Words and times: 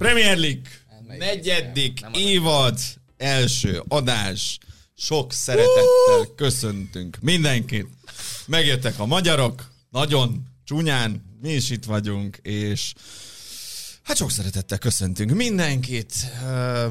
Premier 0.00 0.38
League, 0.38 0.62
negyedik 1.18 2.00
évad, 2.14 2.78
első 3.16 3.82
adás. 3.88 4.58
Sok 4.96 5.32
szeretettel 5.32 6.34
köszöntünk 6.36 7.18
mindenkit. 7.20 7.86
Megjöttek 8.46 8.98
a 8.98 9.06
magyarok, 9.06 9.70
nagyon 9.90 10.46
csúnyán, 10.64 11.38
mi 11.40 11.52
is 11.52 11.70
itt 11.70 11.84
vagyunk, 11.84 12.36
és 12.42 12.92
hát 14.02 14.16
sok 14.16 14.30
szeretettel 14.30 14.78
köszöntünk 14.78 15.30
mindenkit. 15.30 16.14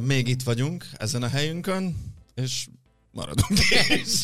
Még 0.01 0.27
itt 0.27 0.43
vagyunk 0.43 0.85
ezen 0.97 1.23
a 1.23 1.27
helyünkön, 1.27 2.13
és 2.35 2.67
maradunk 3.11 3.59
is. 4.03 4.23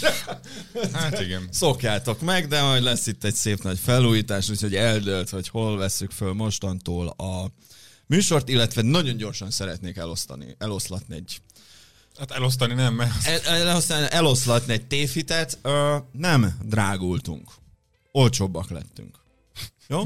Hát 0.93 1.19
igen. 1.19 1.47
Szokjátok 1.51 2.21
meg, 2.21 2.47
de 2.47 2.61
majd 2.61 2.83
lesz 2.83 3.07
itt 3.07 3.23
egy 3.23 3.35
szép 3.35 3.63
nagy 3.63 3.79
felújítás, 3.79 4.49
úgyhogy 4.49 4.75
eldölt, 4.75 5.29
hogy 5.29 5.47
hol 5.47 5.77
veszük 5.77 6.11
föl 6.11 6.33
mostantól 6.33 7.07
a 7.07 7.51
műsort, 8.07 8.49
illetve 8.49 8.81
nagyon 8.81 9.17
gyorsan 9.17 9.51
szeretnék 9.51 9.97
elosztani, 9.97 10.55
eloszlatni 10.57 11.15
egy 11.15 11.41
Hát 12.17 12.31
elosztani 12.31 12.73
nem, 12.73 12.93
mert 12.93 13.25
el, 13.25 13.67
elosztani, 13.67 14.07
eloszlatni 14.09 14.73
egy 14.73 14.87
tévhitet. 14.87 15.57
Ö, 15.61 15.97
nem 16.11 16.57
drágultunk. 16.63 17.49
Olcsóbbak 18.11 18.69
lettünk. 18.69 19.17
Jó? 19.87 20.03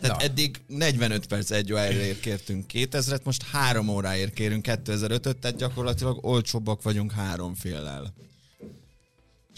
Tehát 0.00 0.18
Na. 0.18 0.24
eddig 0.24 0.60
45 0.66 1.26
perc 1.26 1.50
egy 1.50 1.72
óráért 1.72 2.20
kértünk 2.20 2.64
2000-et, 2.72 3.22
most 3.22 3.42
3 3.42 3.88
óráért 3.88 4.32
kérünk 4.32 4.66
2005-öt, 4.68 5.36
tehát 5.36 5.56
gyakorlatilag 5.56 6.24
olcsóbbak 6.24 6.82
vagyunk 6.82 7.12
három 7.12 7.54
féllel. 7.54 8.14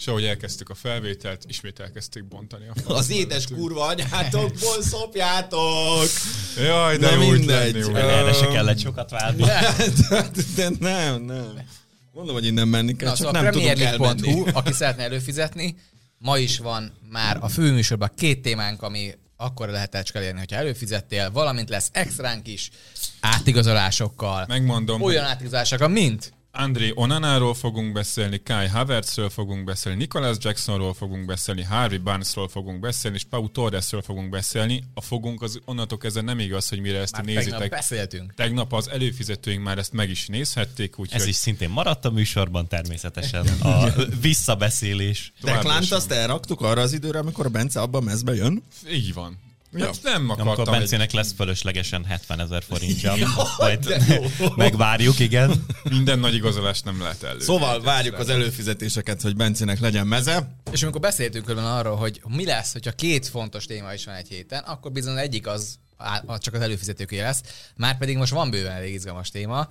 És 0.03 0.09
ahogy 0.09 0.23
elkezdtük 0.25 0.69
a 0.69 0.75
felvételt, 0.75 1.43
ismét 1.47 1.79
elkezdték 1.79 2.25
bontani 2.27 2.67
a 2.67 2.79
falat. 2.81 2.99
Az 2.99 3.09
édes 3.09 3.47
kurva 3.47 3.85
anyátokból 3.85 4.81
szopjátok! 4.91 6.05
Jaj, 6.57 6.97
de 6.97 7.09
Na 7.15 7.23
jó 7.23 7.29
úgy 7.29 7.37
mindegy. 7.37 7.73
lenni. 7.75 7.97
Erre 7.97 8.33
se 8.33 8.47
kellett 8.47 8.79
sokat 8.79 9.09
várni. 9.09 9.43
de, 9.43 10.29
de 10.55 10.69
nem, 10.79 11.21
nem. 11.21 11.61
Mondom, 12.11 12.33
hogy 12.35 12.45
innen 12.45 12.67
menni 12.67 12.95
kell, 12.95 13.09
Na, 13.09 13.15
csak 13.15 13.25
szóval 13.25 13.41
nem 13.41 13.51
tudunk 13.51 13.69
elmenni. 13.69 13.97
PremierLeague.hu, 13.97 14.57
aki 14.57 14.73
szeretne 14.73 15.03
előfizetni, 15.03 15.75
ma 16.17 16.37
is 16.37 16.57
van 16.57 16.93
már 17.09 17.37
a 17.41 17.47
főműsorban 17.47 18.11
két 18.15 18.41
témánk, 18.41 18.81
ami 18.81 19.13
akkor 19.37 19.69
lehet 19.69 20.11
elérni, 20.13 20.39
hogyha 20.39 20.55
előfizettél, 20.55 21.31
valamint 21.31 21.69
lesz 21.69 21.89
extránk 21.91 22.47
is, 22.47 22.69
átigazolásokkal, 23.19 24.45
Megmondom, 24.47 25.01
olyan 25.01 25.25
átigazolásokkal, 25.25 25.87
mint 25.87 26.33
André 26.55 26.91
Onanáról 26.95 27.53
fogunk 27.53 27.91
beszélni, 27.91 28.41
Kai 28.43 28.67
Havertzről 28.67 29.29
fogunk 29.29 29.63
beszélni, 29.63 29.97
Nicholas 29.97 30.37
Jacksonról 30.39 30.93
fogunk 30.93 31.25
beszélni, 31.25 31.63
Harvey 31.63 31.97
Barnesról 31.97 32.47
fogunk 32.47 32.79
beszélni, 32.79 33.17
és 33.17 33.23
Pau 33.23 33.49
Torresről 33.49 34.01
fogunk 34.01 34.29
beszélni. 34.29 34.83
A 34.93 35.01
fogunk 35.01 35.41
az 35.41 35.59
onnantól 35.65 35.97
kezdve 35.97 36.21
nem 36.21 36.39
igaz, 36.39 36.69
hogy 36.69 36.79
mire 36.79 36.99
ezt 36.99 37.11
már 37.11 37.21
ti 37.21 37.33
tegnap 37.33 37.45
nézitek. 37.45 37.69
beszéltünk. 37.69 38.33
Tegnap 38.33 38.73
az 38.73 38.89
előfizetőink 38.89 39.63
már 39.63 39.77
ezt 39.77 39.93
meg 39.93 40.09
is 40.09 40.27
nézhették, 40.27 40.99
úgyhogy 40.99 41.21
Ez 41.21 41.27
is 41.27 41.35
szintén 41.35 41.69
maradt 41.69 42.05
a 42.05 42.11
műsorban 42.11 42.67
természetesen. 42.67 43.47
A 43.61 43.91
visszabeszélés. 44.21 45.33
sem. 45.81 45.97
azt 45.97 46.11
elraktuk 46.11 46.61
arra 46.61 46.81
az 46.81 46.93
időre, 46.93 47.19
amikor 47.19 47.45
a 47.45 47.49
Bence 47.49 47.81
abban 47.81 48.03
mezbe 48.03 48.33
jön. 48.33 48.63
Így 48.91 49.13
van. 49.13 49.39
Ja. 49.75 49.85
Hát 49.85 49.99
nem 50.03 50.29
Amikor 50.29 50.51
akartam 50.51 50.73
egy... 50.73 50.79
Bencének 50.79 51.11
lesz 51.11 51.33
fölöslegesen 51.33 52.05
70 52.05 52.39
ezer 52.39 52.63
forintja. 52.63 53.13
Majd 53.57 54.03
megvárjuk, 54.55 55.19
igen. 55.19 55.65
Minden 55.83 56.19
nagy 56.19 56.33
igazolást 56.33 56.85
nem 56.85 57.01
lehet 57.01 57.23
elő. 57.23 57.39
Szóval 57.39 57.81
várjuk 57.81 58.17
az 58.17 58.29
előfizetéseket, 58.29 59.21
hogy 59.21 59.35
Bencének 59.35 59.79
legyen 59.79 60.07
meze. 60.07 60.55
És 60.71 60.83
amikor 60.83 61.01
beszéltünk 61.01 61.45
külön 61.45 61.63
arról, 61.63 61.95
hogy 61.95 62.21
mi 62.27 62.45
lesz, 62.45 62.71
hogyha 62.71 62.91
két 62.91 63.27
fontos 63.27 63.65
téma 63.65 63.93
is 63.93 64.05
van 64.05 64.15
egy 64.15 64.27
héten, 64.27 64.63
akkor 64.63 64.91
bizony 64.91 65.17
egyik 65.17 65.47
az 65.47 65.79
csak 66.37 66.53
az 66.53 66.61
előfizetőké 66.61 67.21
lesz. 67.21 67.41
Márpedig 67.75 68.17
most 68.17 68.31
van 68.31 68.49
bőven 68.49 68.71
elég 68.71 68.93
izgalmas 68.93 69.29
téma. 69.29 69.67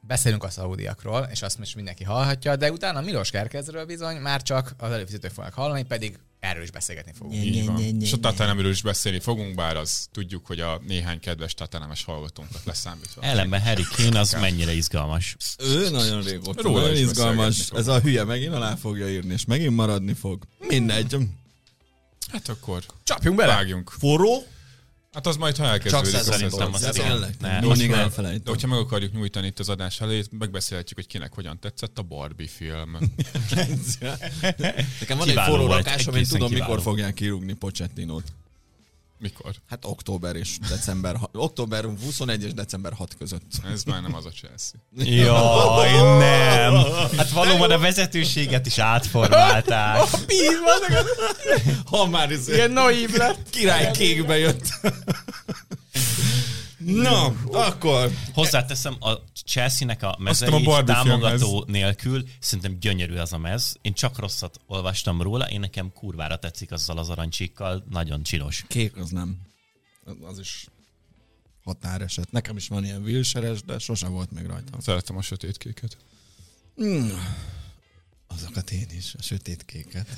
Beszélünk 0.00 0.44
a 0.44 0.50
szaudiakról, 0.50 1.28
és 1.30 1.42
azt 1.42 1.58
most 1.58 1.74
mindenki 1.74 2.04
hallhatja, 2.04 2.56
de 2.56 2.72
utána 2.72 3.00
Milos 3.00 3.30
Kerkezről 3.30 3.84
bizony 3.84 4.16
már 4.16 4.42
csak 4.42 4.74
az 4.78 4.90
előfizetők 4.90 5.30
fognak 5.30 5.54
hallani, 5.54 5.82
pedig 5.82 6.18
erről 6.46 6.62
is 6.62 6.70
beszélgetni 6.70 7.12
fogunk. 7.18 7.44
Így 7.44 7.66
van. 7.66 8.00
És 8.00 8.12
a 8.12 8.16
Tatanemről 8.16 8.70
is 8.70 8.82
beszélni 8.82 9.20
fogunk, 9.20 9.54
bár 9.54 9.76
az 9.76 10.08
tudjuk, 10.12 10.46
hogy 10.46 10.60
a 10.60 10.80
néhány 10.86 11.20
kedves 11.20 11.54
Tatanemes 11.54 12.04
hallgatónkat 12.04 12.60
leszámítva. 12.64 13.22
Ellenben 13.22 13.62
Harry 13.62 13.84
Kane 13.96 14.18
az 14.18 14.32
mennyire 14.32 14.72
izgalmas. 14.72 15.36
Ő 15.58 15.90
nagyon 15.90 16.22
régóta. 16.22 16.62
Róla 16.62 16.80
nagyon 16.80 16.96
izgalmas. 16.96 17.70
Ez 17.70 17.86
a 17.86 18.00
hülye 18.00 18.24
megint 18.24 18.54
alá 18.54 18.74
fogja 18.74 19.10
írni, 19.10 19.32
és 19.32 19.44
megint 19.44 19.74
maradni 19.76 20.12
fog. 20.12 20.42
Mindegy. 20.58 21.16
Hát 22.32 22.48
akkor 22.48 22.84
Csapjunk 23.04 23.36
bele! 23.36 23.54
vágjunk. 23.54 23.90
Forró? 23.90 24.46
Hát 25.16 25.26
az 25.26 25.36
majd, 25.36 25.56
ha 25.56 25.62
Csak 25.64 25.72
elkezdődik. 25.72 26.14
az 26.18 26.24
szerintem 26.26 26.72
az- 26.72 26.88
tényleg. 26.92 27.36
Mindig 27.60 27.88
már- 27.88 27.96
De 27.98 28.02
elfelejtem. 28.02 28.42
hogyha 28.52 28.68
meg 28.68 28.78
akarjuk 28.78 29.12
nyújtani 29.12 29.46
itt 29.46 29.58
az 29.58 29.68
adás 29.68 30.00
elejét, 30.00 30.28
megbeszélhetjük, 30.38 30.98
hogy 30.98 31.06
kinek 31.06 31.32
hogyan 31.34 31.58
tetszett 31.60 31.98
a 31.98 32.02
Barbie 32.02 32.48
film. 32.48 32.90
Nekem 35.00 35.18
van 35.18 35.20
egy 35.20 35.26
Kiváló 35.26 35.50
forró 35.52 35.66
volt, 35.66 35.84
rakásom, 35.84 36.12
én 36.14 36.18
egészen 36.18 36.38
tudom, 36.38 36.48
kiváló. 36.52 36.70
mikor 36.70 36.82
fogják 36.84 37.14
kirúgni 37.14 37.52
Pochettinót. 37.52 38.24
Mikor? 39.18 39.54
Hát 39.68 39.84
október 39.84 40.36
és 40.36 40.58
december, 40.68 41.16
október 41.32 41.84
21 42.04 42.44
és 42.44 42.52
december 42.54 42.92
6 42.92 43.14
között. 43.18 43.42
Ez 43.72 43.82
már 43.84 44.02
nem 44.02 44.14
az 44.14 44.26
a 44.26 44.30
Chelsea. 44.30 44.80
Jaj, 45.24 46.18
nem. 46.18 46.74
Hát 47.16 47.30
valóban 47.30 47.70
a 47.70 47.78
vezetőséget 47.78 48.66
is 48.66 48.78
átformálták. 48.78 49.98
Ha 51.84 52.06
már 52.06 52.30
ez 52.30 52.48
Ilyen 52.48 52.70
naív 52.70 53.10
lett. 53.14 53.50
király 53.50 53.90
kékbe 53.90 54.38
jött. 54.38 54.68
Na, 56.86 57.26
akkor 57.52 58.10
Hozzáteszem, 58.34 58.96
a 59.00 59.12
Chelsea-nek 59.44 60.02
a 60.02 60.16
mezei 60.18 60.66
a 60.66 60.84
támogató 60.84 61.64
nélkül 61.66 62.24
szerintem 62.40 62.78
gyönyörű 62.80 63.16
az 63.16 63.32
a 63.32 63.38
mez. 63.38 63.76
Én 63.80 63.92
csak 63.92 64.18
rosszat 64.18 64.60
olvastam 64.66 65.22
róla, 65.22 65.50
én 65.50 65.60
nekem 65.60 65.92
kurvára 65.92 66.38
tetszik 66.38 66.72
azzal 66.72 66.98
az 66.98 67.08
aranycsíkkal, 67.08 67.84
nagyon 67.90 68.22
csinos. 68.22 68.64
kék 68.68 68.96
az 68.96 69.10
nem. 69.10 69.36
Az 70.22 70.38
is 70.38 70.66
határeset. 71.64 72.30
Nekem 72.30 72.56
is 72.56 72.68
van 72.68 72.84
ilyen 72.84 73.02
vilseres, 73.02 73.62
de 73.62 73.78
sose 73.78 74.06
volt 74.06 74.30
még 74.30 74.46
rajtam. 74.46 74.80
Szeretem 74.80 75.16
a 75.16 75.22
sötétkéket. 75.22 75.96
Azokat 78.26 78.70
én 78.70 78.86
is, 78.96 79.14
a 79.18 79.22
sötét 79.22 79.64
kéket. 79.64 80.08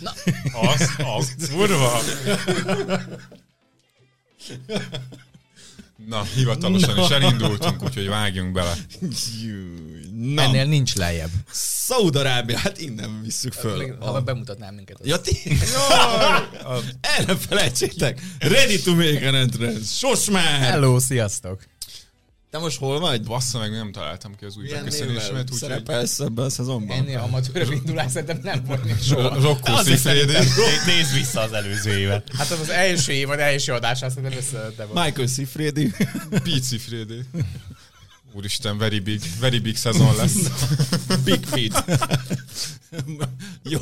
Az, 0.53 0.97
az, 0.99 1.35
kurva! 1.53 2.00
Na, 6.06 6.22
hivatalosan 6.34 6.98
is 6.98 7.10
elindultunk, 7.10 7.82
úgyhogy 7.82 8.09
vágjunk 8.09 8.53
bele. 8.53 8.75
Na, 10.12 10.42
Ennél 10.42 10.64
nincs 10.64 10.94
lejjebb. 10.94 11.31
Szaudarábia, 11.50 12.59
hát 12.59 12.81
innen 12.81 13.20
visszük 13.22 13.53
föl. 13.53 13.97
Ha 14.00 14.20
bemutatnám 14.20 14.75
minket. 14.75 14.98
Ja, 15.03 15.20
ti... 15.20 15.37
Erre 17.19 17.37
felejtsétek! 17.37 18.22
Ready 18.38 18.82
to 18.82 18.94
make 18.94 19.28
an 19.28 19.34
entrance! 19.34 19.84
Sos 19.84 20.31
már! 20.31 20.60
Hello, 20.60 20.98
sziasztok! 20.98 21.62
Te 22.50 22.59
most 22.59 22.78
hol 22.78 23.00
vagy? 23.00 23.22
Bassza 23.22 23.59
meg, 23.59 23.70
nem 23.70 23.92
találtam 23.92 24.36
ki 24.36 24.44
az 24.44 24.56
új 24.56 24.62
Milyen 24.62 24.84
névvel 24.84 24.98
beköszönésemet, 24.98 25.42
úgyhogy 25.42 25.59
szerepelsz 25.59 26.20
ebben 26.20 26.44
a 26.44 26.50
szezonban? 26.50 26.97
Ennél 26.97 27.19
amatőr 27.19 27.72
indulás 27.72 28.10
szerintem 28.10 28.41
nem 28.42 28.64
volt 28.66 28.84
még 28.84 28.97
soha. 29.03 29.56
Szerintem 29.97 30.44
né- 30.44 30.84
nézd 30.87 31.12
vissza 31.14 31.41
az 31.41 31.53
előző 31.53 31.98
évet. 31.98 32.31
Hát 32.37 32.50
az 32.50 32.60
az 32.60 32.69
első 32.69 33.12
év, 33.12 33.26
vagy 33.26 33.38
első 33.38 33.72
adását 33.72 34.10
szerintem 34.10 34.38
összeadta 34.38 34.87
volt. 34.87 35.04
Michael 35.04 35.26
Sifredi. 35.26 35.92
Pete 36.31 36.60
Siffredi. 36.69 37.20
Úristen, 38.32 38.78
very 38.78 39.00
big, 39.00 39.20
very 39.41 39.58
big 39.58 39.76
szezon 39.76 40.16
lesz. 40.16 40.37
Big 41.25 41.44
Feet. 41.44 41.84
Jó. 43.62 43.81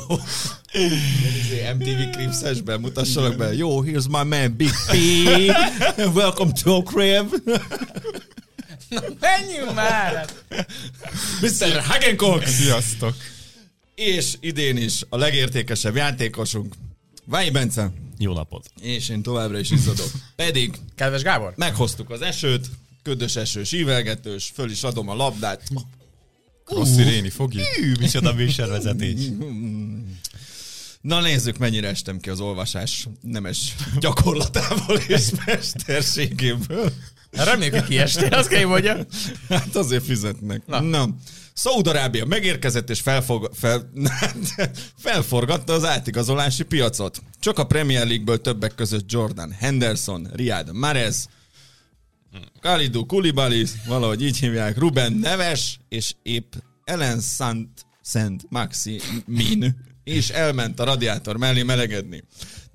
MTV 1.77 2.79
mutassanak 2.79 3.35
be. 3.35 3.53
Jó, 3.53 3.83
here's 3.83 4.07
my 4.09 4.23
man 4.23 4.55
Big 4.55 4.71
P. 4.87 4.93
Welcome 6.13 6.51
to 6.63 6.75
a 6.75 6.83
crib. 6.83 7.33
Menjünk 9.19 9.73
már! 9.73 10.29
Mr. 11.41 11.81
Hagencock. 11.83 12.45
Sziasztok! 12.45 13.15
És 13.95 14.33
idén 14.39 14.77
is 14.77 15.01
a 15.09 15.17
legértékesebb 15.17 15.95
játékosunk. 15.95 16.75
Váj 17.25 17.49
Bence. 17.49 17.91
Jó 18.17 18.33
napot. 18.33 18.69
És 18.81 19.09
én 19.09 19.21
továbbra 19.21 19.59
is 19.59 19.71
izzadok. 19.71 20.11
Pedig 20.35 20.75
Kedves 20.95 21.21
Gábor! 21.21 21.53
meghoztuk 21.55 22.09
az 22.09 22.21
esőt, 22.21 22.69
ködös 23.03 23.35
esős, 23.35 23.71
ívelgetős, 23.71 24.51
föl 24.53 24.71
is 24.71 24.83
adom 24.83 25.09
a 25.09 25.15
labdát. 25.15 25.61
Rossi 26.65 27.01
Réni 27.03 27.29
fogi. 27.29 27.59
Hű, 27.75 27.93
micsoda 27.99 28.33
műsorvezetés. 28.33 29.19
Na 31.01 31.21
nézzük, 31.21 31.57
mennyire 31.57 31.87
estem 31.87 32.19
ki 32.19 32.29
az 32.29 32.39
olvasás 32.39 33.07
nemes 33.21 33.75
gyakorlatából 33.99 34.97
és 35.07 35.29
mesterségéből. 35.45 36.93
Reméljük, 37.31 37.73
hogy 37.73 37.83
kiestél, 37.83 38.33
azt 38.33 38.47
kell, 38.47 38.59
hogy 38.59 38.69
mondjam. 38.69 39.05
Hát 39.49 39.75
azért 39.75 40.05
fizetnek. 40.05 40.61
Na. 40.65 40.79
Na. 40.79 41.09
Szaudarábia 41.53 42.25
megérkezett 42.25 42.89
és 42.89 42.99
felfog, 42.99 43.51
fel, 43.53 43.91
felforgatta 45.05 45.73
az 45.73 45.85
átigazolási 45.85 46.63
piacot. 46.63 47.21
Csak 47.39 47.59
a 47.59 47.65
Premier 47.65 48.07
League-ből 48.07 48.41
többek 48.41 48.75
között 48.75 49.11
Jordan 49.11 49.51
Henderson, 49.51 50.27
Riyad 50.33 50.73
Mahrez, 50.73 51.29
Kalidou 52.61 53.05
Koulibaly, 53.05 53.65
valahogy 53.87 54.23
így 54.23 54.37
hívják, 54.37 54.77
Ruben 54.77 55.13
Neves, 55.13 55.79
és 55.89 56.13
épp 56.23 56.53
Ellen 56.83 57.19
Sant, 57.19 57.85
Szent 58.01 58.45
Maxi 58.49 59.01
Min, 59.25 59.85
és 60.03 60.29
elment 60.29 60.79
a 60.79 60.83
radiátor 60.83 61.37
mellé 61.37 61.63
melegedni. 61.63 62.23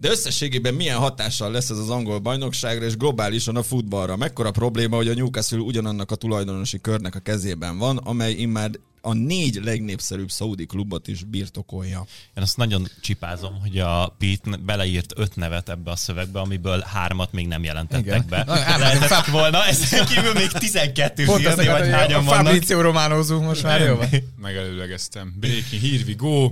De 0.03 0.11
összességében 0.11 0.75
milyen 0.75 0.99
hatással 0.99 1.51
lesz 1.51 1.71
ez 1.71 1.79
az 1.79 1.91
angol 1.91 2.19
bajnokságra 2.19 2.85
és 2.85 2.97
globálisan 2.97 3.57
a 3.57 3.63
futballra? 3.63 4.17
Mekkora 4.17 4.51
probléma, 4.51 4.97
hogy 4.97 5.09
a 5.09 5.15
Newcastle 5.15 5.59
ugyanannak 5.59 6.11
a 6.11 6.15
tulajdonosi 6.15 6.81
körnek 6.81 7.15
a 7.15 7.19
kezében 7.19 7.79
van, 7.79 7.97
amely 7.97 8.33
immár 8.33 8.71
a 9.01 9.13
négy 9.13 9.61
legnépszerűbb 9.65 10.31
szaudi 10.31 10.67
klubot 10.67 11.09
is 11.09 11.25
birtokolja. 11.25 12.07
Én 12.37 12.43
azt 12.43 12.57
nagyon 12.57 12.89
csipázom, 13.01 13.61
hogy 13.61 13.79
a 13.79 14.17
Pete 14.19 14.57
beleírt 14.57 15.13
öt 15.17 15.37
nevet 15.37 15.69
ebbe 15.69 15.91
a 15.91 15.97
szövegbe, 15.97 16.41
amiből 16.41 16.81
hármat 16.81 17.33
még 17.33 17.47
nem 17.47 17.65
jelentettek 17.65 18.05
Igen. 18.05 18.27
be. 18.29 18.45
Na, 18.47 18.55
Lehetett 18.55 19.09
Fab- 19.09 19.31
volna, 19.31 19.65
ezen 19.65 20.07
kívül 20.07 20.33
még 20.33 20.51
12 20.51 21.25
Pont 21.25 21.41
írni, 21.41 21.67
vagy 21.67 21.89
hányan 21.89 22.21
a 22.21 22.25
vannak. 22.25 22.47
Fabrizio 22.47 22.81
Románózunk 22.81 23.45
most 23.45 23.63
már, 23.63 23.81
jó 23.81 23.95
van? 23.95 24.09
Megelőlegeztem. 24.37 25.35
Breaking, 25.41 25.83
here 25.83 26.03
we 26.07 26.15
go. 26.15 26.51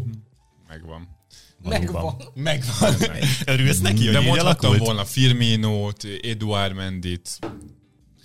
Megvan. 0.69 1.19
Megvan. 1.62 2.17
Megvan. 2.35 2.95
Örülsz 3.45 3.81
neki, 3.81 4.05
hogy 4.05 4.15
De 4.15 4.21
mondhattam 4.21 4.77
volna 4.77 5.05
Firminót, 5.05 6.05
Eduard 6.23 6.75
Mendit. 6.75 7.39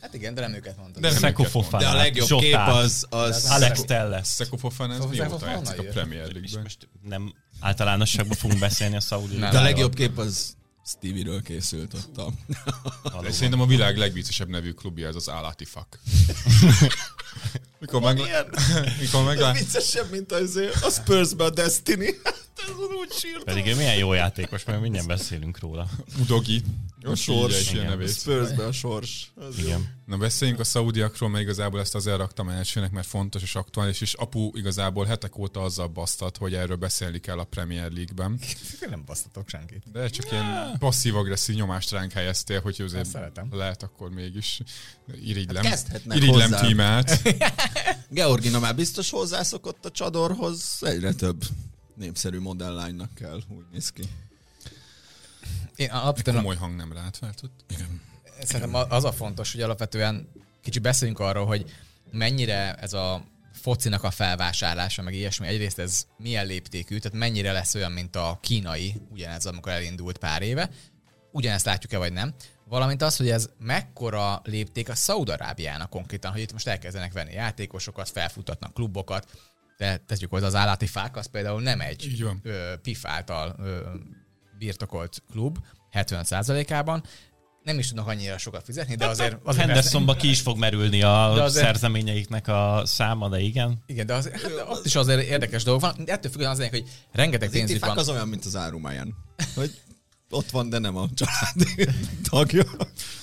Hát 0.01 0.13
igen, 0.13 0.33
de 0.33 0.41
nem 0.41 0.53
őket 0.53 0.77
mondtad. 0.77 1.01
De 1.01 1.19
nem 1.19 1.23
őket 1.23 1.69
De 1.69 1.87
a 1.87 1.95
legjobb 1.95 2.27
Zsotát, 2.27 2.45
kép 2.45 2.75
az... 2.75 3.05
az 3.09 3.45
Alex 3.45 3.83
Telles. 3.83 4.27
Szeko 4.27 4.57
Fofana, 4.57 4.93
ez 4.93 5.05
mióta 5.05 5.49
játszik 5.49 5.79
a? 5.79 5.83
Premier 5.83 6.31
League-ben? 6.31 6.67
nem 7.01 7.33
általánosságban 7.59 8.37
fogunk 8.37 8.59
beszélni 8.59 8.95
a 8.95 8.99
szaudi 8.99 9.35
Nem. 9.37 9.51
De 9.51 9.59
a 9.59 9.61
legjobb 9.61 9.95
kép 9.95 10.17
az 10.17 10.55
Stevie-ről 10.85 11.41
készült 11.41 11.93
ott 11.93 12.17
a... 12.17 12.31
De 13.21 13.31
Szerintem 13.31 13.61
a 13.61 13.65
világ 13.65 13.97
legviccesebb 13.97 14.49
nevű 14.49 14.71
klubja 14.71 15.07
ez 15.07 15.15
az 15.15 15.29
Állati 15.29 15.65
Fak. 15.65 15.99
Mikor, 17.79 18.01
meg, 18.01 18.21
mikor 19.01 19.23
meglát... 19.23 19.57
Viccesebb, 19.57 20.11
mint 20.11 20.31
az, 20.31 20.59
a 20.81 20.89
Spursbe 20.89 21.43
a 21.43 21.49
Destiny. 21.49 22.05
Ez 22.67 22.71
úgy 22.99 23.11
sírtam. 23.11 23.43
Pedig 23.43 23.65
ő 23.67 23.75
milyen 23.75 23.95
jó 23.95 24.13
játékos, 24.13 24.63
mert 24.63 24.81
mindjárt 24.81 25.07
beszélünk 25.07 25.59
róla. 25.59 25.87
Udogi. 26.19 26.61
A 27.01 27.15
sors. 27.15 27.73
a. 27.73 28.07
Spursbe 28.07 28.65
a 28.65 28.71
sors. 28.71 29.31
Az 29.35 29.59
jó. 29.59 29.65
Igen. 29.65 30.03
Na 30.05 30.17
beszéljünk 30.17 30.59
a 30.59 30.63
szaudiakról, 30.63 31.29
mert 31.29 31.43
igazából 31.43 31.79
ezt 31.79 31.95
azért 31.95 32.17
raktam 32.17 32.49
elsőnek, 32.49 32.91
mert 32.91 33.07
fontos 33.07 33.41
és 33.41 33.55
aktuális, 33.55 34.01
és 34.01 34.13
apu 34.13 34.49
igazából 34.53 35.05
hetek 35.05 35.37
óta 35.37 35.61
azzal 35.61 35.87
basztat, 35.87 36.37
hogy 36.37 36.53
erről 36.53 36.75
beszélni 36.75 37.19
kell 37.19 37.39
a 37.39 37.43
Premier 37.43 37.91
League-ben. 37.91 38.39
Nem 38.89 39.03
basztatok 39.05 39.49
senkit. 39.49 39.91
De 39.91 40.07
csak 40.07 40.31
ilyen 40.31 40.75
passzív-agresszív 40.79 41.55
nyomást 41.55 41.91
ránk 41.91 42.11
helyeztél, 42.11 42.61
hogy 42.61 42.81
azért 42.81 43.01
Ezt 43.01 43.11
szeretem. 43.11 43.47
lehet, 43.51 43.83
akkor 43.83 44.09
mégis 44.09 44.59
irigylem. 45.23 45.63
Hát 45.63 45.71
kezdhetnek 45.71 46.17
irigylem 46.17 46.51
hozzá. 46.51 46.67
tímát. 46.67 47.21
Georgina 48.09 48.59
már 48.59 48.75
biztos 48.75 49.09
hozzászokott 49.09 49.85
a 49.85 49.91
csadorhoz, 49.91 50.77
egyre 50.81 51.13
több 51.13 51.43
népszerű 51.95 52.39
modellánynak 52.39 53.13
kell, 53.13 53.41
úgy 53.49 53.65
néz 53.71 53.89
ki. 53.89 54.03
Én 55.75 55.89
alapvetően 55.89 56.37
Komoly 56.37 56.55
hang 56.55 56.75
nem 56.75 56.93
rátváltott. 56.93 57.65
Szerintem 58.43 58.85
az 58.89 59.03
a 59.03 59.11
fontos, 59.11 59.51
hogy 59.51 59.61
alapvetően 59.61 60.27
kicsit 60.61 60.81
beszéljünk 60.81 61.19
arról, 61.19 61.45
hogy 61.45 61.73
mennyire 62.11 62.73
ez 62.75 62.93
a 62.93 63.23
focinak 63.53 64.03
a 64.03 64.11
felvásárlása, 64.11 65.01
meg 65.01 65.13
ilyesmi, 65.13 65.47
egyrészt 65.47 65.79
ez 65.79 66.05
milyen 66.17 66.45
léptékű, 66.45 66.97
tehát 66.97 67.17
mennyire 67.17 67.51
lesz 67.51 67.75
olyan, 67.75 67.91
mint 67.91 68.15
a 68.15 68.39
kínai, 68.41 69.01
ugyanez, 69.11 69.45
amikor 69.45 69.71
elindult 69.71 70.17
pár 70.17 70.41
éve, 70.41 70.69
ugyanezt 71.31 71.65
látjuk-e 71.65 71.97
vagy 71.97 72.13
nem, 72.13 72.33
valamint 72.65 73.01
az, 73.01 73.17
hogy 73.17 73.29
ez 73.29 73.49
mekkora 73.59 74.41
lépték 74.43 74.89
a 74.89 74.95
Szaudarábiának 74.95 75.89
konkrétan, 75.89 76.31
hogy 76.31 76.41
itt 76.41 76.51
most 76.53 76.67
elkezdenek 76.67 77.13
venni 77.13 77.33
játékosokat, 77.33 78.09
felfutatnak 78.09 78.73
klubokat, 78.73 79.27
de 79.77 79.97
tegyük 79.97 80.29
hozzá 80.29 80.45
az 80.45 80.55
állati 80.55 80.87
fák, 80.87 81.15
az 81.17 81.25
például 81.25 81.61
nem 81.61 81.81
egy 81.81 82.25
ö, 82.43 82.73
PIF 82.81 83.05
által 83.05 83.55
ö, 83.59 83.77
birtokolt 84.57 85.23
klub, 85.31 85.57
75%-ában, 85.93 87.03
nem 87.63 87.79
is 87.79 87.87
tudnak 87.87 88.07
annyira 88.07 88.37
sokat 88.37 88.63
fizetni, 88.65 88.95
de 88.95 89.05
azért... 89.07 89.33
A 89.33 89.39
azért 89.43 89.65
Hendersonba 89.65 90.13
ki 90.15 90.29
is 90.29 90.41
fog 90.41 90.57
merülni 90.57 91.01
a 91.01 91.31
De 91.35 91.41
azért- 91.41 91.65
szerzeményeiknek 91.65 92.47
a 92.47 92.81
száma, 92.85 93.29
de 93.29 93.39
igen. 93.39 93.83
Igen, 93.85 94.05
de, 94.05 94.13
az, 94.13 94.29
hát, 94.29 94.41
de 94.55 94.63
ott 94.67 94.85
is 94.85 94.95
azért 94.95 95.21
érdekes 95.21 95.63
dolog 95.63 95.81
van. 95.81 95.95
De 96.05 96.11
ettől 96.11 96.31
függően 96.31 96.51
az 96.51 96.57
lényeg, 96.57 96.73
hogy 96.73 96.89
rengeteg 97.11 97.47
Az 97.47 97.53
pénzük 97.53 97.85
van. 97.85 97.97
az 97.97 98.09
olyan, 98.09 98.27
mint 98.27 98.45
az 98.45 98.55
árumáján. 98.55 99.15
Hogy 99.55 99.81
ott 100.29 100.49
van, 100.49 100.69
de 100.69 100.77
nem 100.79 100.95
a 100.97 101.07
család 101.13 101.67
tagja. 102.29 102.63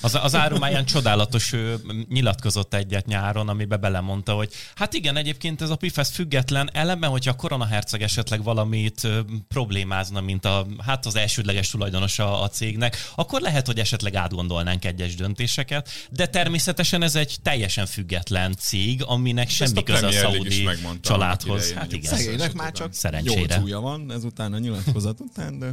Az, 0.01 0.15
az 0.15 0.35
árumáján 0.35 0.85
csodálatos 0.85 1.53
ő 1.53 1.75
nyilatkozott 2.09 2.73
egyet 2.73 3.05
nyáron, 3.05 3.49
amiben 3.49 3.79
belemondta, 3.79 4.33
hogy 4.33 4.53
hát 4.75 4.93
igen, 4.93 5.15
egyébként 5.15 5.61
ez 5.61 5.69
a 5.69 5.75
PIFES 5.75 6.09
független, 6.09 6.69
ellenben, 6.73 7.09
hogyha 7.09 7.31
a 7.31 7.35
koronaherceg 7.35 8.01
esetleg 8.01 8.43
valamit 8.43 9.03
ö, 9.03 9.19
problémázna, 9.47 10.21
mint 10.21 10.45
a, 10.45 10.67
hát 10.85 11.05
az 11.05 11.15
elsődleges 11.15 11.69
tulajdonosa 11.69 12.41
a 12.41 12.49
cégnek, 12.49 12.97
akkor 13.15 13.41
lehet, 13.41 13.65
hogy 13.65 13.79
esetleg 13.79 14.15
átgondolnánk 14.15 14.85
egyes 14.85 15.15
döntéseket, 15.15 15.89
de 16.09 16.25
természetesen 16.27 17.01
ez 17.03 17.15
egy 17.15 17.35
teljesen 17.41 17.85
független 17.85 18.55
cég, 18.55 19.03
aminek 19.03 19.45
ezt 19.47 19.55
semmi 19.55 19.83
köze 19.83 20.07
a 20.07 20.11
szaudi 20.11 20.69
családhoz. 21.01 21.73
Hát 21.73 21.91
igen. 21.91 22.03
szegény- 22.11 22.25
Szegénynek 22.25 22.53
már 22.53 22.71
csak 22.71 22.93
Szerencsére. 22.93 23.59
van, 23.59 24.11
ezután 24.11 24.53
a 24.53 24.57
nyilatkozat 24.57 25.19
után, 25.19 25.59
de 25.59 25.71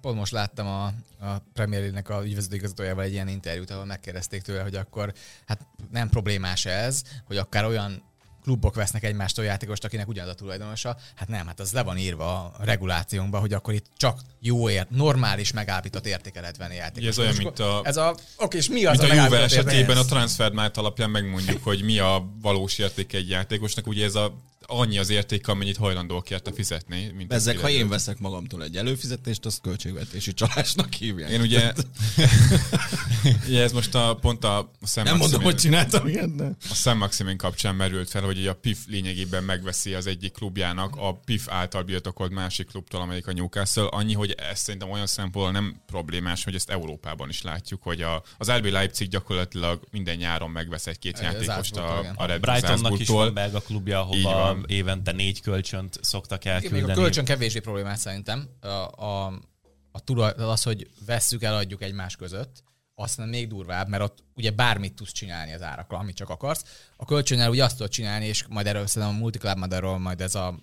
Pont 0.00 0.16
most 0.16 0.32
láttam 0.32 0.61
a, 0.66 0.84
a 1.26 1.42
Premier 1.52 1.80
League-nek 1.80 2.08
a 2.08 2.24
ügyvezető 2.24 2.54
igazgatójával 2.56 3.04
egy 3.04 3.12
ilyen 3.12 3.28
interjút, 3.28 3.70
ahol 3.70 3.84
megkérdezték 3.84 4.42
tőle, 4.42 4.62
hogy 4.62 4.74
akkor 4.74 5.12
hát 5.46 5.66
nem 5.90 6.08
problémás 6.08 6.64
ez, 6.64 7.02
hogy 7.26 7.36
akár 7.36 7.64
olyan 7.64 8.02
klubok 8.42 8.74
vesznek 8.74 9.02
egymástól 9.04 9.44
játékost, 9.44 9.84
akinek 9.84 10.08
ugyanaz 10.08 10.30
a 10.30 10.34
tulajdonosa. 10.34 10.96
Hát 11.14 11.28
nem, 11.28 11.46
hát 11.46 11.60
az 11.60 11.72
le 11.72 11.82
van 11.82 11.98
írva 11.98 12.34
a 12.44 12.64
regulációnkban, 12.64 13.40
hogy 13.40 13.52
akkor 13.52 13.74
itt 13.74 13.86
csak 13.96 14.20
jó 14.40 14.68
ért, 14.70 14.90
normális 14.90 15.52
megállapított 15.52 16.06
értéke 16.06 16.40
lehet 16.40 16.56
venni 16.56 16.74
játékost. 16.74 17.08
Ez 17.08 17.18
olyan, 17.18 17.34
mint 17.36 17.58
a- 17.58 17.80
Ez 17.84 17.96
a... 17.96 18.16
Oké, 18.36 18.56
és 18.56 18.68
mi 18.68 18.84
az 18.84 18.98
Mint 18.98 19.10
a 19.10 19.14
Juve 19.14 19.28
megállapított 19.28 19.58
érték? 19.58 19.72
esetében 19.72 19.96
a 19.96 20.04
Transfermarkt 20.04 20.76
alapján 20.76 21.10
megmondjuk, 21.10 21.64
hogy 21.64 21.82
mi 21.82 21.98
a 21.98 22.28
valós 22.40 22.78
értéke 22.78 23.16
egy 23.16 23.28
játékosnak. 23.28 23.86
Ugye 23.86 24.04
ez 24.04 24.14
a, 24.14 24.34
annyi 24.66 24.98
az 24.98 25.10
értéke, 25.10 25.52
amennyit 25.52 25.76
hajlandóak 25.76 26.30
érte 26.30 26.52
fizetni. 26.52 27.12
Mint 27.16 27.32
ezek, 27.32 27.58
ha 27.58 27.68
én 27.70 27.88
veszek 27.88 28.18
magamtól 28.18 28.62
egy 28.62 28.76
előfizetést, 28.76 29.46
azt 29.46 29.60
költségvetési 29.60 30.34
csalásnak 30.34 30.92
hívják. 30.92 31.30
Én 31.30 31.40
ugye, 31.40 31.72
ugye 33.48 33.62
ez 33.62 33.72
most 33.72 33.94
a, 33.94 34.18
pont 34.20 34.44
a 34.44 34.70
Sam 34.86 35.04
nem 35.04 35.16
mondom, 35.16 35.42
hogy 35.42 35.54
csináltam 35.54 36.06
ilyet, 36.06 36.34
de... 36.34 36.56
a 36.70 36.74
Sam 36.74 36.98
Maximin 36.98 37.36
kapcsán 37.36 37.74
merült 37.74 38.10
fel, 38.10 38.22
hogy 38.22 38.46
a 38.46 38.54
PIF 38.54 38.78
lényegében 38.86 39.44
megveszi 39.44 39.94
az 39.94 40.06
egyik 40.06 40.32
klubjának 40.32 40.96
a 40.96 41.14
PIF 41.14 41.48
által 41.48 41.82
birtokolt 41.82 42.32
másik 42.32 42.66
klubtól, 42.66 43.00
amelyik 43.00 43.26
a 43.26 43.32
Newcastle. 43.32 43.86
Annyi, 43.86 44.14
hogy 44.14 44.30
ez 44.30 44.58
szerintem 44.58 44.90
olyan 44.90 45.06
szempontból 45.06 45.50
nem 45.50 45.80
problémás, 45.86 46.44
hogy 46.44 46.54
ezt 46.54 46.70
Európában 46.70 47.28
is 47.28 47.42
látjuk, 47.42 47.82
hogy 47.82 48.02
a, 48.02 48.22
az 48.38 48.50
RB 48.50 48.64
Leipzig 48.64 49.08
gyakorlatilag 49.08 49.80
minden 49.90 50.16
nyáron 50.16 50.50
megvesz 50.50 50.86
egy-két 50.86 51.20
játékost 51.20 51.76
a, 51.76 52.12
a 52.14 52.24
Red 52.24 52.40
Brightonnak 52.40 52.76
is 52.76 53.06
Salzburgtól. 53.06 53.24
van 53.24 53.34
belga 53.34 53.60
klubja, 53.60 54.00
ahova 54.00 54.51
van. 54.54 54.64
évente 54.68 55.12
négy 55.12 55.40
kölcsönt 55.40 55.98
szoktak 56.02 56.44
Igen, 56.44 56.54
Még 56.56 56.62
a 56.64 56.74
elküldeni. 56.74 57.00
kölcsön 57.00 57.24
kevésbé 57.24 57.58
problémás 57.60 57.98
szerintem. 57.98 58.48
A, 58.60 58.66
a, 59.04 59.26
a 59.92 60.00
tulaj, 60.04 60.32
az, 60.36 60.62
hogy 60.62 60.90
vesszük, 61.06 61.42
eladjuk 61.42 61.82
egymás 61.82 62.16
között, 62.16 62.62
azt 62.94 63.16
nem 63.16 63.28
még 63.28 63.48
durvább, 63.48 63.88
mert 63.88 64.02
ott 64.02 64.18
ugye 64.34 64.50
bármit 64.50 64.94
tudsz 64.94 65.12
csinálni 65.12 65.52
az 65.52 65.62
árakkal, 65.62 65.98
amit 65.98 66.16
csak 66.16 66.28
akarsz. 66.28 66.64
A 66.96 67.04
kölcsönnel 67.04 67.50
ugye 67.50 67.64
azt 67.64 67.76
tudod 67.76 67.92
csinálni, 67.92 68.26
és 68.26 68.44
majd 68.48 68.66
erről 68.66 68.86
szerintem 68.86 69.16
a 69.16 69.20
Multiclub 69.20 69.58
Madarról 69.58 69.98
majd 69.98 70.20
ez 70.20 70.34
a 70.34 70.58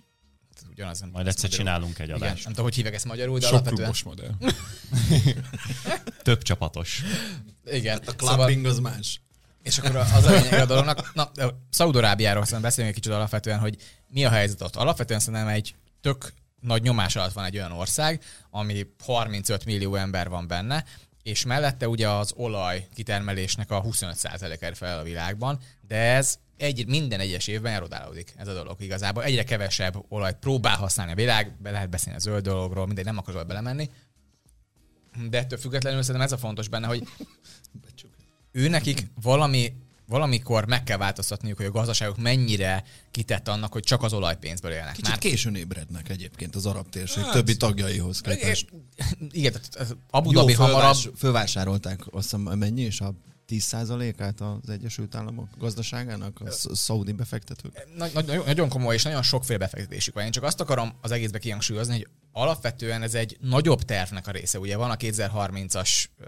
ugyanaz. 0.70 1.04
Majd 1.12 1.28
egyszer 1.28 1.50
csinálunk 1.50 2.00
egy 2.00 2.08
Igen, 2.08 2.22
adást. 2.22 2.44
nem 2.44 2.50
tudom, 2.52 2.66
hogy 2.66 2.76
hívják 2.76 2.94
ezt 2.96 3.06
magyarul, 3.06 3.40
de 3.40 3.46
Sok 3.46 3.54
alapvetően... 3.54 3.92
klubos 3.92 4.04
modell. 4.04 4.36
Több 6.24 6.42
csapatos. 6.42 7.02
Igen, 7.66 7.98
A 7.98 8.12
szóval, 8.18 8.36
clubbing 8.36 8.66
az 8.66 8.80
más. 8.80 9.22
És 9.64 9.78
akkor 9.78 9.96
az 9.96 10.26
a 10.26 10.32
lényeg 10.32 10.54
a 10.54 10.66
dolognak. 10.66 11.14
Na, 11.14 11.32
Szaudarábiáról 11.70 12.44
szerintem 12.44 12.70
beszélünk 12.70 12.96
egy 12.96 13.02
kicsit 13.02 13.18
alapvetően, 13.18 13.60
hogy 13.60 13.76
mi 14.08 14.26
a 14.26 14.30
helyzet 14.30 14.62
ott. 14.62 14.76
Alapvetően 14.76 15.20
szerintem 15.20 15.48
egy 15.48 15.76
tök 16.02 16.34
nagy 16.60 16.82
nyomás 16.82 17.16
alatt 17.16 17.34
van 17.34 17.46
egy 17.46 17.56
olyan 17.56 17.72
ország, 17.72 18.24
ami 18.50 18.86
35 19.04 19.66
millió 19.66 19.96
ember 19.96 20.30
van 20.30 20.48
benne, 20.48 20.84
és 21.24 21.46
mellette 21.46 21.88
ugye 21.88 22.10
az 22.10 22.34
olaj 22.36 22.88
kitermelésnek 22.94 23.72
a 23.72 23.82
25%-ára 23.84 24.76
fel 24.76 25.00
a 25.00 25.04
világban, 25.04 25.60
de 25.88 25.96
ez 25.96 26.38
egy, 26.58 26.88
minden 26.88 27.20
egyes 27.20 27.48
évben 27.48 27.74
erodálódik 27.74 28.34
ez 28.38 28.48
a 28.48 28.54
dolog 28.54 28.82
igazából. 28.82 29.24
Egyre 29.24 29.44
kevesebb 29.44 30.06
olajt 30.10 30.36
próbál 30.36 30.78
használni 30.78 31.12
a 31.12 31.16
világ, 31.16 31.56
be 31.62 31.72
lehet 31.72 31.90
beszélni 31.90 32.18
a 32.18 32.22
zöld 32.22 32.44
dologról, 32.44 32.86
mindegy, 32.86 33.06
nem 33.06 33.18
akarok 33.18 33.48
belemenni. 33.48 33.90
De 35.30 35.38
ettől 35.38 35.60
függetlenül 35.60 36.02
szerintem 36.02 36.26
ez 36.26 36.32
a 36.32 36.38
fontos 36.38 36.68
benne, 36.68 36.88
hogy 36.88 37.08
ő 38.52 38.68
nekik 38.68 39.08
valami, 39.22 39.74
valamikor 40.08 40.66
meg 40.66 40.84
kell 40.84 40.98
változtatniuk, 40.98 41.58
hogy 41.58 41.66
a 41.66 41.72
gazdaságok 41.72 42.18
mennyire 42.18 42.84
kitett 43.12 43.48
annak, 43.48 43.74
hogy 43.74 43.84
csak 43.84 44.04
az 44.04 44.14
olajpénzből 44.14 44.72
élnek. 44.72 44.96
Kicsit 44.96 45.18
későn 45.18 45.56
ébrednek 45.56 46.10
egyébként 46.10 46.56
az 46.56 46.66
arab 46.66 46.90
térség 46.90 47.24
többi 47.24 47.58
tagjaihoz 47.58 48.22
képest. 48.22 48.68
Igen, 49.32 49.52
tehát 49.52 49.96
Abu 50.10 50.32
Dhabi 50.32 50.54
hamarabb, 50.54 50.80
fölvás, 50.80 51.10
fölvásárolták, 51.18 52.00
azt 52.12 52.24
hiszem, 52.24 52.42
mennyi 52.42 52.82
is 52.82 53.02
a 53.02 53.14
10%-át 53.50 54.42
az 54.42 54.70
Egyesült 54.70 55.16
Államok 55.16 55.48
gazdaságának, 55.58 56.42
a 56.42 56.52
sz- 56.52 56.76
szaudi 56.76 57.12
befektetők? 57.12 57.88
Nagy, 57.98 58.14
nagy, 58.14 58.42
nagyon 58.46 58.70
komoly 58.70 58.96
és 58.96 59.04
nagyon 59.04 59.24
sokféle 59.24 59.60
befektetésük 59.60 60.14
van. 60.14 60.24
Én 60.24 60.32
csak 60.32 60.44
azt 60.44 60.62
akarom 60.62 60.94
az 61.02 61.12
egészbe 61.12 61.40
kihangsúlyozni, 61.40 61.94
hogy 61.94 62.08
alapvetően 62.32 63.02
ez 63.02 63.14
egy 63.14 63.38
nagyobb 63.42 63.82
tervnek 63.82 64.28
a 64.28 64.32
része. 64.32 64.60
Ugye 64.60 64.78
van 64.78 64.92
a 64.92 64.96
2030-as 64.96 66.06
ö, 66.18 66.26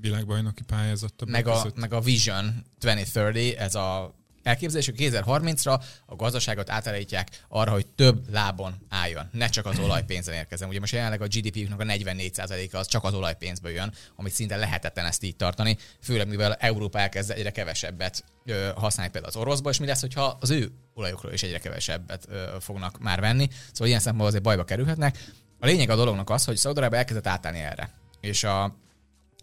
Világbajnoki 0.00 0.62
pályázat 0.62 1.14
többek 1.14 1.44
meg 1.44 1.54
a, 1.54 1.66
meg 1.74 1.92
a 1.92 2.00
Vision 2.00 2.64
2030, 2.78 3.54
ez 3.58 3.74
a 3.74 4.14
elképzelés, 4.46 4.84
hogy 4.86 4.94
2030-ra 4.98 5.82
a 6.06 6.16
gazdaságot 6.16 6.70
átállítják 6.70 7.28
arra, 7.48 7.70
hogy 7.70 7.86
több 7.86 8.30
lábon 8.30 8.74
álljon, 8.88 9.28
ne 9.32 9.48
csak 9.48 9.66
az 9.66 9.78
olajpénzen 9.78 10.34
érkezzen. 10.34 10.68
Ugye 10.68 10.80
most 10.80 10.92
jelenleg 10.92 11.20
a 11.20 11.26
GDP-nek 11.26 11.80
a 11.80 11.84
44%-a 11.84 12.76
az 12.76 12.86
csak 12.86 13.04
az 13.04 13.14
olajpénzből 13.14 13.72
jön, 13.72 13.92
amit 14.16 14.32
szinte 14.32 14.56
lehetetlen 14.56 15.06
ezt 15.06 15.22
így 15.22 15.36
tartani, 15.36 15.76
főleg 16.02 16.28
mivel 16.28 16.54
Európa 16.54 16.98
elkezd 16.98 17.30
egyre 17.30 17.50
kevesebbet 17.50 18.24
ö, 18.44 18.70
használni 18.76 19.12
például 19.12 19.32
az 19.34 19.40
oroszba, 19.40 19.70
és 19.70 19.78
mi 19.78 19.86
lesz, 19.86 20.00
hogyha 20.00 20.36
az 20.40 20.50
ő 20.50 20.70
olajokról 20.94 21.32
is 21.32 21.42
egyre 21.42 21.58
kevesebbet 21.58 22.26
ö, 22.28 22.56
fognak 22.60 22.98
már 22.98 23.20
venni. 23.20 23.48
Szóval 23.72 23.86
ilyen 23.86 24.00
szempontból 24.00 24.26
azért 24.26 24.42
bajba 24.42 24.64
kerülhetnek. 24.64 25.24
A 25.60 25.66
lényeg 25.66 25.90
a 25.90 25.96
dolognak 25.96 26.30
az, 26.30 26.44
hogy 26.44 26.56
Szaudarábia 26.56 26.98
elkezdett 26.98 27.26
átállni 27.26 27.58
erre. 27.58 27.90
És 28.20 28.44
a, 28.44 28.76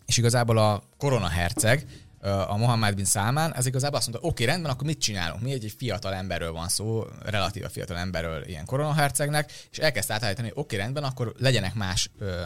és 0.06 0.18
igazából 0.18 0.58
a 0.58 0.84
korona 0.98 1.28
herceg, 1.28 1.86
a 2.24 2.58
Mohammed 2.58 2.96
bin 2.96 3.06
Salman, 3.06 3.56
ez 3.56 3.66
igazából 3.66 3.98
azt 3.98 4.10
mondta, 4.10 4.28
oké, 4.28 4.44
rendben, 4.44 4.72
akkor 4.72 4.86
mit 4.86 5.00
csinálunk? 5.00 5.42
Mi 5.42 5.52
egy, 5.52 5.64
egy 5.64 5.74
fiatal 5.78 6.14
emberről 6.14 6.52
van 6.52 6.70
szó, 6.70 7.06
relatíva 7.26 7.70
fiatal 7.70 7.98
emberről 7.98 8.48
ilyen 8.48 8.66
koronahercegnek, 8.66 9.52
és 9.72 9.78
elkezdte 9.78 10.14
átállítani, 10.14 10.52
oké, 10.54 10.76
rendben, 10.76 11.04
akkor 11.04 11.34
legyenek 11.40 11.74
más 11.74 12.10
ö, 12.20 12.42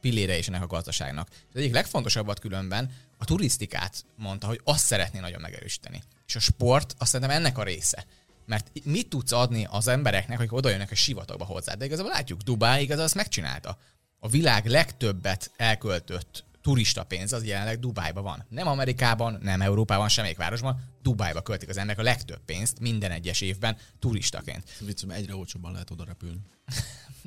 pillére 0.00 0.38
is 0.38 0.48
ennek 0.48 0.62
a 0.62 0.66
gazdaságnak. 0.66 1.28
Az 1.30 1.60
egyik 1.60 1.72
legfontosabbat 1.72 2.38
különben 2.38 2.90
a 3.18 3.24
turisztikát 3.24 4.04
mondta, 4.16 4.46
hogy 4.46 4.60
azt 4.64 4.84
szeretné 4.84 5.18
nagyon 5.18 5.40
megerősíteni. 5.40 6.02
És 6.26 6.36
a 6.36 6.40
sport 6.40 6.94
azt 6.98 7.10
szerintem 7.10 7.36
ennek 7.36 7.58
a 7.58 7.62
része. 7.62 8.04
Mert 8.46 8.70
mit 8.84 9.08
tudsz 9.08 9.32
adni 9.32 9.66
az 9.70 9.88
embereknek, 9.88 10.38
hogy 10.38 10.48
oda 10.50 10.68
jönnek 10.68 10.90
a 10.90 10.94
sivatagba 10.94 11.44
hozzá? 11.44 11.74
De 11.74 11.84
igazából 11.84 12.12
látjuk, 12.12 12.40
Dubái 12.40 12.82
igazából 12.82 13.04
azt 13.04 13.14
megcsinálta. 13.14 13.78
A 14.18 14.28
világ 14.28 14.66
legtöbbet 14.66 15.50
elköltött 15.56 16.44
turista 16.62 17.04
pénz 17.04 17.32
az 17.32 17.44
jelenleg 17.44 17.78
Dubájban 17.78 18.22
van. 18.22 18.44
Nem 18.48 18.66
Amerikában, 18.66 19.38
nem 19.42 19.60
Európában, 19.60 20.08
semmelyik 20.08 20.36
városban. 20.36 20.80
Dubájba 21.02 21.40
költik 21.42 21.68
az 21.68 21.76
emberek 21.76 21.98
a 22.00 22.02
legtöbb 22.02 22.40
pénzt 22.44 22.80
minden 22.80 23.10
egyes 23.10 23.40
évben 23.40 23.76
turistaként. 23.98 24.62
Vicc, 24.80 25.04
mert 25.04 25.20
egyre 25.20 25.34
olcsóbban 25.36 25.72
lehet 25.72 25.90
oda 25.90 26.04
repülni. 26.04 26.38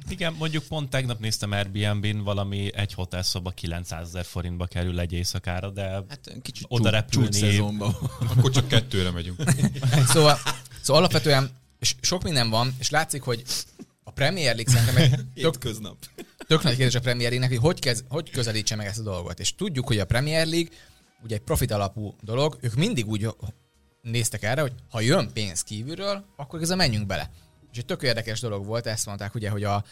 Igen, 0.09 0.33
mondjuk 0.33 0.63
pont 0.63 0.89
tegnap 0.89 1.19
néztem 1.19 1.51
Airbnb-n, 1.51 2.17
valami 2.23 2.75
egy 2.75 2.93
hotelszoba 2.93 3.49
900 3.49 4.07
ezer 4.07 4.25
forintba 4.25 4.65
kerül 4.65 4.99
egy 4.99 5.13
éjszakára, 5.13 5.69
de 5.69 5.83
Hát 5.83 6.37
kicsit 6.41 6.65
Oda 6.67 7.05
csúcs- 7.09 7.25
repülni- 7.29 7.55
csúcs. 7.57 7.95
Akkor 8.37 8.51
csak 8.51 8.67
kettőre 8.67 9.11
megyünk. 9.11 9.43
Szóval, 10.05 10.37
szóval 10.81 11.01
alapvetően 11.01 11.49
és 11.79 11.95
sok 12.01 12.23
minden 12.23 12.49
van, 12.49 12.75
és 12.79 12.89
látszik, 12.89 13.21
hogy 13.21 13.43
a 14.03 14.11
Premier 14.11 14.55
League 14.55 14.73
szerintem 14.73 14.95
egy 14.95 15.09
tök, 15.15 15.25
Hétköznap. 15.33 15.97
tök 16.47 16.63
nagy 16.63 16.75
kérdés 16.75 16.95
a 16.95 16.99
Premier 16.99 17.29
League-nek, 17.29 17.59
hogy 17.59 17.67
hogy, 17.71 17.79
kez, 17.79 18.03
hogy 18.09 18.29
közelítse 18.29 18.75
meg 18.75 18.85
ezt 18.85 18.99
a 18.99 19.03
dolgot. 19.03 19.39
És 19.39 19.55
tudjuk, 19.55 19.87
hogy 19.87 19.99
a 19.99 20.05
Premier 20.05 20.47
League 20.47 20.69
ugye 21.23 21.35
egy 21.35 21.41
profit 21.41 21.71
alapú 21.71 22.15
dolog, 22.21 22.57
ők 22.61 22.73
mindig 22.73 23.07
úgy 23.07 23.29
néztek 24.01 24.43
erre, 24.43 24.61
hogy 24.61 24.73
ha 24.89 24.99
jön 24.99 25.33
pénz 25.33 25.61
kívülről, 25.63 26.25
akkor 26.35 26.61
ez 26.61 26.69
a 26.69 26.75
menjünk 26.75 27.05
bele. 27.05 27.31
És 27.71 27.77
egy 27.77 27.85
tök 27.85 28.01
érdekes 28.01 28.39
dolog 28.39 28.65
volt, 28.65 28.87
ezt 28.87 29.05
mondták 29.05 29.35
ugye, 29.35 29.49
hogy 29.49 29.63
a 29.63 29.83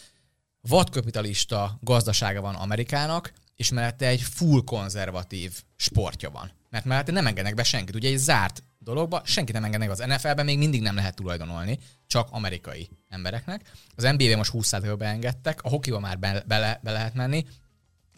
vadkapitalista 0.62 1.80
gazdasága 1.82 2.42
van 2.42 2.56
Amerikának, 2.56 3.34
és 3.56 3.72
mellette 3.72 4.08
egy 4.08 4.22
full 4.22 4.63
konzervatív 4.63 5.63
sportja 5.75 6.30
van. 6.30 6.51
Mert 6.70 6.86
mellette 6.86 7.12
nem 7.12 7.28
engednek 7.28 7.54
be 7.54 7.63
senkit. 7.63 7.96
Ugye 7.96 8.10
egy 8.10 8.18
zárt 8.18 8.63
dologba 8.93 9.22
senkit 9.25 9.53
nem 9.53 9.63
engednek 9.63 9.89
az 9.89 10.03
NFL-ben, 10.08 10.46
még 10.46 10.58
mindig 10.58 10.81
nem 10.81 10.96
lehet 10.96 11.15
tulajdonolni, 11.15 11.79
csak 12.08 12.27
amerikai 12.31 12.89
embereknek. 13.10 13.72
Az 13.96 14.03
NBA-ben 14.03 14.38
most 14.38 14.51
20%-ba 14.53 14.96
beengedtek, 14.96 15.63
a 15.63 15.69
hokiba 15.69 16.00
már 16.00 16.19
be, 16.19 16.43
be, 16.48 16.79
be 16.84 16.91
lehet 16.91 17.13
menni, 17.13 17.46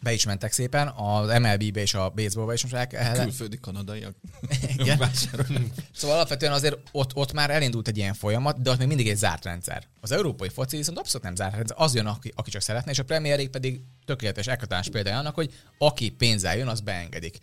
be 0.02 0.14
is 0.14 0.26
mentek 0.26 0.52
szépen, 0.52 0.88
az 0.88 1.40
MLB-be 1.40 1.82
és 1.82 1.94
a 1.94 2.10
baseballba 2.10 2.54
is 2.54 2.62
most 2.62 2.74
el, 2.74 2.88
el, 2.90 3.24
Külföldi 3.24 3.60
kanadaiak. 3.60 4.16
Igen. 4.78 5.12
Szóval 5.94 6.16
alapvetően 6.16 6.52
azért 6.52 6.78
ott, 6.92 7.16
ott 7.16 7.34
már 7.34 7.50
elindult 7.50 7.88
egy 7.88 7.98
ilyen 7.98 8.14
folyamat, 8.14 8.62
de 8.62 8.70
ott 8.70 8.78
még 8.78 8.88
mindig 8.88 9.10
egy 9.10 9.18
zárt 9.18 9.46
rendszer. 9.46 9.88
Az 10.02 10.12
európai 10.12 10.50
foci 10.50 10.78
viszont 10.78 10.98
abszolút 10.98 11.26
nem 11.26 11.36
zárt 11.36 11.56
rendszer, 11.56 11.76
az 11.80 11.96
jön, 11.96 12.06
aki, 12.06 12.32
aki 12.36 12.50
csak 12.50 12.62
szeretne, 12.62 12.92
és 12.92 13.00
a 13.00 13.04
Premier 13.04 13.36
League 13.36 13.52
pedig 13.52 13.82
tökéletes 14.06 14.48
eklatás 14.48 14.90
példája 14.90 15.18
annak, 15.18 15.36
hogy 15.36 15.54
aki 15.78 16.10
pénzzel 16.10 16.58
jön, 16.58 16.68
az 16.68 16.80
beengedik. 16.80 17.38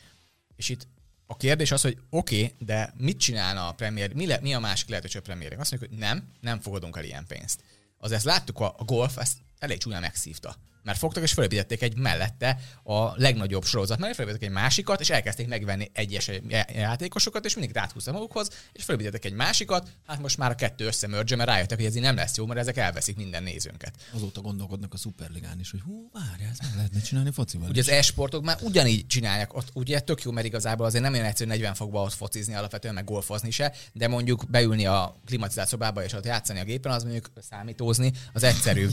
És 0.56 0.68
itt 0.68 0.86
a 1.30 1.36
kérdés 1.36 1.70
az, 1.70 1.80
hogy 1.80 1.98
oké, 2.10 2.42
okay, 2.42 2.54
de 2.58 2.94
mit 2.96 3.18
csinálna 3.18 3.68
a 3.68 3.72
Premier 3.72 4.14
mi, 4.14 4.26
le, 4.26 4.38
mi 4.42 4.54
a 4.54 4.58
másik 4.58 4.88
lehetőség 4.88 5.20
a 5.20 5.24
Premier 5.24 5.48
League? 5.48 5.62
Azt 5.62 5.70
mondjuk, 5.70 5.90
hogy 5.90 6.00
nem, 6.00 6.32
nem 6.40 6.60
fogadunk 6.60 6.96
el 6.96 7.04
ilyen 7.04 7.26
pénzt. 7.26 7.62
Az 7.98 8.12
ezt 8.12 8.24
láttuk, 8.24 8.60
a, 8.60 8.74
a 8.78 8.84
golf 8.84 9.16
ezt 9.16 9.36
elég 9.58 9.78
csúnyán 9.78 10.00
megszívta. 10.00 10.56
Mert 10.88 11.00
fogtak 11.00 11.22
és 11.22 11.32
felépítették 11.32 11.82
egy 11.82 11.96
mellette 11.96 12.58
a 12.82 13.20
legnagyobb 13.20 13.64
sorozat 13.64 13.98
mellett, 13.98 14.14
felépítették 14.14 14.48
egy 14.48 14.54
másikat, 14.54 15.00
és 15.00 15.10
elkezdték 15.10 15.48
megvenni 15.48 15.90
egyes 15.92 16.30
játékosokat, 16.74 17.44
és 17.44 17.54
mindig 17.54 17.76
áthúzta 17.76 18.12
magukhoz, 18.12 18.48
és 18.72 18.84
felépítettek 18.84 19.24
egy 19.24 19.32
másikat, 19.32 19.88
hát 20.06 20.20
most 20.20 20.36
már 20.38 20.50
a 20.50 20.54
kettő 20.54 20.86
összemörge, 20.86 21.36
mert 21.36 21.48
rájöttek, 21.48 21.76
hogy 21.78 21.86
ez 21.86 21.96
így 21.96 22.02
nem 22.02 22.14
lesz 22.14 22.36
jó, 22.36 22.46
mert 22.46 22.60
ezek 22.60 22.76
elveszik 22.76 23.16
minden 23.16 23.42
nézőnket. 23.42 23.94
Azóta 24.12 24.40
gondolkodnak 24.40 24.94
a 24.94 24.96
Superligán 24.96 25.60
is, 25.60 25.70
hogy 25.70 25.80
hú, 25.80 26.10
várjál, 26.12 26.50
ezt 26.50 26.62
meg 26.62 26.72
lehetne 26.76 27.00
csinálni 27.00 27.30
focival. 27.30 27.68
Ugye 27.68 27.80
az 27.80 27.88
e-sportok 27.88 28.44
már 28.44 28.58
ugyanígy 28.60 29.06
csinálják, 29.06 29.54
ott 29.54 29.68
ugye 29.72 30.00
tök 30.00 30.22
jó, 30.22 30.30
mert 30.30 30.46
igazából 30.46 30.86
azért 30.86 31.02
nem 31.02 31.12
olyan 31.12 31.24
egyszerű 31.24 31.50
40 31.50 31.74
fokba 31.74 32.02
ott 32.02 32.12
focizni 32.12 32.54
alapvetően, 32.54 32.94
meg 32.94 33.04
golfozni 33.04 33.50
se, 33.50 33.74
de 33.92 34.08
mondjuk 34.08 34.50
beülni 34.50 34.86
a 34.86 35.16
klimatizált 35.26 35.68
szobába 35.68 36.04
és 36.04 36.12
ott 36.12 36.24
játszani 36.24 36.58
a 36.58 36.64
gépen, 36.64 36.92
az 36.92 37.02
mondjuk 37.02 37.30
számítózni, 37.50 38.12
az 38.32 38.42
egyszerűbb. 38.42 38.92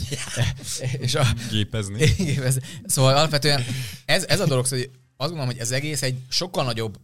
és 1.06 1.14
a, 1.14 1.26
Gépezni. 1.50 1.85
igen, 2.18 2.42
ez, 2.42 2.56
szóval 2.86 3.16
alapvetően 3.16 3.64
ez, 4.04 4.24
ez 4.24 4.40
a 4.40 4.46
dolog, 4.46 4.66
szóval 4.66 4.84
azt 5.16 5.30
gondolom, 5.30 5.46
hogy 5.46 5.58
ez 5.58 5.70
egész 5.70 6.02
egy 6.02 6.18
sokkal 6.28 6.64
nagyobb 6.64 6.98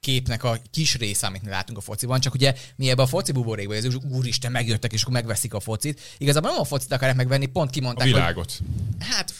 képnek 0.00 0.44
a 0.44 0.58
kis 0.70 0.94
része, 0.96 1.26
amit 1.26 1.42
mi 1.42 1.48
látunk 1.48 1.78
a 1.78 1.80
fociban, 1.80 2.20
csak 2.20 2.34
ugye 2.34 2.54
mi 2.76 2.90
ebbe 2.90 3.02
a 3.02 3.06
foci 3.06 3.32
buborékba, 3.32 3.74
ez 3.74 3.94
úristen, 4.10 4.52
megjöttek, 4.52 4.92
és 4.92 5.00
akkor 5.02 5.12
megveszik 5.12 5.54
a 5.54 5.60
focit. 5.60 6.00
Igazából 6.18 6.50
nem 6.50 6.60
a 6.60 6.64
focit 6.64 6.92
akarják 6.92 7.16
megvenni, 7.16 7.46
pont 7.46 7.68
A 7.68 7.72
kimondták, 7.72 8.06
hogy 8.06 8.14
világot. 8.14 8.58
hát 8.98 9.32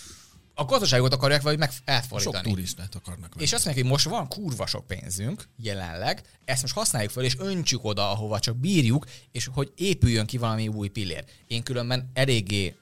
a 0.59 0.65
gazdaságot 0.65 1.13
akarják 1.15 1.43
vagy 1.43 1.59
meg 1.59 1.71
Sok 1.71 1.81
elfordítani. 1.85 2.51
turistát 2.51 2.95
akarnak 2.95 3.35
venni. 3.35 3.43
És 3.43 3.53
azt 3.53 3.65
mondják, 3.65 3.85
hogy 3.87 3.95
most 3.95 4.09
van 4.09 4.29
kurva 4.29 4.67
sok 4.67 4.87
pénzünk 4.87 5.49
jelenleg, 5.63 6.23
ezt 6.45 6.63
most 6.63 6.75
használjuk 6.75 7.11
fel, 7.13 7.25
és 7.25 7.37
öntsük 7.39 7.85
oda, 7.85 8.11
ahova 8.11 8.39
csak 8.41 8.57
bírjuk, 8.57 9.07
és 9.33 9.49
hogy 9.53 9.73
épüljön 9.77 10.27
ki 10.27 10.39
valami 10.39 10.69
új 10.69 10.89
pillér. 10.89 11.25
Én 11.47 11.63
különben 11.63 12.11
eléggé 12.15 12.77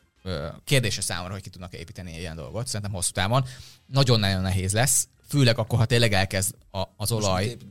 kérdése 0.65 1.01
számomra, 1.01 1.33
hogy 1.33 1.43
ki 1.43 1.51
tudnak 1.51 1.73
építeni 1.73 2.19
ilyen 2.19 2.37
dolgot, 2.37 2.67
szerintem 2.67 2.93
hosszú 2.93 3.13
távon. 3.13 3.45
Nagyon-nagyon 3.87 4.43
nehéz 4.43 4.73
lesz, 4.73 5.09
főleg 5.29 5.59
akkor, 5.59 5.79
ha 5.79 5.85
tényleg 5.85 6.13
elkezd 6.13 6.55
a, 6.71 6.79
az 6.97 7.11
Most 7.11 7.13
olaj. 7.13 7.47
Mit, 7.47 7.65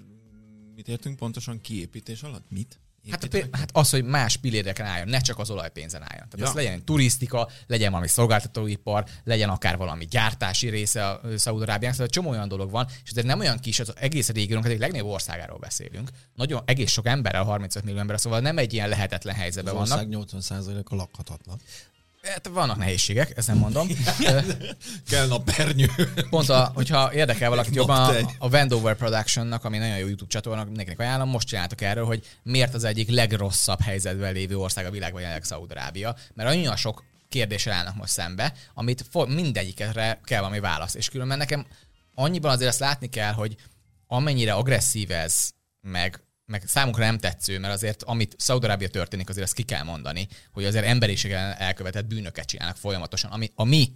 mit 0.76 0.88
értünk 0.88 1.18
pontosan 1.18 1.62
kiépítés 1.62 2.22
alatt? 2.22 2.46
Mit? 2.50 2.78
Hát, 3.12 3.24
a, 3.24 3.38
hát 3.52 3.70
az, 3.74 3.90
hogy 3.90 4.04
más 4.04 4.38
pilléreken 4.38 4.86
álljon, 4.86 5.08
ne 5.08 5.20
csak 5.20 5.40
az 5.40 5.50
olajpénzen 5.50 6.02
álljon. 6.02 6.30
Tehát 6.30 6.40
Ja. 6.40 6.48
az 6.48 6.54
legyen 6.54 6.86
turisztika, 6.86 7.50
legyen 7.68 7.90
valami 7.90 8.08
szolgáltatóipar, 8.08 9.06
legyen 9.24 9.50
akár 9.50 9.78
valami 9.78 10.06
gyártási 10.06 10.70
része 10.70 11.10
a 11.10 11.22
Szaúd-Arábiának, 11.38 11.96
szóval 11.96 12.12
csomó 12.12 12.30
olyan 12.30 12.48
dolog 12.48 12.72
van, 12.72 12.88
és 13.04 13.12
ez 13.12 13.24
nem 13.24 13.40
olyan 13.40 13.60
kis, 13.60 13.80
az 13.80 13.94
egész 13.96 14.30
régiónk, 14.30 14.66
egyik 14.66 14.80
legnagyobb 14.80 15.08
országáról 15.08 15.58
beszélünk. 15.58 16.10
Nagyon 16.36 16.62
egész 16.66 16.92
sok 16.92 17.06
emberrel, 17.06 17.44
35 17.44 17.84
millió 17.84 18.00
ember, 18.00 18.20
szóval 18.20 18.40
nem 18.40 18.58
egy 18.58 18.74
ilyen 18.74 18.90
lehetetlen 18.90 19.36
helyzetben 19.36 19.76
az 19.76 19.90
vannak. 19.90 20.12
ország 20.12 20.42
80%-a 20.42 20.96
lakhatatlan. 20.96 21.60
Hát 22.28 22.48
vannak 22.48 22.78
nehézségek, 22.78 23.38
ezt 23.38 23.48
nem 23.48 23.58
mondom. 23.58 23.88
Kell 25.10 25.32
a 25.32 25.42
pernyő. 25.42 25.90
Pont, 26.30 26.50
a, 26.50 26.72
hogyha 26.74 27.14
érdekel 27.14 27.50
valakit 27.50 27.76
jobban, 27.76 28.16
a, 28.16 28.30
a 28.38 28.50
Vendover 28.50 28.96
Productionnak, 28.96 29.64
ami 29.64 29.78
nagyon 29.78 29.98
jó 29.98 30.06
YouTube 30.06 30.30
csatorna, 30.30 30.64
mindenkinek 30.64 31.00
ajánlom, 31.00 31.30
most 31.30 31.48
csináltak 31.48 31.82
erről, 31.82 32.06
hogy 32.06 32.26
miért 32.44 32.74
az 32.74 32.84
egyik 32.84 33.10
legrosszabb 33.10 33.82
helyzetben 33.82 34.34
lévő 34.34 34.58
ország 34.58 34.86
a 34.86 34.92
világban 34.92 35.22
jelenleg 35.22 35.44
Szaúd-Arábia, 35.44 36.16
mert 36.34 36.50
annyira 36.50 36.76
sok 36.76 37.04
kérdéssel 37.30 37.74
állnak 37.74 37.96
most 37.96 38.12
szembe, 38.12 38.54
amit 38.74 39.06
mindegyikre 39.28 40.20
kell 40.24 40.40
valami 40.40 40.60
válasz. 40.60 40.94
És 40.94 41.10
különben 41.10 41.38
nekem 41.38 41.66
annyiban 42.16 42.52
azért 42.52 42.70
azt 42.70 42.80
látni 42.80 43.10
kell, 43.10 43.34
hogy 43.34 43.56
amennyire 44.08 44.54
agresszív 44.54 45.12
ez, 45.12 45.50
meg 45.82 46.24
meg 46.46 46.64
számunkra 46.66 47.04
nem 47.04 47.18
tetsző, 47.18 47.60
mert 47.60 47.74
azért 47.74 48.04
amit 48.04 48.36
Szaudarábia 48.38 48.88
történik, 48.88 49.30
azért 49.30 49.46
azt 49.46 49.54
ki 49.54 49.64
kell 49.64 49.84
mondani, 49.84 50.28
hogy 50.52 50.66
azért 50.66 50.86
emberiség 50.86 51.32
ellen 51.32 51.56
elkövetett 51.58 52.06
bűnöket 52.06 52.46
csinálnak 52.46 52.78
folyamatosan, 52.78 53.32
ami 53.32 53.52
a 53.56 53.64
mi 53.64 53.92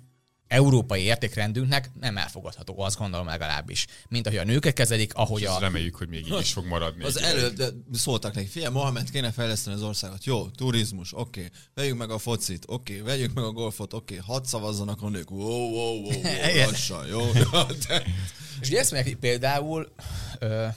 európai 0.47 1.01
értékrendünknek 1.01 1.89
nem 1.99 2.17
elfogadható, 2.17 2.79
azt 2.79 2.97
gondolom 2.97 3.25
legalábbis. 3.25 3.87
Mint 4.09 4.27
ahogy 4.27 4.39
a 4.39 4.43
nőket 4.43 4.73
kezelik, 4.73 5.13
ahogy 5.13 5.43
a... 5.43 5.51
ezt 5.51 5.59
reméljük, 5.59 5.95
hogy 5.95 6.07
még 6.07 6.27
így 6.27 6.39
is 6.39 6.53
fog 6.53 6.65
maradni. 6.65 7.03
Az 7.03 7.13
de 7.55 7.67
szóltak 7.93 8.33
neki, 8.33 8.47
figyelj, 8.47 8.73
Mohamed, 8.73 9.11
kéne 9.11 9.31
fejleszteni 9.31 9.75
az 9.75 9.83
országot. 9.83 10.25
Jó, 10.25 10.49
turizmus, 10.49 11.13
oké. 11.13 11.39
Okay. 11.39 11.51
Vegyük 11.73 11.97
meg 11.97 12.09
a 12.09 12.17
focit, 12.17 12.63
oké. 12.67 12.99
Okay. 12.99 13.05
Vegyük 13.05 13.33
meg 13.33 13.43
a 13.43 13.51
golfot, 13.51 13.93
oké. 13.93 14.17
Okay. 14.17 14.27
Hadd 14.27 14.43
szavazzanak 14.43 15.01
a 15.01 15.09
nők. 15.09 15.31
Wow, 15.31 15.39
wow, 15.39 15.71
wow, 15.71 16.03
wow. 16.03 16.49
Igen. 16.49 16.69
lassan, 16.69 17.07
jó. 17.07 17.31
De... 17.31 17.45
És 18.61 18.67
ugye 18.67 18.79
ezt 18.79 18.91
mondják, 18.91 19.15
például 19.15 19.93
ö, 20.39 20.67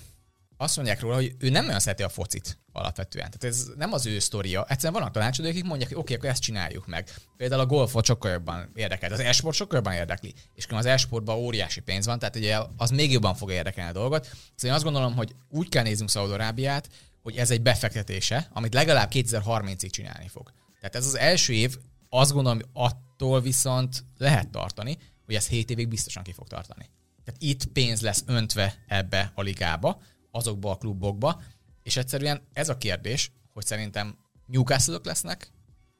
azt 0.60 0.76
mondják 0.76 1.00
róla, 1.00 1.14
hogy 1.14 1.34
ő 1.38 1.50
nem 1.50 1.64
nagyon 1.64 1.80
szereti 1.80 2.02
a 2.02 2.08
focit 2.08 2.58
alapvetően. 2.72 3.30
Tehát 3.30 3.56
ez 3.56 3.66
nem 3.76 3.92
az 3.92 4.06
ő 4.06 4.18
sztoria. 4.18 4.66
Egyszerűen 4.68 4.92
vannak 4.92 5.12
tanácsadók, 5.12 5.50
akik 5.50 5.64
mondják, 5.64 5.88
hogy 5.88 5.98
oké, 5.98 6.06
okay, 6.06 6.16
akkor 6.16 6.28
ezt 6.28 6.42
csináljuk 6.42 6.86
meg. 6.86 7.08
Például 7.36 7.60
a 7.60 7.66
golfot 7.66 8.04
sokkal 8.04 8.30
jobban 8.30 8.70
érdekel, 8.74 9.12
az 9.12 9.20
esport 9.20 9.56
sokkal 9.56 9.76
jobban 9.76 9.92
érdekli. 9.92 10.34
És 10.54 10.66
az 10.68 10.86
esportban 10.86 11.36
óriási 11.36 11.80
pénz 11.80 12.06
van, 12.06 12.18
tehát 12.18 12.36
ugye 12.36 12.58
az 12.76 12.90
még 12.90 13.12
jobban 13.12 13.34
fogja 13.34 13.54
érdekelni 13.54 13.90
a 13.90 13.92
dolgot. 13.92 14.24
Szóval 14.24 14.44
én 14.62 14.72
azt 14.72 14.84
gondolom, 14.84 15.14
hogy 15.14 15.34
úgy 15.48 15.68
kell 15.68 15.82
néznünk 15.82 16.10
Szaudarábiát, 16.10 16.88
hogy 17.22 17.36
ez 17.36 17.50
egy 17.50 17.62
befektetése, 17.62 18.48
amit 18.52 18.74
legalább 18.74 19.10
2030-ig 19.12 19.90
csinálni 19.90 20.28
fog. 20.28 20.52
Tehát 20.80 20.94
ez 20.94 21.06
az 21.06 21.16
első 21.16 21.52
év, 21.52 21.76
azt 22.08 22.32
gondolom, 22.32 22.58
hogy 22.58 22.68
attól 22.72 23.40
viszont 23.40 24.04
lehet 24.18 24.48
tartani, 24.48 24.98
hogy 25.24 25.34
ez 25.34 25.46
7 25.46 25.70
évig 25.70 25.88
biztosan 25.88 26.22
ki 26.22 26.32
fog 26.32 26.48
tartani. 26.48 26.90
Tehát 27.24 27.42
itt 27.42 27.64
pénz 27.64 28.00
lesz 28.00 28.22
öntve 28.26 28.74
ebbe 28.86 29.32
a 29.34 29.42
ligába, 29.42 30.02
azokba 30.30 30.70
a 30.70 30.76
klubokba, 30.76 31.42
és 31.82 31.96
egyszerűen 31.96 32.42
ez 32.52 32.68
a 32.68 32.76
kérdés, 32.76 33.32
hogy 33.52 33.66
szerintem 33.66 34.18
newcastle 34.46 34.98
lesznek, 35.02 35.52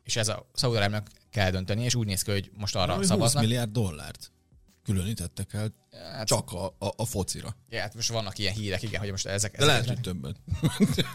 és 0.03 0.17
ez 0.17 0.29
a 0.29 0.47
Szaudarábnak 0.53 1.09
kell 1.31 1.51
dönteni, 1.51 1.85
és 1.85 1.95
úgy 1.95 2.07
néz 2.07 2.23
ki, 2.23 2.31
hogy 2.31 2.51
most 2.55 2.77
arra 2.77 2.95
20 2.95 3.07
szavaznak. 3.07 3.43
milliárd 3.43 3.71
dollárt 3.71 4.33
különítettek 4.93 5.53
el 5.53 5.73
Hát, 5.93 6.27
csak 6.27 6.53
a, 6.53 6.65
a, 6.79 6.93
a 6.97 7.05
focira. 7.05 7.57
ja, 7.69 7.81
hát 7.81 7.95
most 7.95 8.09
vannak 8.09 8.39
ilyen 8.39 8.55
hírek, 8.55 8.83
igen, 8.83 9.01
hogy 9.01 9.11
most 9.11 9.27
ezek... 9.27 9.57
De 9.57 9.63
ezek 9.63 9.69
lehet, 9.69 9.87
hogy 9.87 10.01
többet. 10.01 10.37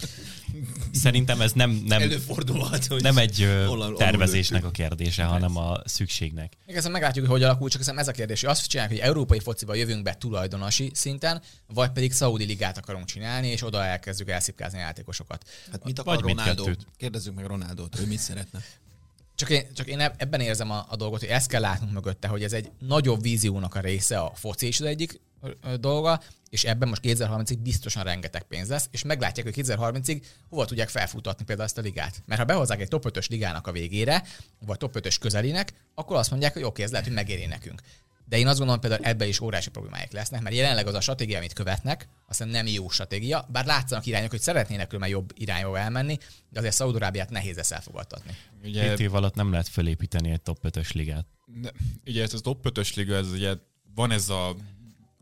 Szerintem 0.91 1.41
ez 1.41 1.51
nem, 1.51 1.70
nem, 1.86 2.01
Előfordulhat, 2.01 2.86
hogy 2.86 3.01
nem 3.01 3.17
egy 3.17 3.41
alul 3.41 3.98
tervezésnek 3.98 4.63
a 4.63 4.65
lőttük. 4.65 4.88
kérdése, 4.88 5.24
hanem 5.24 5.58
a 5.58 5.82
szükségnek. 5.86 6.53
Még 6.65 6.75
ezt 6.75 6.89
meglátjuk, 6.89 7.25
hogy 7.25 7.34
hogy 7.34 7.44
alakul, 7.44 7.70
csak 7.70 7.79
hiszem 7.79 7.98
ez 7.98 8.08
a 8.08 8.12
kérdés, 8.12 8.41
hogy 8.41 8.50
azt 8.50 8.67
csináljuk, 8.67 8.98
hogy 8.98 9.08
európai 9.08 9.39
fociba 9.39 9.74
jövünk 9.74 10.03
be 10.03 10.15
tulajdonosi 10.15 10.91
szinten, 10.94 11.41
vagy 11.67 11.91
pedig 11.91 12.13
Saudi 12.13 12.46
ligát 12.46 12.77
akarunk 12.77 13.05
csinálni, 13.05 13.48
és 13.48 13.63
oda 13.63 13.84
elkezdjük 13.86 14.29
elszipkázni 14.29 14.77
a 14.77 14.82
játékosokat. 14.82 15.50
Hát 15.72 15.84
mit 15.84 16.00
akar 16.00 16.22
Vagy 16.22 16.36
Ronaldo? 16.36 16.65
Kérdezzük 16.98 17.36
meg 17.36 17.46
Ronaldot, 17.46 18.00
ő 18.00 18.05
mit 18.05 18.20
szeretne. 18.20 18.60
Csak 19.36 19.50
én, 19.50 19.74
csak 19.74 19.88
én 19.88 20.00
eb- 20.00 20.22
ebben 20.22 20.39
érzem 20.39 20.72
a, 20.72 20.86
a 20.89 20.96
dolgot, 20.96 21.20
hogy 21.20 21.30
ezt 21.30 21.50
kell 21.50 21.62
látnunk 21.62 21.94
mögötte, 21.94 22.27
hogy 22.27 22.44
ez 22.44 22.54
egy 22.54 22.72
nagyobb 22.80 23.22
víziónak 23.22 23.75
a 23.75 23.80
része, 23.80 24.20
a 24.20 24.32
foci 24.36 24.68
is 24.68 24.80
az 24.80 24.86
egyik 24.86 25.20
dolga, 25.80 26.22
és 26.50 26.63
ebben 26.63 26.89
most 26.89 27.01
2030-ig 27.06 27.58
biztosan 27.63 28.04
rengeteg 28.04 28.44
pénz 28.44 28.70
lesz, 28.70 28.88
és 28.92 29.04
meglátják, 29.04 29.46
hogy 29.46 29.65
2030-ig 29.68 30.22
hova 30.50 30.65
tudják 30.65 30.89
felfutatni 30.89 31.46
például 31.46 31.68
ezt 31.68 31.77
a 31.77 31.82
ligát. 31.82 32.22
Mert 32.25 32.39
ha 32.39 32.46
behozzák 32.46 32.82
egy 32.82 32.88
top 32.88 33.06
5-ös 33.10 33.30
ligának 33.30 33.68
a 33.68 33.72
végére, 33.72 34.24
vagy 34.65 34.77
top 34.77 34.98
5-ös 35.00 35.15
közelének, 35.20 35.74
akkor 35.94 36.15
azt 36.15 36.30
mondják, 36.30 36.54
hogy 36.54 36.63
oké, 36.63 36.84
ez 36.84 36.92
lehet, 36.92 37.06
hogy 37.06 37.15
megéri 37.15 37.46
nekünk. 37.46 37.82
De 38.25 38.38
én 38.38 38.48
azt 38.48 38.58
gondolom, 38.58 38.82
például 38.82 39.03
ebbe 39.03 39.27
is 39.27 39.39
óriási 39.39 39.70
problémáik 39.70 40.12
lesznek, 40.12 40.41
mert 40.41 40.55
jelenleg 40.55 40.88
az 40.88 40.94
a 40.94 41.01
stratégia, 41.01 41.38
amit 41.38 41.53
követnek, 41.53 42.08
azt 42.27 42.38
hiszem 42.38 42.48
nem 42.48 42.67
jó 42.67 42.89
stratégia, 42.89 43.48
bár 43.51 43.65
látszanak 43.65 44.05
irányok, 44.05 44.29
hogy 44.29 44.41
szeretnének 44.41 44.86
különben 44.86 45.10
jobb 45.10 45.32
irányba 45.36 45.79
elmenni, 45.79 46.17
de 46.50 46.60
azért 46.60 46.75
Szaudarábiát 46.75 47.29
nehéz 47.29 47.55
lesz 47.55 47.72
elfogadtatni. 47.72 48.36
Ugye, 48.63 48.89
Két 48.89 49.00
év 49.00 49.13
alatt 49.13 49.36
nem 49.36 49.51
lehet 49.51 49.67
fölépíteni 49.67 50.32
egy 50.32 50.41
top 50.41 50.60
5-ös 50.63 50.94
ligát. 50.94 51.25
Ne, 51.62 51.70
ugye 52.05 52.24
ez 52.24 52.34
a 52.34 52.39
top 52.39 52.67
5-ös 52.70 52.96
liga, 52.96 53.15
ez 53.15 53.32
ugye 53.32 53.55
van 53.96 54.12
ez 54.12 54.29
a 54.29 54.55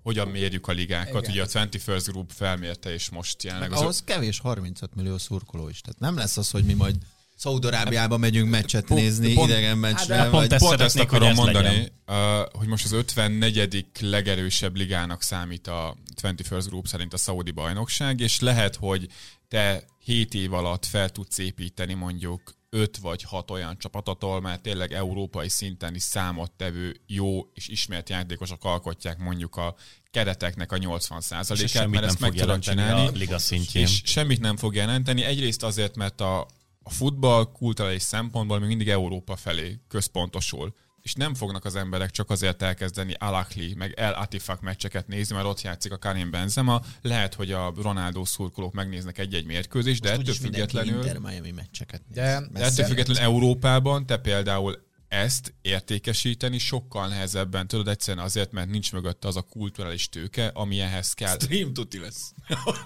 hogyan 0.03 0.27
mérjük 0.27 0.67
a 0.67 0.72
ligákat, 0.72 1.27
Igen. 1.27 1.31
ugye 1.31 1.60
a 1.60 1.65
21st 1.65 2.03
Group 2.05 2.31
felmérte, 2.31 2.93
és 2.93 3.10
most 3.10 3.43
jelenleg 3.43 3.72
az, 3.72 3.81
Ahhoz 3.81 4.03
kevés 4.03 4.39
35 4.39 4.95
millió 4.95 5.17
szurkoló 5.17 5.69
is. 5.69 5.81
Tehát 5.81 6.00
nem 6.00 6.17
lesz 6.17 6.38
az, 6.38 6.51
hogy 6.51 6.63
mi 6.63 6.74
majd 6.74 6.95
Szaudarábiába 7.43 8.17
megyünk 8.17 8.50
meccset 8.50 8.85
Pont- 8.85 9.01
nézni 9.01 9.33
pont- 9.33 9.50
idegen 9.50 9.69
Hát 9.69 9.79
meccsre, 9.79 10.17
vagy 10.17 10.29
pont 10.31 10.53
ezt 10.53 10.65
Pont 10.65 10.79
ezt 10.81 11.00
akarom 11.00 11.29
ez 11.29 11.35
mondani, 11.35 11.67
legyen. 11.67 11.89
uh, 12.07 12.45
hogy 12.53 12.67
most 12.67 12.85
az 12.85 12.91
54. 12.91 13.85
legerősebb 14.00 14.75
ligának 14.75 15.21
számít 15.21 15.67
a 15.67 15.97
21st 16.21 16.63
Group 16.67 16.88
szerint 16.88 17.13
a 17.13 17.17
Saudi 17.17 17.51
bajnokság, 17.51 18.19
és 18.19 18.39
lehet, 18.39 18.75
hogy 18.75 19.07
te 19.47 19.83
7 20.00 20.33
év 20.33 20.53
alatt 20.53 20.86
fel 20.86 21.10
tudsz 21.10 21.38
építeni 21.38 21.93
mondjuk 21.93 22.53
5 22.69 22.97
vagy 22.97 23.23
6 23.23 23.51
olyan 23.51 23.77
csapatot, 23.77 24.41
már 24.41 24.58
tényleg 24.60 24.91
európai 24.93 25.49
szinten 25.49 25.95
is 25.95 26.03
számottevő 26.03 26.95
jó 27.08 27.39
és 27.53 27.67
ismert 27.67 28.10
játékosok 28.10 28.63
alkotják 28.63 29.17
mondjuk 29.17 29.56
a 29.56 29.75
kereteknek 30.12 30.71
a 30.71 30.77
80%-át, 30.77 31.41
És 31.41 31.49
ez 31.49 31.60
mert 31.60 31.69
semmit 31.69 31.99
nem 31.99 32.10
ezt 32.10 32.19
meg 32.19 32.29
fog 32.29 32.39
tudod 32.39 32.63
jelenteni 32.65 32.82
csinálni. 32.82 33.08
a 33.08 33.19
liga 33.19 33.38
szintjén. 33.39 33.84
És 33.84 34.01
semmit 34.06 34.39
nem 34.39 34.58
fog 34.58 34.75
jelenteni. 34.75 35.23
Egyrészt 35.23 35.63
azért, 35.63 35.95
mert 35.95 36.21
a, 36.21 36.47
a 36.84 36.89
futball 36.89 37.52
kulturális 37.52 38.02
szempontból 38.02 38.60
még 38.60 38.67
mindig 38.67 38.89
Európa 38.89 39.36
felé 39.36 39.80
központosul. 39.88 40.76
És 41.02 41.13
nem 41.13 41.34
fognak 41.34 41.65
az 41.65 41.76
emberek 41.76 42.12
csak 42.12 42.30
azért 42.30 42.62
elkezdeni 42.62 43.13
Alakli, 43.13 43.74
meg 43.74 43.93
El 43.96 44.13
Atifak 44.13 44.62
meccseket 44.62 45.08
nézni, 45.08 45.36
mert 45.36 45.48
ott 45.48 45.62
játszik 45.62 45.91
a 45.91 45.98
Karim 45.98 46.32
Benzema. 46.32 46.82
Lehet, 47.02 47.34
hogy 47.34 47.52
a 47.52 47.74
Ronaldo 47.82 48.26
szurkolók 48.26 48.74
megnéznek 48.74 49.17
egy-egy 49.17 49.46
mérkőzést, 49.46 50.02
de 50.02 50.12
ettől 50.12 50.34
függetlenül, 50.34 50.96
Inter 50.96 51.17
Miami 51.17 51.52
meccseket 51.52 52.02
néz. 52.08 52.15
De- 52.15 52.48
de 52.52 52.63
ettől 52.63 52.86
függetlenül 52.86 53.24
Európában 53.24 54.06
te 54.06 54.17
például 54.17 54.91
ezt 55.08 55.54
értékesíteni 55.62 56.58
sokkal 56.58 57.08
nehezebben 57.08 57.67
tudod 57.67 57.88
egyszerűen 57.88 58.26
azért, 58.26 58.52
mert 58.52 58.69
nincs 58.69 58.91
mögötte 58.91 59.28
az 59.28 59.36
a 59.36 59.41
kulturális 59.41 60.10
tőke, 60.10 60.48
ami 60.48 60.80
ehhez 60.80 61.13
kell. 61.13 61.39
Stream 61.39 61.74
tuti 61.74 62.00
lesz. 62.00 62.34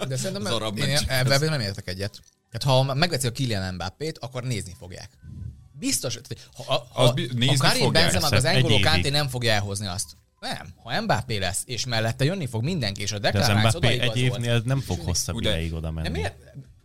De 0.08 0.16
szerintem 0.16 0.44
Az 0.44 0.52
arab 0.52 0.78
én 0.78 0.98
ebben 1.06 1.40
nem 1.40 1.60
értek 1.60 1.88
egyet. 1.88 2.22
Tehát 2.50 2.86
ha 2.86 2.94
megveszi 2.94 3.26
a 3.26 3.32
Kylian 3.32 3.74
Mbappét, 3.74 4.18
akkor 4.18 4.42
nézni 4.44 4.74
fogják. 4.78 5.10
Biztos, 5.72 6.14
hogy 6.14 6.24
ha, 6.54 6.62
ha, 6.62 7.02
Az 7.02 7.08
ha, 7.08 7.68
Karim. 7.68 7.92
Benzema, 7.92 8.24
az 8.24 8.30
Persze, 8.30 8.48
egy 8.50 8.64
N'Golo 8.64 8.80
Kanté 8.82 9.08
nem 9.08 9.28
fogja 9.28 9.52
elhozni 9.52 9.86
azt. 9.86 10.16
Nem. 10.40 10.68
Ha 10.82 11.00
Mbappé 11.00 11.36
lesz, 11.36 11.62
és 11.64 11.86
mellette 11.86 12.24
jönni 12.24 12.46
fog 12.46 12.62
mindenki, 12.62 13.00
és 13.02 13.12
a 13.12 13.18
De 13.18 13.30
Rice 13.30 13.54
Mbappé 13.54 13.98
egy 14.00 14.16
évnél 14.16 14.62
nem 14.64 14.80
fog 14.80 15.00
hosszabb 15.00 15.34
Ugye- 15.34 15.50
ideig 15.50 15.72
oda 15.72 15.80
De 15.86 15.90
menni. 15.90 16.08
miért? 16.08 16.36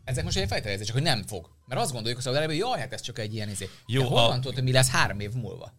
Ezek 0.04 0.24
most 0.24 0.38
egy 0.38 0.48
fejtelezések, 0.48 0.94
hogy 0.94 1.02
nem 1.04 1.24
fog. 1.28 1.50
Mert 1.66 1.82
azt 1.82 1.92
gondoljuk, 1.92 2.16
hogy 2.22 2.26
Szaudarábia, 2.34 2.58
jaj, 2.68 2.80
hát 2.80 2.94
ez 2.94 3.02
csak 3.02 3.20
egy 3.20 3.34
ilyen 3.34 3.50
izé. 3.50 3.70
Jó, 3.88 4.02
Jó, 4.02 4.08
De 4.10 4.14
honnan 4.16 4.32
a- 4.32 4.40
tudod, 4.40 4.54
hogy 4.54 4.64
mi 4.64 4.72
lesz 4.72 4.90
három 4.90 5.20
év 5.20 5.32
múlva? 5.32 5.74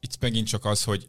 Itt 0.00 0.20
megint 0.20 0.46
csak 0.48 0.64
az, 0.64 0.82
hogy 0.84 1.08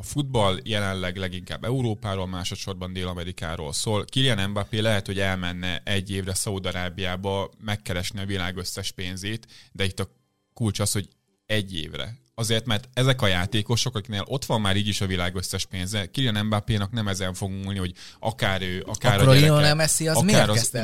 a 0.00 0.02
futball 0.02 0.60
jelenleg 0.62 1.16
leginkább 1.16 1.64
Európáról, 1.64 2.26
másodszorban 2.26 2.92
Dél-Amerikáról 2.92 3.72
szól. 3.72 4.04
Kylian 4.04 4.50
Mbappé 4.50 4.78
lehet, 4.78 5.06
hogy 5.06 5.18
elmenne 5.18 5.80
egy 5.84 6.10
évre 6.10 6.34
Szaudarábiába 6.34 7.50
megkeresni 7.64 8.20
a 8.20 8.24
világ 8.24 8.56
összes 8.56 8.90
pénzét, 8.90 9.46
de 9.72 9.84
itt 9.84 10.00
a 10.00 10.10
kulcs 10.54 10.80
az, 10.80 10.92
hogy 10.92 11.08
egy 11.46 11.74
évre. 11.74 12.18
Azért, 12.34 12.66
mert 12.66 12.88
ezek 12.94 13.22
a 13.22 13.26
játékosok, 13.26 13.96
akiknél 13.96 14.24
ott 14.26 14.44
van 14.44 14.60
már 14.60 14.76
így 14.76 14.88
is 14.88 15.00
a 15.00 15.06
világ 15.06 15.34
összes 15.34 15.66
pénze, 15.66 16.06
Kylian 16.06 16.46
Mbappénak 16.46 16.90
nem 16.90 17.08
ezen 17.08 17.34
fog 17.34 17.50
múlni, 17.50 17.78
hogy 17.78 17.92
akár 18.18 18.62
ő, 18.62 18.84
akár 18.86 19.14
Akkor 19.14 19.28
a 19.28 19.32
gyereke, 19.32 19.52
Lionel 19.52 19.74
Messi 19.74 20.08
az 20.08 20.16
akár 20.16 20.26
miért 20.26 20.48
az 20.48 20.54
kezdte 20.54 20.80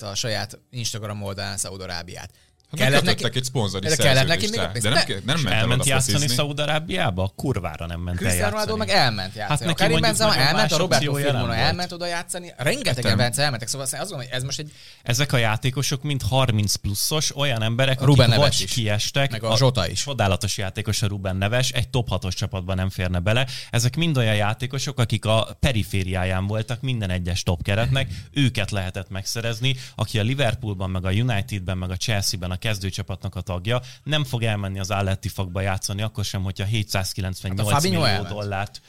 a, 0.00 0.06
a 0.06 0.14
saját 0.14 0.58
Instagram 0.70 1.22
oldalán 1.22 1.56
Szaudarábiát? 1.56 2.30
Hát 2.78 2.90
megkötöttek 2.90 3.36
egy 3.36 3.44
szponzori 3.44 3.88
de 3.88 3.96
kellett 3.96 4.26
neki 4.26 4.48
még 4.50 4.58
a 4.58 4.62
De 4.62 4.68
pénz? 4.68 4.84
nem, 4.84 4.94
nem 5.24 5.36
És 5.36 5.42
ment 5.42 5.54
el 5.54 5.60
elment 5.60 5.86
játszani 5.86 6.12
focizni. 6.12 6.34
Szaudarábiába? 6.36 7.32
Kurvára 7.36 7.86
nem 7.86 8.00
ment 8.00 8.18
Cristiano 8.18 8.50
Ronaldo 8.50 8.76
meg 8.76 8.88
elment 8.88 9.34
játszani. 9.34 9.48
Hát 9.48 9.60
neki 9.60 9.82
a 9.82 9.86
Karim 9.86 10.00
Benzema 10.00 10.36
elment, 10.36 10.72
a 10.72 10.76
Roberto 10.76 11.12
nem 11.12 11.22
Firmino 11.22 11.50
elment 11.50 11.92
oda 11.92 12.06
játszani, 12.06 12.52
rengetegen 12.56 12.96
Értem. 12.96 13.16
Bence 13.16 13.42
elmentek, 13.42 13.68
szóval 13.68 13.86
azt 13.86 13.98
gondolom, 13.98 14.24
hogy 14.24 14.32
ez 14.32 14.42
most 14.42 14.58
egy 14.58 14.72
Ezek 15.02 15.32
a 15.32 15.36
játékosok 15.36 16.02
mind 16.02 16.22
30 16.22 16.74
pluszos, 16.74 17.36
olyan 17.36 17.62
emberek, 17.62 17.94
akik 17.94 18.06
Ruben 18.06 18.28
Neves 18.28 18.56
vagy 18.56 18.60
is. 18.66 18.72
kiestek. 18.72 19.30
Meg 19.30 19.42
a 19.42 19.56
Zsota 19.56 19.88
is. 19.88 20.02
Csodálatos 20.02 20.58
játékos 20.58 21.02
a 21.02 21.06
Ruben 21.06 21.36
Neves, 21.36 21.70
egy 21.70 21.88
top 21.88 22.08
6-os 22.10 22.34
csapatban 22.34 22.76
nem 22.76 22.90
férne 22.90 23.18
bele. 23.18 23.46
Ezek 23.70 23.96
mind 23.96 24.16
olyan 24.16 24.34
játékosok, 24.34 24.98
akik 24.98 25.24
a 25.24 25.56
perifériáján 25.60 26.46
voltak 26.46 26.80
minden 26.80 27.10
egyes 27.10 27.42
top 27.42 27.62
keretnek, 27.62 28.08
őket 28.32 28.70
lehetett 28.70 29.10
megszerezni. 29.10 29.76
Aki 29.94 30.18
a 30.18 30.22
Liverpoolban, 30.22 30.90
meg 30.90 31.04
a 31.04 31.10
Unitedben, 31.10 31.78
meg 31.78 31.90
a 31.90 31.96
Chelsea-ben 31.96 32.50
a 32.54 32.58
kezdőcsapatnak 32.58 33.34
a 33.34 33.40
tagja, 33.40 33.80
nem 34.04 34.24
fog 34.24 34.42
elmenni 34.42 34.78
az 34.78 34.90
Alletti 34.90 35.28
fakba 35.28 35.60
játszani, 35.60 36.02
akkor 36.02 36.24
sem, 36.24 36.42
hogyha 36.42 36.64
798 36.64 37.70
Hát 37.70 37.82
millió 37.82 38.04
elment. 38.04 38.28
dollárt. 38.28 38.80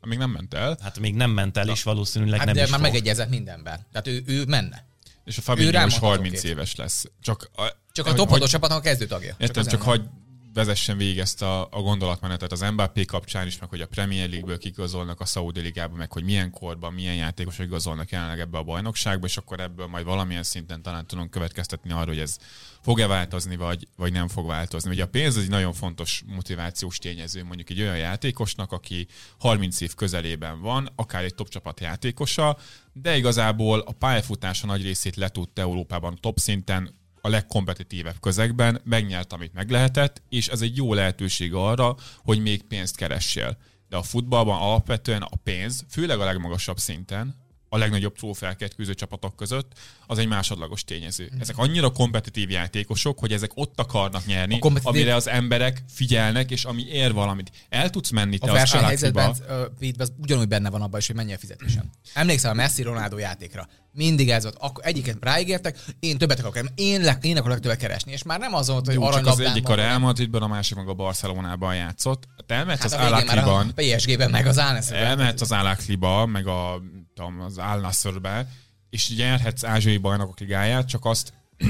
Még 0.00 0.18
nem 0.18 0.30
ment 0.30 0.54
el. 0.54 0.76
Hát 0.82 0.98
még 0.98 1.14
nem 1.14 1.30
ment 1.30 1.56
el, 1.56 1.68
és 1.68 1.82
valószínűleg 1.82 2.36
Hát 2.36 2.46
nem 2.46 2.54
de 2.54 2.62
is 2.62 2.70
már 2.70 2.80
fog. 2.80 2.88
megegyezett 2.88 3.28
mindenben. 3.28 3.86
Tehát 3.92 4.06
ő, 4.06 4.22
ő 4.26 4.44
menne. 4.44 4.84
És 5.24 5.38
a 5.38 5.40
Fabinho 5.40 5.70
is 5.70 5.76
mondhatott 5.78 6.08
30 6.08 6.40
két. 6.40 6.50
éves 6.50 6.76
lesz. 6.76 7.04
Csak 7.22 7.50
a, 7.56 7.72
Csak 7.92 8.06
a 8.06 8.14
top 8.14 8.28
hogy- 8.28 8.40
6 8.40 8.48
csapatnak 8.50 8.78
a 8.78 8.80
kezdőtagja. 8.80 9.34
Értem, 9.38 9.64
csak 9.66 9.84
mondom. 9.84 9.88
hagy 9.88 10.08
vezessen 10.54 10.96
végig 10.96 11.18
ezt 11.18 11.42
a, 11.42 11.68
a 11.70 11.80
gondolatmenetet 11.80 12.52
az 12.52 12.60
Mbappé 12.60 13.04
kapcsán 13.04 13.46
is, 13.46 13.58
meg 13.58 13.68
hogy 13.68 13.80
a 13.80 13.86
Premier 13.86 14.28
League-ből 14.28 14.58
kigazolnak 14.58 15.20
a 15.20 15.24
Saudi 15.24 15.60
Ligába, 15.60 15.96
meg 15.96 16.12
hogy 16.12 16.24
milyen 16.24 16.50
korban, 16.50 16.92
milyen 16.92 17.14
játékosok 17.14 17.66
igazolnak 17.66 18.10
jelenleg 18.10 18.40
ebbe 18.40 18.58
a 18.58 18.62
bajnokságba, 18.62 19.26
és 19.26 19.36
akkor 19.36 19.60
ebből 19.60 19.86
majd 19.86 20.04
valamilyen 20.04 20.42
szinten 20.42 20.82
talán 20.82 21.06
tudunk 21.06 21.30
következtetni 21.30 21.92
arra, 21.92 22.06
hogy 22.06 22.18
ez 22.18 22.36
fog-e 22.80 23.06
változni, 23.06 23.56
vagy, 23.56 23.88
vagy 23.96 24.12
nem 24.12 24.28
fog 24.28 24.46
változni. 24.46 24.90
Ugye 24.90 25.02
a 25.02 25.08
pénz 25.08 25.36
egy 25.36 25.48
nagyon 25.48 25.72
fontos 25.72 26.22
motivációs 26.26 26.98
tényező 26.98 27.44
mondjuk 27.44 27.70
egy 27.70 27.80
olyan 27.80 27.98
játékosnak, 27.98 28.72
aki 28.72 29.06
30 29.38 29.80
év 29.80 29.94
közelében 29.94 30.60
van, 30.60 30.88
akár 30.96 31.24
egy 31.24 31.34
top 31.34 31.48
csapat 31.48 31.80
játékosa, 31.80 32.58
de 32.92 33.16
igazából 33.16 33.78
a 33.78 33.92
pályafutása 33.92 34.66
nagy 34.66 34.82
részét 34.82 35.16
letudta 35.16 35.60
Európában 35.60 36.18
top 36.20 36.38
szinten, 36.38 37.02
a 37.24 37.28
legkompetitívebb 37.28 38.20
közegben, 38.20 38.80
megnyert, 38.84 39.32
amit 39.32 39.54
meg 39.54 39.70
lehetett, 39.70 40.22
és 40.28 40.48
ez 40.48 40.60
egy 40.60 40.76
jó 40.76 40.94
lehetőség 40.94 41.54
arra, 41.54 41.96
hogy 42.24 42.38
még 42.42 42.62
pénzt 42.62 42.96
keressél. 42.96 43.56
De 43.88 43.96
a 43.96 44.02
futballban 44.02 44.60
alapvetően 44.60 45.22
a 45.22 45.36
pénz, 45.42 45.84
főleg 45.90 46.20
a 46.20 46.24
legmagasabb 46.24 46.78
szinten, 46.78 47.43
a 47.74 47.78
legnagyobb 47.78 48.16
trófeákat 48.16 48.74
küzdő 48.74 48.94
csapatok 48.94 49.36
között, 49.36 49.72
az 50.06 50.18
egy 50.18 50.28
másodlagos 50.28 50.84
tényező. 50.84 51.30
Ezek 51.40 51.58
annyira 51.58 51.90
kompetitív 51.90 52.50
játékosok, 52.50 53.18
hogy 53.18 53.32
ezek 53.32 53.50
ott 53.54 53.80
akarnak 53.80 54.26
nyerni, 54.26 54.58
kompetitív- 54.58 54.94
amire 54.96 55.14
az 55.14 55.28
emberek 55.28 55.82
figyelnek, 55.88 56.50
és 56.50 56.64
ami 56.64 56.82
ér 56.82 57.12
valamit. 57.12 57.50
El 57.68 57.90
tudsz 57.90 58.10
menni 58.10 58.38
te 58.38 58.46
A 58.46 58.50
az 58.50 58.56
versenyhelyzetben 58.56 59.34
Beatben 59.78 60.08
ugyanúgy 60.18 60.48
benne 60.48 60.70
van 60.70 60.82
abban 60.82 61.00
is, 61.00 61.06
hogy 61.06 61.16
mennyi 61.16 61.32
a 61.32 61.38
fizetésem. 61.38 61.90
Emlékszel 62.14 62.50
a 62.50 62.54
Messi 62.54 62.82
Ronaldo 62.82 63.18
játékra? 63.18 63.68
Mindig 63.92 64.30
ez 64.30 64.42
volt. 64.42 64.56
Akkor 64.58 64.86
egyiket 64.86 65.16
ráígértek, 65.20 65.78
én 66.00 66.18
többet 66.18 66.38
akarok 66.38 66.70
én, 66.74 67.00
le, 67.00 67.18
én 67.20 67.36
akarok 67.36 67.60
többet 67.60 67.78
keresni. 67.78 68.12
És 68.12 68.22
már 68.22 68.38
nem 68.38 68.54
az 68.54 68.68
volt, 68.68 68.86
hogy 68.86 68.94
Jó, 68.94 69.10
csak 69.10 69.26
az 69.26 69.40
egyik 69.40 69.68
a 69.68 69.74
Real 69.74 69.98
Madridban, 69.98 70.42
a 70.42 70.46
másik 70.46 70.76
meg 70.76 70.88
a 70.88 70.94
Barcelonában 70.94 71.74
játszott. 71.74 72.28
Te 72.46 72.54
elmehetsz 72.54 72.82
Hát 72.82 73.00
az 73.00 73.06
Alakliban, 73.06 73.72
PSG-ben 73.74 74.30
meg 74.30 74.46
az 74.46 74.58
Álneszben. 74.58 75.04
elmehetsz 75.04 75.40
az 75.40 75.52
Alakliba, 75.52 76.26
meg 76.26 76.46
a, 76.46 76.82
tudom, 77.14 77.40
az 77.40 77.58
Al 77.58 77.80
Nassrbe, 77.80 78.48
és 78.90 79.16
nyerhetsz 79.16 79.64
ázsiai 79.64 79.96
bajnokok 79.96 80.40
ligáját, 80.40 80.88
csak 80.88 81.04
azt 81.04 81.32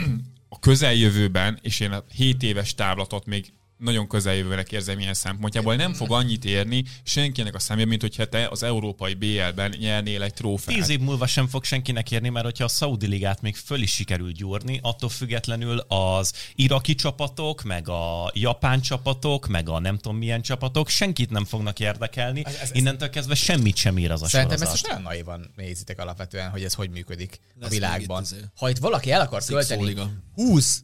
a 0.48 0.58
közeljövőben, 0.58 1.58
és 1.62 1.80
én 1.80 1.92
a 1.92 2.04
7 2.14 2.42
éves 2.42 2.74
távlatot 2.74 3.26
még 3.26 3.52
nagyon 3.84 4.08
közeljövőnek 4.08 4.72
érzem 4.72 4.98
ilyen 4.98 5.14
szempontjából, 5.14 5.74
nem 5.76 5.92
fog 5.94 6.12
annyit 6.12 6.44
érni 6.44 6.84
senkinek 7.02 7.54
a 7.54 7.58
személy, 7.58 7.84
mint 7.84 8.00
hogyha 8.00 8.24
te 8.24 8.48
az 8.50 8.62
európai 8.62 9.14
BL-ben 9.14 9.74
nyernél 9.78 10.22
egy 10.22 10.34
trófeát. 10.34 10.78
Tíz 10.78 10.88
év 10.88 11.00
múlva 11.00 11.26
sem 11.26 11.46
fog 11.48 11.64
senkinek 11.64 12.10
érni, 12.10 12.28
mert 12.28 12.44
hogyha 12.44 12.64
a 12.64 12.68
Saudi 12.68 13.06
ligát 13.06 13.42
még 13.42 13.56
föl 13.56 13.82
is 13.82 13.92
sikerül 13.92 14.32
gyúrni, 14.32 14.78
attól 14.82 15.08
függetlenül 15.08 15.78
az 15.78 16.32
iraki 16.54 16.94
csapatok, 16.94 17.62
meg 17.62 17.88
a 17.88 18.30
japán 18.34 18.80
csapatok, 18.80 19.46
meg 19.46 19.68
a 19.68 19.78
nem 19.78 19.98
tudom 19.98 20.18
milyen 20.18 20.42
csapatok 20.42 20.88
senkit 20.88 21.30
nem 21.30 21.44
fognak 21.44 21.80
érdekelni. 21.80 22.42
Ez- 22.46 22.56
ez- 22.62 22.70
Innentől 22.72 23.10
kezdve 23.10 23.34
semmit 23.34 23.76
sem 23.76 23.98
ír 23.98 24.10
az 24.10 24.22
a 24.22 24.26
Szerintem 24.28 24.62
ezt 24.62 24.66
sorozat. 24.76 24.82
most 24.82 25.04
nagyon 25.04 25.12
naivan 25.12 25.52
nézitek 25.56 25.98
alapvetően, 25.98 26.50
hogy 26.50 26.64
ez 26.64 26.74
hogy 26.74 26.90
működik 26.90 27.40
a 27.54 27.56
Lesz 27.60 27.70
világban. 27.70 28.22
itt 28.22 28.26
azért. 28.30 28.44
Ha 28.56 28.68
itt 28.70 28.78
valaki 28.78 29.10
el 29.10 29.20
akar 29.20 29.42
költeni 29.44 29.84
liga. 29.84 30.10
20 30.34 30.82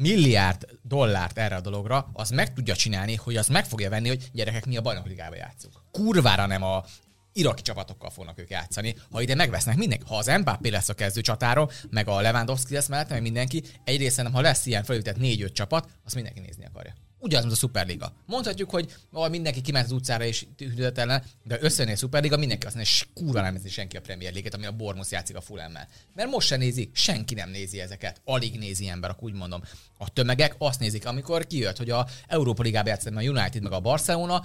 milliárd 0.00 0.66
dollárt 0.82 1.38
erre 1.38 1.56
a 1.56 1.60
dologra, 1.60 2.10
az 2.12 2.30
meg 2.30 2.52
tudja 2.52 2.74
csinálni, 2.74 3.14
hogy 3.14 3.36
az 3.36 3.46
meg 3.46 3.64
fogja 3.64 3.90
venni, 3.90 4.08
hogy 4.08 4.28
gyerekek, 4.32 4.66
mi 4.66 4.76
a 4.76 4.80
bajnokligába 4.80 5.36
játszunk. 5.36 5.74
Kurvára 5.90 6.46
nem 6.46 6.62
a 6.62 6.84
iraki 7.32 7.62
csapatokkal 7.62 8.10
fognak 8.10 8.38
ők 8.38 8.50
játszani, 8.50 8.94
ha 9.10 9.20
ide 9.20 9.34
megvesznek 9.34 9.76
mindenki. 9.76 10.04
Ha 10.06 10.16
az 10.16 10.26
Mbappé 10.26 10.68
lesz 10.68 10.88
a 10.88 10.94
kezdő 10.94 11.20
csatáron, 11.20 11.70
meg 11.90 12.08
a 12.08 12.20
Lewandowski 12.20 12.74
lesz 12.74 12.88
mellette, 12.88 13.12
meg 13.12 13.22
mindenki, 13.22 13.62
egyrészt 13.84 14.14
szerintem, 14.14 14.40
ha 14.40 14.46
lesz 14.48 14.66
ilyen 14.66 14.84
felültet 14.84 15.16
4-5 15.20 15.52
csapat, 15.52 15.88
azt 16.04 16.14
mindenki 16.14 16.40
nézni 16.40 16.64
akarja. 16.64 16.94
Ugyanaz, 17.22 17.44
mint 17.44 17.56
a 17.56 17.58
Superliga. 17.58 18.12
Mondhatjuk, 18.26 18.70
hogy 18.70 18.96
ah, 19.12 19.30
mindenki 19.30 19.60
kiment 19.60 19.84
az 19.84 19.92
utcára 19.92 20.24
és 20.24 20.46
hűdött 20.58 20.98
ellen, 20.98 21.22
de 21.44 21.58
összenél 21.60 21.94
a 21.94 21.96
Superliga, 21.96 22.36
mindenki 22.36 22.66
azt 22.66 22.74
mondja, 22.74 22.92
hogy 22.98 23.24
kurva 23.24 23.40
nem 23.40 23.52
nézi 23.52 23.68
senki 23.68 23.96
a 23.96 24.00
Premier 24.00 24.32
League-et, 24.32 24.54
ami 24.54 24.66
a 24.66 24.72
Bournemouth 24.72 25.12
játszik 25.12 25.36
a 25.36 25.40
Fulham-mel. 25.40 25.88
Mert 26.14 26.30
most 26.30 26.46
se 26.46 26.56
nézi, 26.56 26.90
senki 26.92 27.34
nem 27.34 27.50
nézi 27.50 27.80
ezeket. 27.80 28.20
Alig 28.24 28.58
nézi 28.58 28.88
ember, 28.88 29.16
úgy 29.18 29.32
mondom. 29.32 29.62
A 29.98 30.08
tömegek 30.12 30.54
azt 30.58 30.80
nézik, 30.80 31.06
amikor 31.06 31.46
kijött, 31.46 31.76
hogy 31.76 31.90
a 31.90 32.06
Európa 32.26 32.62
Ligába 32.62 32.88
játszott 32.88 33.14
a 33.16 33.20
United 33.20 33.62
meg 33.62 33.72
a 33.72 33.80
Barcelona, 33.80 34.44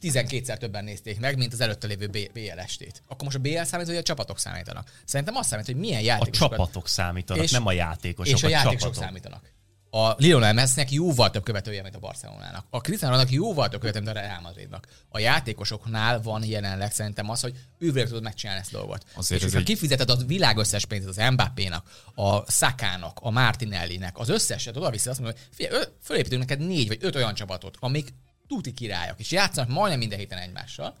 12-szer 0.00 0.56
többen 0.56 0.84
nézték 0.84 1.20
meg, 1.20 1.36
mint 1.36 1.52
az 1.52 1.60
előtte 1.60 1.86
lévő 1.86 2.06
BL 2.32 2.58
estét. 2.58 3.02
Akkor 3.08 3.24
most 3.24 3.36
a 3.36 3.40
BL 3.40 3.62
számít, 3.62 3.86
hogy 3.86 3.96
a 3.96 4.02
csapatok 4.02 4.38
számítanak. 4.38 4.90
Szerintem 5.04 5.36
azt 5.36 5.48
számít, 5.48 5.66
hogy 5.66 5.76
milyen 5.76 6.00
A 6.00 6.04
játékosokat... 6.04 6.50
csapatok 6.50 6.88
számítanak, 6.88 7.44
És- 7.44 7.50
nem 7.50 7.66
a 7.66 7.72
játékosok, 7.72 8.36
és 8.36 8.42
a, 8.42 8.46
a 8.46 8.50
játékosok 8.50 8.78
csapatok. 8.80 9.02
számítanak. 9.02 9.52
A 9.96 10.14
Lionel 10.18 10.52
Messinek 10.52 10.90
jóval 10.92 11.30
több 11.30 11.42
követője, 11.42 11.82
mint 11.82 11.94
a 11.94 11.98
Barcelonának. 11.98 12.66
A 12.70 12.80
Cristiano 12.80 13.22
jóval 13.30 13.68
több 13.68 13.80
követője, 13.80 14.04
mint 14.04 14.16
a 14.16 14.20
Real 14.20 14.40
Madridnak. 14.40 14.88
A 15.08 15.18
játékosoknál 15.18 16.22
van 16.22 16.44
jelenleg 16.44 16.92
szerintem 16.92 17.30
az, 17.30 17.40
hogy 17.40 17.54
ővel 17.78 18.06
tudod 18.06 18.22
megcsinálni 18.22 18.60
ezt 18.60 18.74
a 18.74 18.78
dolgot. 18.78 19.04
Azért 19.14 19.42
és 19.42 19.52
ha 19.52 19.58
egy- 19.58 19.64
kifizeted 19.64 20.10
a 20.10 20.16
világ 20.16 20.56
összes 20.58 20.84
pénzét 20.84 21.08
az 21.08 21.30
Mbappénak, 21.32 21.90
a 22.14 22.50
Szakának, 22.50 23.18
a 23.22 23.30
Martinellinek, 23.30 24.18
az 24.18 24.28
összeset 24.28 24.76
oda 24.76 24.90
viszi, 24.90 25.08
azt 25.08 25.20
mondja, 25.20 25.40
hogy 25.40 25.48
figyelj, 25.56 25.84
fölépítünk 26.02 26.40
neked 26.40 26.66
négy 26.66 26.88
vagy 26.88 26.98
öt 27.00 27.14
olyan 27.14 27.34
csapatot, 27.34 27.76
amik 27.80 28.08
tuti 28.48 28.72
királyok, 28.72 29.18
és 29.20 29.30
játszanak 29.30 29.70
majdnem 29.70 29.98
minden 29.98 30.18
héten 30.18 30.38
egymással, 30.38 30.96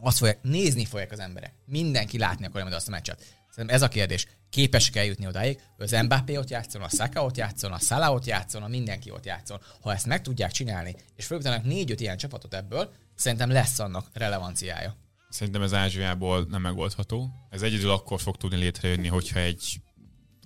azt 0.00 0.18
fogják, 0.18 0.42
nézni 0.42 0.84
fogják 0.84 1.12
az 1.12 1.18
emberek. 1.18 1.52
Mindenki 1.66 2.18
látni 2.18 2.44
akarja 2.46 2.62
majd 2.64 2.76
azt 2.76 2.88
a 2.88 2.90
meccset. 2.90 3.24
Szerintem 3.50 3.76
ez 3.76 3.82
a 3.82 3.88
kérdés. 3.88 4.26
Képesek 4.52 4.96
eljutni 4.96 5.26
odáig, 5.26 5.60
hogy 5.76 5.84
az 5.92 6.02
Mbappé 6.04 6.36
ott 6.36 6.48
játszon, 6.50 6.82
a 6.82 6.88
Saka 6.88 7.24
ott 7.24 7.36
játszon, 7.36 7.72
a 7.72 7.78
Salah 7.78 8.12
ott 8.12 8.24
játszon, 8.24 8.62
a 8.62 8.68
mindenki 8.68 9.10
ott 9.10 9.24
játszon. 9.24 9.60
Ha 9.80 9.92
ezt 9.92 10.06
meg 10.06 10.22
tudják 10.22 10.50
csinálni, 10.50 10.96
és 11.16 11.26
fölépítenek 11.26 11.64
négy-öt 11.64 12.00
ilyen 12.00 12.16
csapatot 12.16 12.54
ebből, 12.54 12.92
szerintem 13.14 13.50
lesz 13.50 13.78
annak 13.78 14.06
relevanciája. 14.12 14.96
Szerintem 15.28 15.62
ez 15.62 15.74
Ázsiából 15.74 16.46
nem 16.50 16.60
megoldható. 16.60 17.30
Ez 17.50 17.62
egyedül 17.62 17.90
akkor 17.90 18.20
fog 18.20 18.36
tudni 18.36 18.56
létrejönni, 18.56 19.08
hogyha 19.08 19.38
egy 19.38 19.80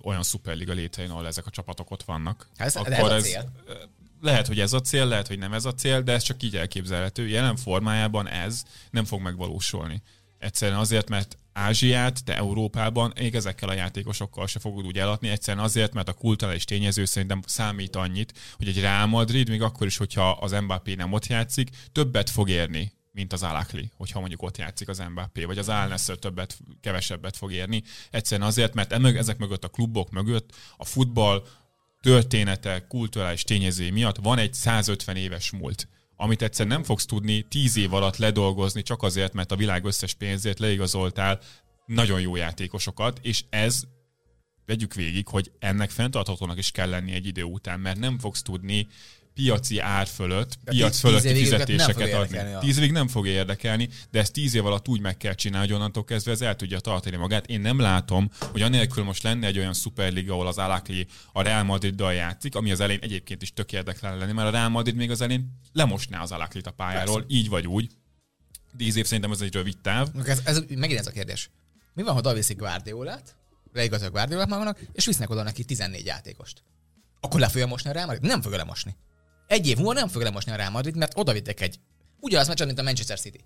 olyan 0.03 0.23
szuperliga 0.23 0.73
létrejön, 0.73 1.11
ahol 1.11 1.27
ezek 1.27 1.45
a 1.45 1.49
csapatok 1.49 1.91
ott 1.91 2.03
vannak. 2.03 2.49
Hát 2.57 2.67
ez- 2.67 2.73
de 2.73 2.95
ez 2.97 3.11
a 3.11 3.19
cél. 3.19 3.51
lehet, 4.21 4.47
hogy 4.47 4.59
ez 4.59 4.73
a 4.73 4.81
cél, 4.81 5.05
lehet, 5.05 5.27
hogy 5.27 5.37
nem 5.37 5.53
ez 5.53 5.65
a 5.65 5.73
cél, 5.73 6.01
de 6.01 6.11
ez 6.11 6.23
csak 6.23 6.43
így 6.43 6.55
elképzelhető. 6.55 7.27
Jelen 7.27 7.55
formájában 7.55 8.27
ez 8.27 8.63
nem 8.91 9.05
fog 9.05 9.21
megvalósulni. 9.21 10.01
Egyszerűen 10.37 10.79
azért, 10.79 11.09
mert 11.09 11.37
Ázsiát, 11.57 12.23
te 12.23 12.35
Európában 12.35 13.13
még 13.15 13.35
ezekkel 13.35 13.69
a 13.69 13.73
játékosokkal 13.73 14.47
se 14.47 14.59
fogod 14.59 14.85
úgy 14.85 14.97
eladni, 14.97 15.29
egyszerűen 15.29 15.63
azért, 15.63 15.93
mert 15.93 16.09
a 16.09 16.13
kulturális 16.13 16.65
tényező 16.65 17.05
szerintem 17.05 17.41
számít 17.45 17.95
annyit, 17.95 18.33
hogy 18.57 18.67
egy 18.67 18.79
Real 18.79 19.05
Madrid, 19.05 19.49
még 19.49 19.61
akkor 19.61 19.87
is, 19.87 19.97
hogyha 19.97 20.29
az 20.29 20.51
Mbappé 20.51 20.93
nem 20.93 21.13
ott 21.13 21.27
játszik, 21.27 21.69
többet 21.91 22.29
fog 22.29 22.49
érni, 22.49 22.91
mint 23.11 23.33
az 23.33 23.43
Alakli, 23.43 23.91
hogyha 23.95 24.19
mondjuk 24.19 24.41
ott 24.41 24.57
játszik 24.57 24.87
az 24.87 25.03
Mbappé, 25.09 25.43
vagy 25.43 25.57
az 25.57 25.69
Al 25.69 25.87
Nassr 25.87 26.13
többet, 26.13 26.57
kevesebbet 26.81 27.37
fog 27.37 27.51
érni. 27.51 27.83
Egyszerűen 28.11 28.47
azért, 28.47 28.73
mert 28.73 28.93
emög, 28.93 29.15
ezek 29.15 29.37
mögött 29.37 29.63
a 29.63 29.69
klubok 29.69 30.09
mögött 30.09 30.55
a 30.77 30.85
futball 30.85 31.43
története, 32.01 32.85
kulturális 32.87 33.43
tényezői 33.43 33.89
miatt 33.89 34.17
van 34.17 34.37
egy 34.37 34.53
150 34.53 35.15
éves 35.15 35.51
múlt 35.51 35.87
amit 36.17 36.41
egyszer 36.41 36.67
nem 36.67 36.83
fogsz 36.83 37.05
tudni 37.05 37.41
10 37.41 37.77
év 37.77 37.93
alatt 37.93 38.17
ledolgozni, 38.17 38.81
csak 38.81 39.03
azért, 39.03 39.33
mert 39.33 39.51
a 39.51 39.55
világ 39.55 39.85
összes 39.85 40.13
pénzét 40.13 40.59
leigazoltál 40.59 41.39
nagyon 41.85 42.21
jó 42.21 42.35
játékosokat, 42.35 43.19
és 43.21 43.43
ez 43.49 43.81
vegyük 44.65 44.93
végig, 44.93 45.27
hogy 45.27 45.51
ennek 45.59 45.89
fenntarthatónak 45.89 46.57
is 46.57 46.71
kell 46.71 46.89
lenni 46.89 47.11
egy 47.11 47.25
idő 47.25 47.43
után, 47.43 47.79
mert 47.79 47.99
nem 47.99 48.19
fogsz 48.19 48.41
tudni 48.41 48.87
piaci 49.37 49.79
ár 49.79 50.07
fölött, 50.07 50.57
De 50.63 50.71
piac 50.71 50.99
fölötti 50.99 51.35
fizetéseket 51.35 52.13
adni. 52.13 52.37
érdekelni 52.37 52.65
Tíz 52.65 52.77
évig 52.77 52.91
nem 52.91 53.07
fog 53.07 53.27
érdekelni, 53.27 53.89
de 54.11 54.19
ezt 54.19 54.33
tíz 54.33 54.53
év 54.53 54.65
alatt 54.65 54.87
úgy 54.87 54.99
meg 54.99 55.17
kell 55.17 55.33
csinálni, 55.33 55.67
hogy 55.67 55.75
onnantól 55.75 56.03
kezdve 56.03 56.31
ez 56.31 56.41
el 56.41 56.55
tudja 56.55 56.79
tartani 56.79 57.15
magát. 57.15 57.47
Én 57.47 57.61
nem 57.61 57.79
látom, 57.79 58.31
hogy 58.51 58.61
anélkül 58.61 59.03
most 59.03 59.23
lenne 59.23 59.47
egy 59.47 59.57
olyan 59.57 59.73
szuperliga, 59.73 60.33
ahol 60.33 60.47
az 60.47 60.57
Alakli 60.57 61.07
a 61.33 61.41
Real 61.41 61.63
Madriddal 61.63 62.13
játszik, 62.13 62.55
ami 62.55 62.71
az 62.71 62.79
elején 62.79 63.01
egyébként 63.01 63.41
is 63.41 63.53
tök 63.53 63.71
érdekel 63.71 64.17
lenni, 64.17 64.31
mert 64.31 64.47
a 64.47 64.51
Real 64.51 64.69
Madrid 64.69 64.95
még 64.95 65.11
az 65.11 65.21
elején 65.21 65.59
lemosná 65.73 66.21
az 66.21 66.31
Alaklit 66.31 66.67
a 66.67 66.71
pályáról, 66.71 67.25
így 67.27 67.49
vagy 67.49 67.67
úgy. 67.67 67.89
Tíz 68.77 68.95
év 68.95 69.05
szerintem 69.05 69.31
ez 69.31 69.41
egy 69.41 69.53
rövid 69.53 69.77
táv. 69.81 70.07
Ez, 70.25 70.41
ez, 70.43 70.63
megint 70.75 70.99
ez 70.99 71.07
a 71.07 71.11
kérdés. 71.11 71.49
Mi 71.93 72.03
van, 72.03 72.13
ha 72.13 72.19
oda 72.19 72.33
viszik 72.33 72.57
Guardiolát, 72.57 73.35
leigazolják 73.73 74.13
Guardiolát 74.13 74.47
magának, 74.47 74.79
és 74.93 75.05
visznek 75.05 75.29
oda 75.29 75.43
neki 75.43 75.63
14 75.63 76.05
játékost? 76.05 76.63
Akkor 77.19 77.39
le 77.39 77.47
fogja 77.47 77.67
mosni 77.67 77.89
a 77.89 77.93
Real 77.93 78.05
Madrid? 78.05 78.23
Nem 78.23 78.41
fogja 78.41 78.57
lemosni. 78.57 78.95
Egy 79.47 79.67
év 79.67 79.77
múlva 79.77 79.93
nem 79.93 80.07
fogja 80.07 80.27
lemosni 80.27 80.51
a 80.51 80.55
Real 80.55 80.69
Madrid, 80.69 80.95
mert 80.95 81.11
oda 81.17 81.33
vittek 81.33 81.61
egy 81.61 81.79
ugyanaz 82.19 82.47
meccset, 82.47 82.65
mint 82.67 82.79
a 82.79 82.83
Manchester 82.83 83.19
City. 83.19 83.39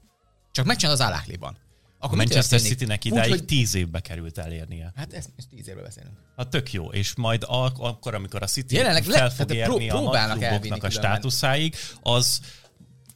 Csak 0.51 0.65
megcsinál 0.65 0.93
az 0.93 0.99
Alákliban. 1.01 1.53
A 1.53 2.05
Akkor 2.05 2.17
mi 2.17 2.23
Manchester? 2.23 2.59
City-nek 2.59 3.05
idáig 3.05 3.29
hogy- 3.29 3.45
tíz 3.45 3.75
évbe 3.75 3.99
került 3.99 4.37
elérnie. 4.37 4.91
Hát 4.95 5.13
ezt, 5.13 5.29
ezt 5.37 5.49
tíz 5.49 5.67
évről 5.67 5.83
beszélünk. 5.83 6.13
Hát 6.37 6.47
tök 6.47 6.73
jó, 6.73 6.91
és 6.91 7.15
majd 7.15 7.43
ak- 7.47 7.79
akkor, 7.79 8.13
amikor 8.15 8.41
a 8.43 8.45
City 8.47 8.75
Jelenleg 8.75 9.05
le- 9.05 9.17
fel 9.17 9.29
fog 9.29 9.47
tehát 9.47 9.65
pró- 9.65 9.79
érni 9.79 9.89
a 9.89 10.27
nagy 10.27 10.43
elvinni 10.43 10.79
a 10.79 10.89
státuszáig, 10.89 11.75
az 12.01 12.39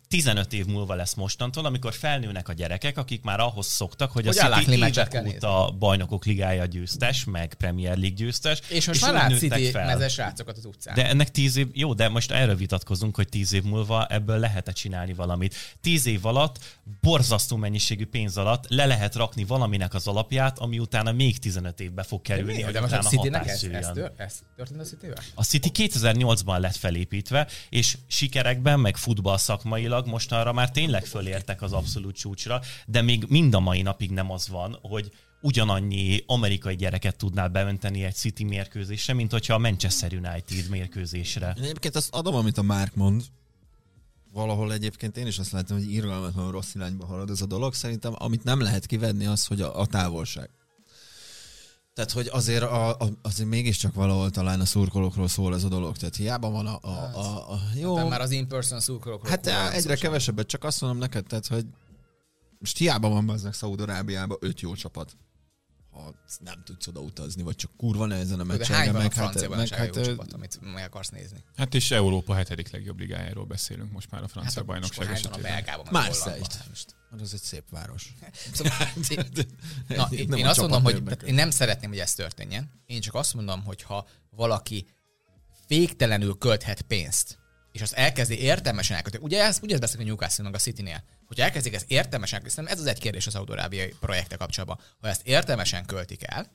15 0.08 0.54
év 0.54 0.66
múlva 0.66 0.94
lesz 0.94 1.14
mostantól, 1.14 1.66
amikor 1.66 1.94
felnőnek 1.94 2.50
a 2.50 2.54
gyerekek, 2.54 2.98
akik 2.98 3.24
már 3.24 3.40
ahhoz 3.40 3.68
szoktak, 3.68 4.12
hogy, 4.12 4.26
Hogy 4.26 4.38
a 4.38 4.58
City 4.58 4.72
évek 4.72 5.24
óta 5.26 5.76
bajnokok 5.80 6.26
ligája 6.26 6.66
győztes, 6.66 7.24
meg 7.24 7.54
Premier 7.54 7.98
League 7.98 8.16
győztes. 8.16 8.62
És 8.70 8.88
most 8.88 9.02
már 9.02 9.12
úgy 9.12 9.18
lát 9.18 9.30
nőttek 9.30 9.60
City 9.60 9.72
mezes 9.78 10.18
rácokat 10.18 10.58
az 10.58 10.66
utcán. 10.66 10.96
De 10.96 11.08
ennek 11.08 11.32
tíz 11.32 11.56
év, 11.56 11.68
jó, 11.74 11.94
de 11.94 12.10
most 12.10 12.32
erről 12.32 12.56
vitatkozunk, 12.56 13.16
hogy 13.16 13.30
tíz 13.30 13.54
év 13.54 13.64
múlva 13.64 14.06
ebből 14.06 14.40
lehet-e 14.40 14.72
csinálni 14.72 15.14
valamit. 15.14 15.56
Tíz 15.82 16.06
év 16.06 16.26
alatt, 16.26 16.60
borzasztó 17.02 17.56
mennyiségű 17.56 18.06
pénz 18.06 18.38
alatt 18.38 18.66
le 18.68 18.86
lehet 18.86 19.16
rakni 19.16 19.44
valaminek 19.44 19.94
az 19.94 20.08
alapját, 20.08 20.60
ami 20.60 20.80
utána 20.80 21.12
még 21.12 21.40
15 21.40 21.80
évbe 21.80 22.04
fog 22.04 22.22
kerülni, 22.22 22.54
Mi? 22.54 22.62
hogy 22.62 22.74
De 22.74 22.82
most 22.82 22.94
a 22.94 23.02
Citynek 23.02 23.48
ez, 23.48 23.64
ez, 23.64 23.90
tör, 23.94 24.12
ez 24.18 24.40
történt 24.56 24.80
a 24.80 24.84
Cityvel? 24.84 25.18
A 25.34 25.44
City 25.44 25.70
2008-ban 25.74 26.60
lett 26.60 26.76
felépítve, 26.76 27.48
és 27.70 27.98
sikerekben, 28.08 28.80
meg 28.80 28.98
futball 28.98 29.38
szakmailag 29.38 29.95
mostanra 30.04 30.54
már 30.54 30.72
tényleg 30.72 31.06
fölértek 31.06 31.62
az 31.62 31.74
abszolút 31.74 32.16
csúcsra, 32.16 32.62
de 32.88 33.02
még 33.02 33.26
mind 33.28 33.54
a 33.54 33.60
mai 33.60 33.82
napig 33.82 34.12
nem 34.12 34.32
az 34.32 34.48
van, 34.48 34.78
hogy 34.82 35.12
ugyanannyi 35.42 36.24
amerikai 36.26 36.76
gyereket 36.76 37.16
tudnál 37.16 37.50
beönteni 37.50 38.04
egy 38.04 38.16
City 38.16 38.44
mérkőzésre, 38.44 39.14
mint 39.14 39.32
hogyha 39.32 39.54
a 39.54 39.58
Manchester 39.58 40.14
United 40.14 40.70
mérkőzésre. 40.70 41.54
Én 41.58 41.64
egyébként 41.64 41.96
azt 41.96 42.16
adom, 42.16 42.36
amit 42.36 42.58
a 42.58 42.62
Márk 42.62 42.96
mond, 42.96 43.24
valahol 44.34 44.74
egyébként 44.74 45.18
én 45.18 45.28
is 45.28 45.40
azt 45.40 45.52
látom, 45.52 45.78
hogy 45.78 45.92
irgalmatlanul 45.92 46.52
rossz 46.52 46.76
irányba 46.76 47.06
halad 47.06 47.30
ez 47.30 47.42
a 47.42 47.46
dolog. 47.46 47.74
Szerintem 47.74 48.14
amit 48.18 48.44
nem 48.44 48.62
lehet 48.62 48.86
kivenni 48.86 49.26
az, 49.26 49.46
hogy 49.46 49.62
a, 49.62 49.80
a 49.80 49.86
távolság. 49.86 50.50
Tehát, 51.96 52.12
hogy 52.12 52.30
azért, 52.32 52.64
a, 52.64 52.90
a, 52.90 53.10
azért 53.22 53.50
mégiscsak 53.50 53.94
valahol 53.94 54.30
talán 54.30 54.60
a 54.60 54.66
szurkolókról 54.66 55.28
szól 55.28 55.54
ez 55.56 55.64
a 55.64 55.68
dolog. 55.68 55.98
Tehát 55.98 56.16
hiába 56.16 56.50
van 56.50 56.66
a... 56.68 56.80
a, 56.82 57.12
a, 57.14 57.52
a 57.54 57.60
jó, 57.76 57.96
De 57.96 58.04
már 58.04 58.22
az 58.22 58.32
in-person 58.32 58.80
szurkolókról. 58.80 59.30
hát 59.30 59.48
egyre 59.48 59.80
szó 59.80 59.88
sem. 59.88 59.98
kevesebbet, 59.98 60.48
csak 60.48 60.64
azt 60.64 60.82
mondom 60.82 61.00
neked, 61.00 61.26
tehát, 61.26 61.48
hogy 61.48 61.66
most 62.60 62.78
hiába 62.78 63.10
van 63.10 63.30
aznak 63.30 63.54
Szaúd-Arábiában 63.54 64.38
öt 64.42 64.60
jó 64.60 64.74
csapat 64.74 65.18
ha 65.96 66.14
nem 66.40 66.64
tudsz 66.64 66.88
oda 66.88 67.00
utazni, 67.00 67.44
vagy 67.44 67.56
csak 67.56 67.72
kurva 67.78 68.06
nehezen 68.06 68.40
a 68.40 68.42
a 68.42 68.46
meg 68.46 68.62
francia 68.62 68.78
hát, 68.78 68.94
meg 69.50 69.74
hát, 69.74 70.04
csapat, 70.04 70.34
amit 70.34 70.60
meg 70.74 70.84
akarsz 70.84 71.10
nézni? 71.10 71.44
Hát 71.56 71.74
és 71.74 71.92
Európa 71.92 72.34
hetedik 72.34 72.72
legjobb 72.72 73.00
ligájáról 73.00 73.46
beszélünk 73.46 73.92
most 73.92 74.12
már 74.12 74.24
a 74.24 74.28
francia 74.28 74.60
Hát 74.60 74.66
bajnokság 74.66 75.12
esetében. 75.12 75.64
Marseille. 75.92 76.40
Hát 76.42 76.66
most- 76.70 76.96
Hát 77.12 77.22
az 77.22 77.34
egy 77.34 77.42
szép 77.42 77.64
város. 77.70 78.14
Szóval, 78.54 78.74
Na, 79.88 80.08
én, 80.12 80.32
én 80.34 80.46
azt 80.46 80.60
mondom, 80.60 80.84
hogy 80.84 81.04
én 81.26 81.34
nem 81.34 81.50
szeretném, 81.50 81.90
hogy 81.90 82.00
ez 82.00 82.14
történjen. 82.14 82.72
Én 82.86 83.02
csak 83.02 83.14
azt 83.14 83.34
mondom, 83.34 83.64
hogy 83.64 83.82
ha 83.82 84.08
valaki 84.30 84.88
féktelenül 85.68 86.38
költhet 86.38 86.82
pénzt, 86.82 87.40
és 87.76 87.82
azt 87.82 87.94
elkezdi 87.94 88.40
értelmesen 88.40 88.96
elkölteni. 88.96 89.24
Ugye 89.24 89.44
ezt, 89.44 89.64
ugye 89.64 89.78
beszélünk 89.78 90.08
a 90.08 90.12
Newcastle 90.12 90.44
meg 90.44 90.56
a 90.56 90.58
City-nél, 90.58 91.04
hogy 91.26 91.40
elkezdik 91.40 91.74
ezt 91.74 91.92
értelmesen 91.92 92.40
elkölteni, 92.40 92.70
ez 92.70 92.80
az 92.80 92.86
egy 92.86 93.00
kérdés 93.00 93.28
az 93.28 93.34
szaudarábiai 93.34 93.94
projekte 94.00 94.36
kapcsolatban. 94.36 94.80
Ha 95.02 95.08
ezt 95.08 95.28
értelmesen 95.28 95.86
költik 95.86 96.24
el, 96.24 96.52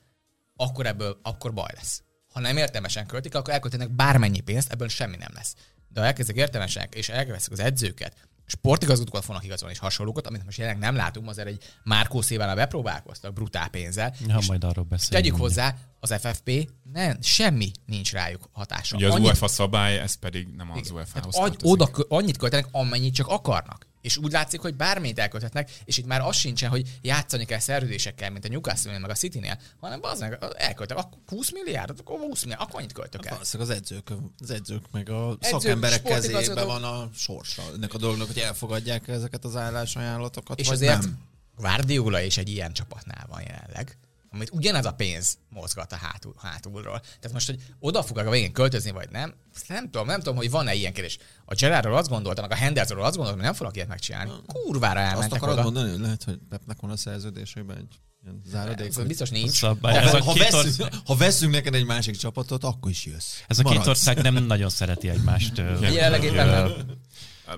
akkor 0.55 0.85
ebből 0.85 1.19
akkor 1.23 1.53
baj 1.53 1.71
lesz. 1.75 2.03
Ha 2.33 2.39
nem 2.39 2.57
értelmesen 2.57 3.05
költik, 3.05 3.35
akkor 3.35 3.53
elköltenek 3.53 3.89
bármennyi 3.89 4.39
pénzt, 4.39 4.71
ebből 4.71 4.87
semmi 4.87 5.17
nem 5.17 5.31
lesz. 5.33 5.55
De 5.87 5.99
ha 5.99 6.05
elkezdik 6.05 6.35
értelmesen, 6.35 6.87
és 6.91 7.09
elkezdik 7.09 7.51
az 7.51 7.59
edzőket, 7.59 8.29
sportigazgatókat 8.51 9.23
fognak 9.23 9.43
igazolni, 9.43 9.73
és 9.73 9.79
hasonlókat, 9.79 10.27
amit 10.27 10.43
most 10.45 10.57
jelenleg 10.57 10.81
nem 10.83 10.95
látunk, 10.95 11.29
azért 11.29 11.47
egy 11.47 11.63
Márkó 11.83 12.21
Szévánnal 12.21 12.55
bepróbálkoztak 12.55 13.33
brutál 13.33 13.69
pénzzel. 13.69 14.13
Ja, 14.27 14.37
és 14.39 14.47
majd 14.47 14.63
arról 14.63 14.85
beszélünk. 14.85 15.23
tegyük 15.23 15.39
hozzá, 15.39 15.75
az 15.99 16.13
FFP 16.19 16.69
nem, 16.93 17.17
semmi 17.21 17.71
nincs 17.85 18.11
rájuk 18.11 18.49
hatása. 18.51 18.95
Ugye 18.95 19.07
az 19.07 19.13
Annyit- 19.13 19.25
UEFA 19.25 19.47
szabály, 19.47 19.99
ez 19.99 20.13
pedig 20.15 20.47
nem 20.55 20.71
az. 20.71 20.91
UEFA-hoz 20.91 21.35
oda 21.63 21.89
annyit 22.07 22.37
költenek, 22.37 22.67
amennyit 22.71 23.13
csak 23.13 23.27
akarnak. 23.27 23.89
És 24.01 24.17
úgy 24.17 24.31
látszik, 24.31 24.59
hogy 24.59 24.75
bármit 24.75 25.19
elkölthetnek, 25.19 25.71
és 25.85 25.97
itt 25.97 26.05
már 26.05 26.21
az 26.21 26.35
sincsen, 26.35 26.69
hogy 26.69 26.97
játszani 27.01 27.45
kell 27.45 27.59
szerződésekkel, 27.59 28.29
mint 28.29 28.45
a 28.45 28.47
Newcastle-nél, 28.47 28.99
meg 28.99 29.09
a 29.09 29.13
City-nél, 29.13 29.59
hanem 29.79 29.99
az 30.01 30.19
meg 30.19 30.37
elköltek, 30.57 30.97
akkor 30.97 31.17
20 31.27 31.51
milliárdot, 31.51 31.99
akkor 31.99 32.19
20 32.19 32.41
milliárd, 32.41 32.63
akkor 32.63 32.79
annyit 32.79 32.93
költök 32.93 33.25
el. 33.25 33.39
Az 33.59 33.69
edzők, 33.69 34.09
az 34.39 34.49
edzők 34.49 34.91
meg 34.91 35.09
a 35.09 35.37
Edzők, 35.39 35.61
szakemberek 35.61 36.01
kezében 36.01 36.65
van 36.65 36.83
a 36.83 37.09
sorsa 37.15 37.61
ennek 37.75 37.93
a 37.93 37.97
dolognak, 37.97 38.27
hogy 38.27 38.37
elfogadják 38.37 39.07
ezeket 39.07 39.45
az 39.45 39.55
állásajánlatokat, 39.55 40.59
És 40.59 40.67
vagy 40.67 40.75
azért 40.75 41.01
nem. 41.01 41.19
Guardiola 41.55 42.21
is 42.21 42.37
egy 42.37 42.49
ilyen 42.49 42.73
csapatnál 42.73 43.25
van 43.29 43.41
jelenleg, 43.41 43.97
amit 44.33 44.49
ugyanez 44.51 44.85
a 44.85 44.91
pénz 44.93 45.37
mozgat 45.49 45.91
a 45.91 45.95
hátul, 45.95 46.35
hátulról. 46.41 46.99
Tehát 46.99 47.31
most, 47.33 47.45
hogy 47.47 47.59
oda 47.79 48.03
fogok 48.03 48.25
a 48.25 48.29
végén 48.29 48.51
költözni, 48.51 48.91
vagy 48.91 49.09
nem, 49.09 49.33
azt 49.55 49.67
nem 49.67 49.83
tudom, 49.83 50.07
nem 50.07 50.17
tudom, 50.19 50.35
hogy 50.35 50.49
van-e 50.51 50.73
ilyen 50.73 50.93
kérdés. 50.93 51.17
A 51.45 51.53
Gerardról 51.53 51.97
azt 51.97 52.09
gondoltam, 52.09 52.45
meg 52.47 52.57
a 52.57 52.61
Hendersonról 52.61 53.05
azt 53.05 53.15
gondoltam, 53.15 53.39
hogy 53.39 53.49
nem 53.49 53.57
fognak 53.57 53.75
ilyet 53.75 53.87
megcsinálni. 53.87 54.31
Kurvára 54.47 54.99
Azt 55.01 55.09
elmentek 55.11 55.37
akarod 55.37 55.53
oda. 55.55 55.63
mondani, 55.63 55.89
hogy 55.91 55.99
lehet, 55.99 56.23
hogy 56.23 56.39
Pepnek 56.49 56.77
van 56.81 56.91
a 56.91 56.97
szerződésében 56.97 57.77
egy 57.77 57.97
záradék? 58.45 58.87
Ez 58.87 59.03
biztos 59.03 59.29
nincs. 59.29 59.51
Szabály. 59.51 59.93
Ha, 59.93 60.17
Ez 60.17 60.23
ha, 60.25 60.33
két 60.33 60.51
veszünk, 60.51 60.89
ha 61.05 61.15
veszünk 61.15 61.51
neked 61.53 61.73
egy 61.75 61.85
másik 61.85 62.15
csapatot, 62.15 62.63
akkor 62.63 62.91
is 62.91 63.05
jössz. 63.05 63.33
Ez 63.47 63.59
a 63.59 63.63
két 63.63 63.71
Maradsz. 63.71 63.87
ország 63.87 64.21
nem 64.21 64.33
nagyon 64.45 64.69
szereti 64.69 65.09
egymást. 65.09 65.57
Jelenleg 65.81 66.23
éppen 66.23 66.47
nem. 66.47 66.71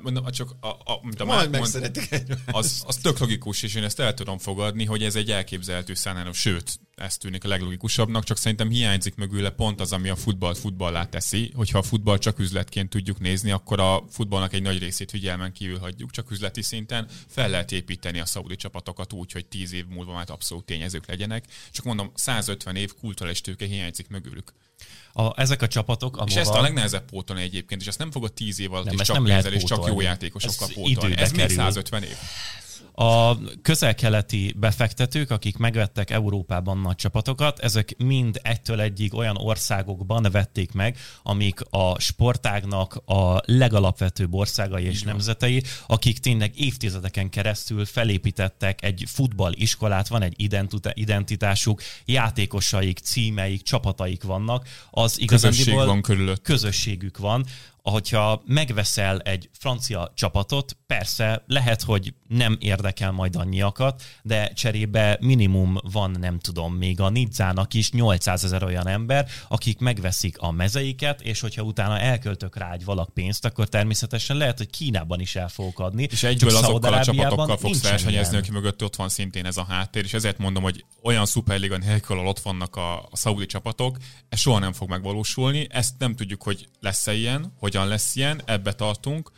Mondom, 0.02 0.26
csak 0.32 0.52
a, 0.60 0.68
a, 0.68 1.00
mint 1.02 1.22
a 1.22 1.26
Majd 1.26 1.50
megszeretik 1.50 2.24
az, 2.46 2.84
az 2.86 2.96
tök 2.96 3.20
logikus, 3.20 3.64
és 3.64 3.76
én 3.76 3.84
ezt 3.84 4.00
el 4.00 4.14
tudom 4.14 4.38
fogadni, 4.38 4.86
hogy 4.86 5.04
ez 5.04 5.16
egy 5.16 5.32
elképzelhető 5.32 5.94
szenárió, 5.94 6.32
sőt, 6.32 6.80
ez 6.96 7.18
tűnik 7.18 7.44
a 7.44 7.48
leglogikusabbnak, 7.48 8.24
csak 8.24 8.38
szerintem 8.38 8.70
hiányzik 8.70 9.16
mögüle 9.16 9.50
pont 9.50 9.82
az, 9.82 9.92
ami 9.92 10.10
a 10.10 10.16
futballt 10.16 10.58
futballá 10.58 11.06
teszi, 11.06 11.52
hogyha 11.56 11.78
a 11.78 11.84
futball 11.84 12.18
csak 12.18 12.40
üzletként 12.40 12.90
tudjuk 12.90 13.20
nézni, 13.20 13.52
akkor 13.52 13.80
a 13.80 14.04
futballnak 14.10 14.54
egy 14.54 14.62
nagy 14.62 14.80
részét 14.80 15.10
figyelmen 15.10 15.54
kívül 15.54 15.80
hagyjuk, 15.80 16.12
csak 16.12 16.32
üzleti 16.32 16.62
szinten 16.62 17.08
fel 17.28 17.50
lehet 17.50 17.72
építeni 17.72 18.20
a 18.20 18.26
szaudi 18.26 18.56
csapatokat 18.56 19.14
úgy, 19.14 19.32
hogy 19.32 19.46
10 19.46 19.74
év 19.74 19.86
múlva 19.88 20.14
már 20.14 20.26
abszolút 20.30 20.66
tényezők 20.66 21.08
legyenek. 21.08 21.46
Csak 21.72 21.86
mondom, 21.86 22.12
150 22.14 22.76
év 22.76 22.94
kulturális 23.00 23.42
tőke 23.42 23.66
hiányzik 23.66 24.08
mögülük. 24.08 24.54
A, 25.14 25.42
ezek 25.42 25.62
a 25.62 25.68
csapatok, 25.68 26.14
És 26.26 26.36
ahova... 26.36 26.40
ezt 26.40 26.60
a 26.60 26.62
legnehezebb 26.62 27.06
pótolni 27.06 27.42
egyébként, 27.42 27.82
és 27.82 27.88
ezt 27.88 27.98
nem 27.98 28.12
fogod 28.12 28.34
10 28.34 28.60
év 28.60 28.74
alatt 28.74 28.86
Nem, 28.86 28.94
és 28.94 29.00
ezt 29.00 29.08
csak 29.08 29.18
nem 29.18 29.28
lehet 29.28 29.46
és 29.46 29.64
csak 29.64 29.88
jó 29.88 30.02
játékosokkal 30.02 30.68
Ez 30.68 30.74
pótolni. 30.74 31.18
Ez 31.18 31.32
még 31.32 31.40
kerül. 31.40 31.56
150 31.56 32.04
év. 32.04 32.18
A 32.96 33.38
közel-keleti 33.62 34.54
befektetők, 34.58 35.32
akik 35.32 35.58
megvettek 35.58 36.10
Európában 36.10 36.78
nagy 36.78 36.96
csapatokat, 36.96 37.60
ezek 37.60 37.96
mind 37.98 38.40
egytől 38.44 38.82
egyig 38.82 39.14
olyan 39.14 39.38
országokban 39.38 40.28
vették 40.32 40.72
meg, 40.72 40.98
amik 41.24 41.60
a 41.70 42.00
sportágnak 42.00 42.96
a 43.06 43.42
legalapvetőbb 43.46 44.34
országai 44.34 44.84
és 44.84 45.02
nemzetei, 45.02 45.64
akik 45.88 46.20
tényleg 46.20 46.60
évtizedeken 46.60 47.30
keresztül 47.30 47.86
felépítettek 47.86 48.84
egy 48.84 49.04
futballiskolát, 49.08 50.08
van 50.08 50.22
egy 50.22 50.36
identitásuk, 50.94 51.82
játékosaik, 52.06 52.98
címeik, 52.98 53.62
csapataik 53.62 54.24
vannak, 54.24 54.68
az 54.92 55.12
Közösség 55.12 55.24
igazándiból 55.24 55.86
van 55.86 56.02
körülött. 56.02 56.42
közösségük 56.42 57.18
van, 57.18 57.46
ahogyha 57.86 58.42
megveszel 58.46 59.20
egy 59.20 59.50
francia 59.60 60.12
csapatot, 60.16 60.78
persze 60.88 61.44
lehet, 61.48 61.82
hogy 61.82 62.14
nem 62.28 62.58
érdekel 62.60 63.12
majd 63.12 63.36
annyiakat, 63.36 64.04
de 64.22 64.48
cserébe 64.54 65.18
minimum 65.20 65.78
van, 65.92 66.12
nem 66.20 66.40
tudom, 66.40 66.74
még 66.74 67.00
a 67.00 67.10
Nidzának 67.10 67.74
is 67.74 67.92
800 67.92 68.44
ezer 68.44 68.64
olyan 68.64 68.88
ember, 68.88 69.28
akik 69.48 69.80
megveszik 69.80 70.38
a 70.40 70.52
mezeiket, 70.52 71.22
és 71.22 71.40
hogyha 71.40 71.62
utána 71.62 72.00
elköltök 72.00 72.58
rá 72.58 72.72
egy 72.72 72.86
valak 72.86 73.14
pénzt, 73.14 73.46
akkor 73.46 73.68
természetesen 73.68 74.38
lehet, 74.38 74.58
hogy 74.58 74.70
Kínában 74.70 75.20
is 75.20 75.36
el 75.36 75.50
fogok 75.50 75.80
adni. 75.80 76.08
És 76.12 76.24
egyből 76.24 76.56
azokkal 76.56 76.94
a 76.94 77.04
csapatokkal 77.04 77.58
fogsz 77.58 77.84
versenyezni, 77.84 78.38
aki 78.38 78.52
mögött 78.52 78.84
ott 78.84 78.96
van 78.96 79.10
szintén 79.10 79.46
ez 79.46 79.58
a 79.58 79.66
háttér, 79.70 80.04
és 80.04 80.14
ezért 80.14 80.38
mondom, 80.38 80.64
hogy 80.64 80.86
olyan 81.02 81.26
szuperliga 81.26 81.78
nélkül, 81.78 82.18
ott 82.18 82.40
vannak 82.40 82.76
a, 82.76 82.98
a 82.98 83.16
szaudi 83.18 83.46
csapatok, 83.46 83.98
ez 84.30 84.40
soha 84.40 84.60
nem 84.60 84.74
fog 84.74 84.90
megvalósulni. 84.90 85.68
Ezt 85.70 85.94
nem 85.98 86.16
tudjuk, 86.16 86.44
hogy 86.44 86.68
lesz-e 86.80 87.14
ilyen, 87.14 87.54
hogyan 87.74 87.88
lesz 87.88 88.16
ilyen, 88.16 88.42
ebbe 88.46 88.74
tartunk. 88.74 89.32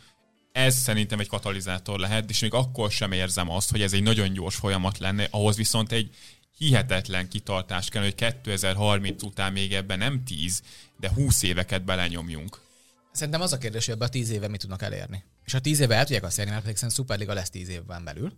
Ez 0.52 0.74
szerintem 0.74 1.20
egy 1.20 1.28
katalizátor 1.28 1.98
lehet, 1.98 2.30
és 2.30 2.40
még 2.40 2.54
akkor 2.54 2.90
sem 2.90 3.12
érzem 3.12 3.50
azt, 3.50 3.70
hogy 3.70 3.82
ez 3.82 3.92
egy 3.92 4.02
nagyon 4.02 4.32
gyors 4.32 4.56
folyamat 4.56 4.98
lenne, 4.98 5.26
ahhoz 5.30 5.56
viszont 5.56 5.92
egy 5.92 6.14
hihetetlen 6.56 7.28
kitartás 7.28 7.88
kell, 7.88 8.02
hogy 8.02 8.14
2030 8.14 9.22
után 9.22 9.52
még 9.52 9.74
ebben 9.74 9.98
nem 9.98 10.24
10, 10.24 10.62
de 11.00 11.10
20 11.14 11.42
éveket 11.42 11.84
belenyomjunk. 11.84 12.60
Szerintem 13.12 13.40
az 13.40 13.52
a 13.52 13.58
kérdés, 13.58 13.84
hogy 13.84 13.94
ebben 13.94 14.08
a 14.08 14.10
tíz 14.10 14.30
éve 14.30 14.48
mit 14.48 14.60
tudnak 14.60 14.82
elérni. 14.82 15.24
És 15.44 15.52
ha 15.52 15.60
tíz 15.60 15.80
éve 15.80 15.94
el 15.94 16.04
tudják 16.04 16.24
azt 16.24 16.38
érni, 16.38 16.50
mert 16.50 16.62
pedig 16.62 16.76
szerintem 16.76 17.04
Superliga 17.04 17.34
lesz 17.34 17.50
tíz 17.50 17.68
évben 17.68 18.04
belül, 18.04 18.32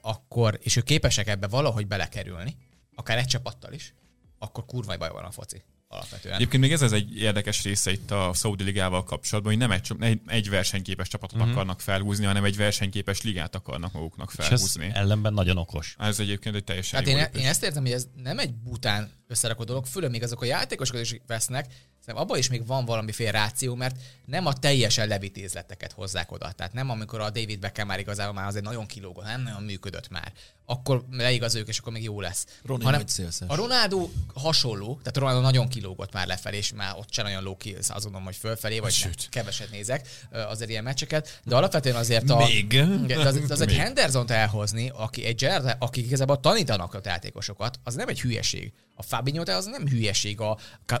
akkor, 0.00 0.58
és 0.62 0.76
ők 0.76 0.84
képesek 0.84 1.26
ebbe 1.26 1.46
valahogy 1.46 1.86
belekerülni, 1.86 2.56
akár 2.94 3.18
egy 3.18 3.26
csapattal 3.26 3.72
is, 3.72 3.94
akkor 4.38 4.64
kurva 4.64 4.96
baj 4.96 5.10
van 5.10 5.24
a 5.24 5.30
foci 5.30 5.62
alapvetően. 5.88 6.34
Egyébként 6.34 6.62
még 6.62 6.72
ez 6.72 6.82
az 6.82 6.92
egy 6.92 7.16
érdekes 7.16 7.62
része 7.62 7.90
itt 7.90 8.10
a 8.10 8.30
Saudi 8.34 8.64
Ligával 8.64 9.04
kapcsolatban, 9.04 9.52
hogy 9.52 9.62
nem 9.62 9.70
egy, 9.70 9.80
csak- 9.82 10.02
egy, 10.02 10.20
egy 10.26 10.48
versenyképes 10.50 11.08
csapatot 11.08 11.38
mm-hmm. 11.38 11.50
akarnak 11.50 11.80
felhúzni, 11.80 12.24
hanem 12.24 12.44
egy 12.44 12.56
versenyképes 12.56 13.22
ligát 13.22 13.54
akarnak 13.54 13.92
maguknak 13.92 14.30
És 14.32 14.38
ez 14.38 14.46
felhúzni. 14.48 14.90
ellenben 14.94 15.32
nagyon 15.34 15.56
okos. 15.56 15.94
Ez 15.98 16.20
egyébként 16.20 16.54
egy 16.54 16.64
teljesen 16.64 16.98
Hát 16.98 17.08
én, 17.08 17.16
lépés. 17.16 17.42
én 17.42 17.48
ezt 17.48 17.62
értem, 17.62 17.82
hogy 17.82 17.92
ez 17.92 18.06
nem 18.14 18.38
egy 18.38 18.54
bután 18.54 19.10
összerakott 19.28 19.66
dolog, 19.66 19.86
főleg 19.86 20.10
még 20.10 20.22
azok 20.22 20.42
a 20.42 20.44
játékosok 20.44 21.00
is 21.00 21.20
vesznek, 21.26 21.66
szerintem 22.00 22.22
abban 22.22 22.38
is 22.38 22.48
még 22.48 22.66
van 22.66 22.84
valamiféle 22.84 23.30
ráció, 23.30 23.74
mert 23.74 23.96
nem 24.24 24.46
a 24.46 24.52
teljesen 24.52 25.08
levitézleteket 25.08 25.92
hozzák 25.92 26.32
oda. 26.32 26.52
Tehát 26.52 26.72
nem 26.72 26.90
amikor 26.90 27.20
a 27.20 27.30
David 27.30 27.58
Beckham 27.58 27.86
már 27.86 27.98
igazából 27.98 28.34
már 28.34 28.46
azért 28.46 28.64
nagyon 28.64 28.86
kilógott, 28.86 29.24
nem 29.24 29.42
nagyon 29.42 29.62
működött 29.62 30.08
már. 30.08 30.32
Akkor 30.66 31.04
leigazoljuk, 31.10 31.68
és 31.68 31.78
akkor 31.78 31.92
még 31.92 32.02
jó 32.02 32.20
lesz. 32.20 32.46
Roni 32.64 32.84
Hanem 32.84 33.04
a 33.46 33.54
Ronaldo 33.54 34.08
hasonló, 34.34 34.98
tehát 35.02 35.16
a 35.16 35.20
Ronaldo 35.20 35.40
nagyon 35.40 35.68
kilógott 35.68 36.12
már 36.12 36.26
lefelé, 36.26 36.56
és 36.56 36.72
már 36.72 36.94
ott 36.96 37.12
sem 37.12 37.24
nagyon 37.24 37.42
ló 37.42 37.56
ki, 37.56 37.74
azt 37.74 38.02
gondolom, 38.02 38.24
hogy 38.24 38.36
fölfelé, 38.36 38.78
vagy 38.78 38.96
nem, 39.02 39.12
Sőt. 39.12 39.28
keveset 39.28 39.70
nézek 39.70 40.08
azért 40.30 40.70
ilyen 40.70 40.84
meccseket, 40.84 41.40
de 41.44 41.56
alapvetően 41.56 41.96
azért 41.96 42.30
a... 42.30 42.36
Még. 42.36 42.66
De 43.06 43.18
az, 43.18 43.40
az 43.48 43.60
egy 43.60 43.68
Még. 43.68 43.76
Henderson-t 43.76 44.30
elhozni, 44.30 44.90
aki 44.94 45.24
egy 45.24 45.36
Gerrard, 45.36 45.76
akik 45.78 46.06
igazából 46.06 46.40
tanítanak 46.40 46.94
a 46.94 47.00
játékosokat, 47.04 47.80
az 47.84 47.94
nem 47.94 48.08
egy 48.08 48.20
hülyeség. 48.20 48.72
A 49.00 49.02
Fabinho 49.02 49.52
az 49.52 49.66
nem 49.66 49.86
hülyeség, 49.86 50.40
a 50.40 50.58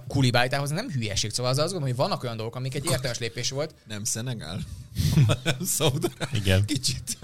Kulibálit 0.08 0.52
az 0.52 0.70
nem 0.70 0.90
hülyeség. 0.90 1.30
Szóval 1.30 1.50
az 1.52 1.58
azt 1.58 1.72
gondolom, 1.72 1.96
hogy 1.96 2.06
vannak 2.06 2.22
olyan 2.22 2.36
dolgok, 2.36 2.56
amik 2.56 2.74
egy 2.74 2.84
értelmes 2.84 3.18
lépés 3.18 3.50
volt. 3.50 3.74
Nem 3.86 4.04
Szenegál? 4.04 4.60
Nem 5.44 5.64
Szaudarábia. 5.64 6.28
Igen. 6.40 6.64
Kicsit. 6.64 7.18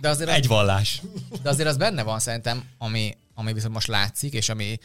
De 0.00 0.08
azért, 0.08 0.30
Egy 0.30 0.46
vallás. 0.46 1.02
de 1.42 1.48
azért 1.48 1.68
az 1.68 1.76
benne 1.76 2.02
van 2.02 2.18
szerintem, 2.18 2.64
ami, 2.78 3.16
ami 3.34 3.52
viszont 3.52 3.74
most 3.74 3.86
látszik, 3.86 4.32
és 4.32 4.48
ami 4.48 4.78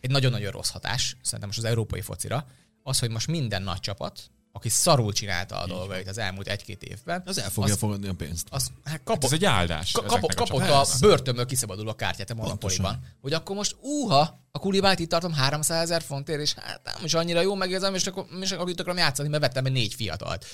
egy 0.00 0.10
nagyon-nagyon 0.10 0.50
rossz 0.50 0.70
hatás, 0.70 1.16
szerintem 1.22 1.48
most 1.48 1.58
az 1.58 1.64
európai 1.64 2.00
focira, 2.00 2.46
az, 2.82 2.98
hogy 2.98 3.10
most 3.10 3.26
minden 3.26 3.62
nagy 3.62 3.80
csapat 3.80 4.30
aki 4.54 4.68
szarul 4.68 5.12
csinálta 5.12 5.60
a 5.60 5.66
dolgait 5.66 6.08
az 6.08 6.18
elmúlt 6.18 6.48
egy-két 6.48 6.82
évben, 6.82 7.22
Az 7.26 7.38
el 7.38 7.50
fogja 7.50 7.72
az, 7.72 7.78
fogadni 7.78 8.08
a 8.08 8.12
pénzt. 8.14 8.46
az 8.50 8.70
hát 8.84 8.92
Hát 8.92 9.00
kapott, 9.04 9.24
ez 9.24 9.32
egy 9.32 9.44
áldás. 9.44 9.92
Ka- 9.92 10.06
kapott, 10.06 10.34
kapott 10.34 10.60
a 10.60 10.64
csapatoknak. 10.66 11.00
börtönből 11.00 11.46
kiszabaduló 11.46 11.94
kártyát 11.94 12.30
a 12.30 12.34
monopoliban. 12.34 13.00
Hogy 13.20 13.32
akkor 13.32 13.56
most, 13.56 13.76
úha, 13.80 14.40
a 14.50 14.58
kulibált 14.58 14.98
itt 14.98 15.08
tartom 15.08 15.32
300 15.32 15.82
ezer 15.82 16.02
fontért, 16.02 16.40
és 16.40 16.52
hát 16.54 16.80
nem 16.84 17.04
is 17.04 17.14
annyira 17.14 17.40
jó 17.40 17.54
megérzem, 17.54 17.94
és 17.94 18.06
akkor, 18.06 18.26
és 18.40 18.52
akkor 18.52 18.72
akarom 18.76 18.96
játszani, 18.96 19.28
mert 19.28 19.42
vettem 19.42 19.64
egy 19.64 19.72
négy 19.72 19.94
fiatalt. 19.94 20.46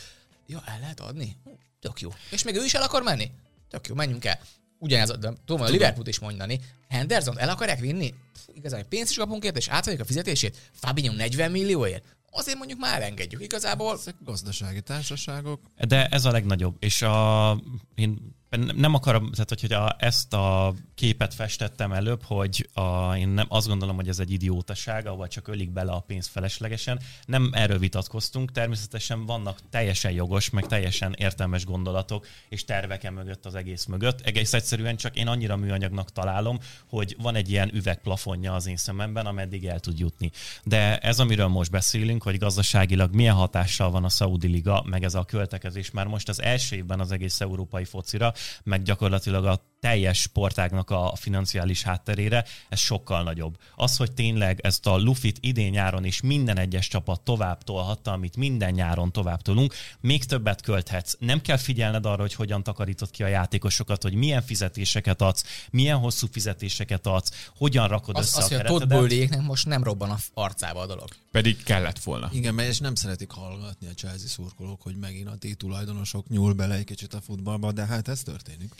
Ja, 0.46 0.62
el 0.66 0.78
lehet 0.80 1.00
adni? 1.00 1.36
Tök 1.80 2.00
jó. 2.00 2.10
És 2.30 2.42
még 2.42 2.54
ő 2.56 2.64
is 2.64 2.74
el 2.74 2.82
akar 2.82 3.02
menni? 3.02 3.30
Tök 3.70 3.86
jó, 3.86 3.94
menjünk 3.94 4.24
el. 4.24 4.38
Ugyanez, 4.78 5.08
de 5.18 5.32
tudom, 5.46 5.62
a 5.62 5.68
Liverpool 5.68 6.06
is 6.06 6.18
mondani. 6.18 6.60
Henderson 6.88 7.38
el 7.38 7.48
akarják 7.48 7.80
vinni? 7.80 8.14
Igazán, 8.54 8.78
hogy 8.80 8.88
pénzt 8.88 9.10
is 9.10 9.16
kapunk 9.16 9.44
érte, 9.44 9.58
és 9.58 9.68
átvegyük 9.68 10.00
a 10.00 10.04
fizetését? 10.04 10.70
Fabinho 10.72 11.12
40 11.14 11.50
millióért? 11.50 12.04
Azért 12.30 12.58
mondjuk 12.58 12.78
már 12.78 13.02
engedjük. 13.02 13.42
Igazából 13.42 13.92
Ezek 13.92 14.14
gazdasági 14.24 14.82
társaságok. 14.82 15.60
De 15.86 16.06
ez 16.06 16.24
a 16.24 16.30
legnagyobb. 16.30 16.76
És 16.78 17.02
a, 17.02 17.60
én 17.94 18.36
nem 18.74 18.94
akarom, 18.94 19.30
tehát 19.30 19.60
hogy 19.60 19.72
a, 19.72 19.96
ezt 19.98 20.34
a 20.34 20.74
képet 20.94 21.34
festettem 21.34 21.92
előbb, 21.92 22.22
hogy 22.22 22.68
a, 22.72 23.16
én 23.16 23.28
nem 23.28 23.46
azt 23.48 23.66
gondolom, 23.66 23.96
hogy 23.96 24.08
ez 24.08 24.18
egy 24.18 24.30
idiótaság, 24.30 25.06
ahol 25.06 25.28
csak 25.28 25.48
ölik 25.48 25.70
bele 25.70 25.92
a 25.92 26.00
pénzt 26.00 26.30
feleslegesen. 26.30 27.00
Nem 27.26 27.50
erről 27.52 27.78
vitatkoztunk, 27.78 28.52
természetesen 28.52 29.26
vannak 29.26 29.58
teljesen 29.70 30.10
jogos, 30.10 30.50
meg 30.50 30.66
teljesen 30.66 31.14
értelmes 31.18 31.64
gondolatok 31.64 32.26
és 32.48 32.64
terveke 32.64 33.10
mögött 33.10 33.46
az 33.46 33.54
egész 33.54 33.84
mögött. 33.84 34.20
Egész 34.20 34.52
egyszerűen 34.52 34.96
csak 34.96 35.16
én 35.16 35.26
annyira 35.26 35.56
műanyagnak 35.56 36.12
találom, 36.12 36.58
hogy 36.88 37.16
van 37.18 37.34
egy 37.34 37.50
ilyen 37.50 37.70
üvegplafonja 37.74 38.54
az 38.54 38.66
én 38.66 38.76
szememben, 38.76 39.26
ameddig 39.26 39.66
el 39.66 39.80
tud 39.80 39.98
jutni. 39.98 40.30
De 40.64 40.98
ez, 40.98 41.20
amiről 41.20 41.48
most 41.48 41.70
beszélünk, 41.70 42.22
hogy 42.22 42.38
gazdaságilag 42.38 43.14
milyen 43.14 43.34
hatással 43.34 43.90
van 43.90 44.04
a 44.04 44.08
Saudi 44.08 44.46
Liga, 44.48 44.82
meg 44.86 45.04
ez 45.04 45.14
a 45.14 45.24
költekezés 45.24 45.90
már 45.90 46.06
most 46.06 46.28
az 46.28 46.42
első 46.42 46.76
évben 46.76 47.00
az 47.00 47.12
egész 47.12 47.40
európai 47.40 47.84
focira, 47.84 48.32
meg 48.64 48.82
gyakorlatilag 48.82 49.44
a 49.44 49.60
teljes 49.80 50.20
sportágnak 50.20 50.90
a 50.90 51.12
financiális 51.16 51.82
hátterére, 51.82 52.44
ez 52.68 52.78
sokkal 52.78 53.22
nagyobb. 53.22 53.56
Az, 53.76 53.96
hogy 53.96 54.12
tényleg 54.12 54.60
ezt 54.60 54.86
a 54.86 54.96
Lufit 54.96 55.38
idén 55.40 55.70
nyáron 55.70 56.04
is 56.04 56.20
minden 56.20 56.58
egyes 56.58 56.88
csapat 56.88 57.20
tovább 57.20 57.62
tolhatta, 57.62 58.12
amit 58.12 58.36
minden 58.36 58.72
nyáron 58.72 59.12
tovább 59.12 59.42
tolunk, 59.42 59.74
még 60.00 60.24
többet 60.24 60.62
költhetsz. 60.62 61.14
Nem 61.18 61.40
kell 61.40 61.56
figyelned 61.56 62.06
arra, 62.06 62.20
hogy 62.20 62.34
hogyan 62.34 62.62
takarítod 62.62 63.10
ki 63.10 63.22
a 63.22 63.26
játékosokat, 63.26 64.02
hogy 64.02 64.14
milyen 64.14 64.42
fizetéseket 64.42 65.22
adsz, 65.22 65.66
milyen 65.70 65.98
hosszú 65.98 66.26
fizetéseket 66.30 67.06
adsz, 67.06 67.48
hogyan 67.56 67.88
rakod 67.88 68.16
az, 68.16 68.24
össze 68.24 68.38
az, 68.38 68.44
a 68.44 68.46
hogy 68.46 68.54
a 68.54 68.56
keretedet. 68.56 68.88
Todd 68.88 68.98
Bowley-nek 68.98 69.40
most 69.40 69.66
nem 69.66 69.82
robban 69.82 70.10
a 70.10 70.16
arcába 70.34 70.80
a 70.80 70.86
dolog. 70.86 71.08
Pedig 71.30 71.62
kellett 71.62 71.98
volna. 71.98 72.28
Igen, 72.32 72.54
mert 72.54 72.68
és 72.68 72.78
nem 72.78 72.94
szeretik 72.94 73.30
hallgatni 73.30 73.86
a 73.86 73.94
Chelsea 73.94 74.28
szurkolók, 74.28 74.82
hogy 74.82 74.96
megint 74.96 75.28
a 75.28 75.36
ti 75.36 75.54
tulajdonosok 75.54 76.28
nyúl 76.28 76.52
bele 76.52 76.74
egy 76.74 76.84
kicsit 76.84 77.14
a 77.14 77.20
futballba, 77.20 77.72
de 77.72 77.86
hát 77.86 78.08
ez 78.08 78.22
történik. 78.22 78.74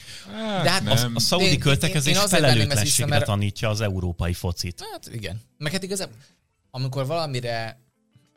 De 0.62 0.70
hát 0.70 0.84
nem. 0.94 1.12
a 1.14 1.20
szaudi 1.20 1.44
Én- 1.44 1.58
költekezés 1.58 2.16
én 2.16 2.28
felelőtlenségre 2.28 3.06
mert- 3.10 3.24
tanítja 3.24 3.68
az 3.68 3.80
európai 3.80 4.32
focit. 4.32 4.84
Hát 4.92 5.08
igen. 5.14 5.40
Meg 5.58 5.72
hát 5.72 5.82
igazából, 5.82 6.16
amikor 6.70 7.06
valamire 7.06 7.80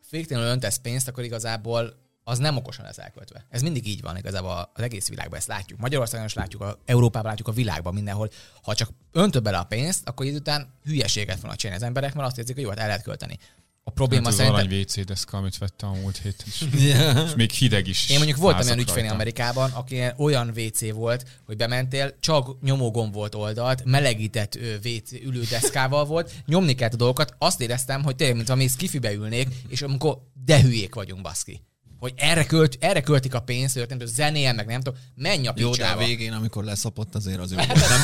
féktelenül 0.01 0.49
öntesz 0.51 0.77
pénzt, 0.77 1.07
akkor 1.07 1.23
igazából 1.23 1.99
az 2.23 2.37
nem 2.37 2.57
okosan 2.57 2.85
lesz 2.85 2.97
elköltve. 2.97 3.45
Ez 3.49 3.61
mindig 3.61 3.87
így 3.87 4.01
van 4.01 4.17
igazából 4.17 4.71
az 4.73 4.81
egész 4.83 5.07
világban, 5.07 5.37
ezt 5.37 5.47
látjuk. 5.47 5.79
Magyarországon 5.79 6.25
is 6.25 6.33
látjuk, 6.33 6.61
a 6.61 6.77
Európában 6.85 7.29
látjuk, 7.29 7.47
a 7.47 7.51
világban 7.51 7.93
mindenhol. 7.93 8.29
Ha 8.61 8.75
csak 8.75 8.89
öntöd 9.11 9.43
bele 9.43 9.57
a 9.57 9.63
pénzt, 9.63 10.07
akkor 10.07 10.25
idő 10.25 10.37
után 10.37 10.73
hülyeséget 10.83 11.39
fognak 11.39 11.55
csinálni 11.57 11.81
az 11.81 11.87
emberek, 11.87 12.13
mert 12.13 12.27
azt 12.27 12.37
érzik, 12.37 12.55
hogy 12.55 12.63
jó, 12.63 12.69
hát 12.69 12.79
el 12.79 12.87
lehet 12.87 13.03
költeni. 13.03 13.37
A 13.83 13.91
probléma 13.91 14.23
Hát 14.23 14.31
az 14.31 14.37
szerintem... 14.37 14.65
arany 14.65 14.79
WC 14.81 15.05
deszka, 15.05 15.37
amit 15.37 15.57
vettem 15.57 15.89
a 15.89 15.93
múlt 15.93 16.17
héten. 16.17 16.45
És, 16.45 16.65
Yeah. 16.73 17.23
és 17.27 17.35
még 17.35 17.51
hideg 17.51 17.87
is. 17.87 18.09
Én 18.09 18.17
mondjuk 18.17 18.37
voltam 18.37 18.65
olyan 18.65 18.83
rajta. 18.85 19.13
Amerikában, 19.13 19.71
aki 19.71 20.01
olyan 20.17 20.53
WC 20.55 20.91
volt, 20.91 21.25
hogy 21.45 21.57
bementél, 21.57 22.19
csak 22.19 22.61
nyomógomb 22.61 23.13
volt 23.13 23.35
oldalt, 23.35 23.83
melegített 23.85 24.59
WC 24.83 25.11
ülődeszkával 25.11 26.05
volt, 26.05 26.31
nyomni 26.45 26.75
kellett 26.75 26.93
a 26.93 26.97
dolgokat, 26.97 27.35
azt 27.37 27.61
éreztem, 27.61 28.03
hogy 28.03 28.15
tényleg, 28.15 28.35
mintha 28.35 28.55
még 28.55 28.69
skifibe 28.69 29.13
ülnék, 29.13 29.47
és 29.67 29.81
amikor 29.81 30.17
de 30.45 30.61
hülyék 30.61 30.95
vagyunk, 30.95 31.21
baszki. 31.21 31.61
Hogy 32.01 32.13
erre, 32.17 32.45
költ, 32.45 32.77
erre 32.79 33.01
költik 33.01 33.33
a 33.33 33.39
pénzt, 33.39 33.73
hogy 33.77 33.85
nem 33.89 33.97
tudom, 33.97 34.13
zenél, 34.13 34.53
meg 34.53 34.65
nem 34.65 34.81
tudom, 34.81 34.99
menj 35.15 35.47
a 35.47 35.53
Jó, 35.55 35.63
de 35.63 35.65
a 35.65 35.69
picsába. 35.87 36.05
végén, 36.05 36.31
amikor 36.33 36.63
leszapott, 36.63 37.15
azért 37.15 37.39
az 37.39 37.51
jó. 37.51 37.57
Hát 37.57 37.67
volt, 37.67 37.89
nem? 37.89 37.99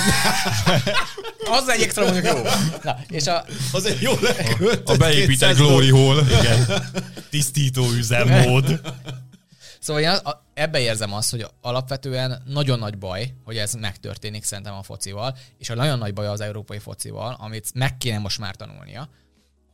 Az 1.58 1.70
egy 1.70 1.82
extra 1.82 2.04
mondjuk 2.04 2.26
jó. 2.26 2.42
Na, 2.84 2.98
és 3.10 3.28
a, 3.28 3.46
Azért 3.72 4.00
jó 4.02 4.12
leköltött. 4.22 4.90
A 4.90 4.98
beépített 4.98 5.28
200 5.56 5.58
Glory 5.58 5.90
Hall. 5.90 6.24
Igen. 6.40 6.66
Tisztító 7.30 7.90
üzemmód. 7.92 8.82
Szóval 9.80 10.02
én 10.02 10.10
az- 10.10 10.22
a- 10.26 10.46
ebbe 10.54 10.80
érzem 10.80 11.14
azt, 11.14 11.32
hogy 11.32 11.46
alapvetően 11.62 12.44
nagyon 12.46 12.80
nagy 12.80 12.98
baj, 12.98 13.34
hogy 13.44 13.58
ez 13.58 13.74
megtörténik 13.74 14.44
szerintem 14.44 14.74
a 14.74 14.84
focival, 14.84 15.38
és 15.58 15.70
a 15.70 15.76
nagyon 15.76 15.98
nagy 15.98 16.14
baj 16.14 16.28
az 16.28 16.42
európai 16.42 16.80
focival, 16.80 17.38
amit 17.40 17.72
meg 17.74 17.98
kéne 17.98 18.18
most 18.18 18.40
már 18.40 18.56
tanulnia, 18.56 19.10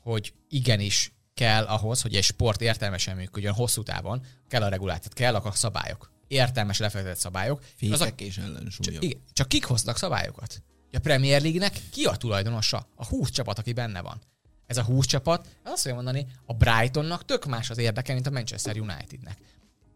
hogy 0.04 0.34
igenis 0.50 1.13
kell 1.34 1.64
ahhoz, 1.64 2.02
hogy 2.02 2.16
egy 2.16 2.24
sport 2.24 2.62
értelmesen 2.62 3.16
működjön 3.16 3.54
hosszú 3.54 3.84
távon, 3.84 4.26
kell 4.48 4.64
a 4.64 4.68
reguláció, 4.68 5.12
kell 5.16 5.36
a 5.36 5.52
szabályok. 5.52 6.12
Értelmes 6.28 6.78
lefektetett 6.78 7.18
szabályok. 7.18 7.60
Az 7.60 7.68
Fékek 7.76 8.22
és 8.22 8.38
ellensúlyok. 8.38 9.04
igen, 9.04 9.22
csak 9.34 9.48
kik 9.48 9.66
hoznak 9.66 9.98
szabályokat? 9.98 10.64
A 10.92 11.00
Premier 11.00 11.42
League-nek 11.42 11.82
ki 11.92 12.06
a 12.06 12.16
tulajdonosa? 12.16 12.88
A 12.96 13.06
20 13.06 13.30
csapat, 13.30 13.60
aki 13.60 13.74
benne 13.74 14.02
van. 14.02 14.22
Ez 14.68 14.78
a 14.78 14.84
20 14.84 15.06
csapat, 15.06 15.48
azt 15.64 15.82
fogja 15.82 15.96
mondani, 15.96 16.26
a 16.46 16.54
Brightonnak 16.54 17.26
tök 17.26 17.46
más 17.46 17.70
az 17.70 17.78
érdeke, 17.78 18.14
mint 18.14 18.28
a 18.28 18.32
Manchester 18.32 18.80
Unitednek. 18.80 19.38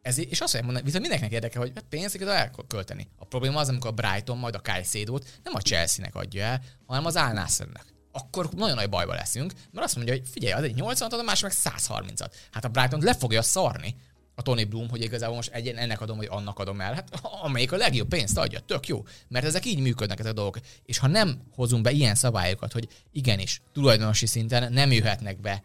Ez, 0.02 0.18
és 0.18 0.42
azt 0.42 0.54
mondani, 0.54 0.84
viszont 0.84 1.02
mindenkinek 1.02 1.32
érdeke, 1.32 1.60
hogy 1.60 1.72
hát 1.76 1.86
pénzt 1.90 2.18
kell 2.18 2.30
elkölteni. 2.30 3.08
A 3.18 3.26
probléma 3.26 3.60
az, 3.60 3.70
amikor 3.70 3.90
a 3.90 3.94
Brighton 3.94 4.38
majd 4.38 4.56
a 4.56 4.62
Caicedo-t 4.62 5.40
nem 5.44 5.54
a 5.56 5.60
Chelsea-nek 5.60 6.16
adja 6.16 6.44
el, 6.44 6.62
hanem 6.86 7.06
az 7.06 7.16
Al 7.16 7.32
Nassr-nek. 7.32 7.86
Akkor 8.18 8.50
nagyon 8.50 8.76
nagy 8.76 8.90
bajba 8.90 9.14
leszünk, 9.14 9.54
mert 9.72 9.86
azt 9.86 9.96
mondja, 9.96 10.14
hogy 10.14 10.24
figyelj, 10.32 10.54
az 10.54 10.64
egy 10.64 10.76
80 10.76 11.10
ad, 11.12 11.20
a 11.20 11.24
másik 11.24 11.44
meg 11.44 11.54
130-at. 11.64 12.32
Hát 12.52 12.66
a 12.66 12.68
Brighton 12.68 13.02
le 13.04 13.14
fogja 13.14 13.42
szarni 13.42 13.96
a 14.36 14.42
Tony 14.42 14.68
Bloom, 14.70 14.90
hogy 14.90 15.02
igazából 15.02 15.36
most 15.36 15.52
egy, 15.52 15.68
ennek 15.68 16.02
adom, 16.02 16.18
vagy 16.18 16.28
annak 16.30 16.60
adom 16.60 16.82
el. 16.82 16.94
Hát 16.94 17.20
amelyik 17.42 17.72
a 17.72 17.78
legjobb 17.78 18.08
pénzt 18.08 18.38
adja, 18.38 18.60
tök 18.60 18.88
jó. 18.88 19.06
Mert 19.28 19.46
ezek 19.46 19.66
így 19.66 19.80
működnek 19.80 20.20
ezek 20.20 20.32
a 20.32 20.36
dolgok. 20.36 20.60
És 20.86 20.98
ha 20.98 21.08
nem 21.08 21.42
hozunk 21.56 21.84
be 21.84 21.92
ilyen 21.92 22.16
szabályokat, 22.16 22.74
hogy 22.74 22.88
igenis, 23.12 23.62
tulajdonosi 23.74 24.26
szinten 24.26 24.74
nem 24.74 24.92
jöhetnek 24.92 25.40
be 25.40 25.64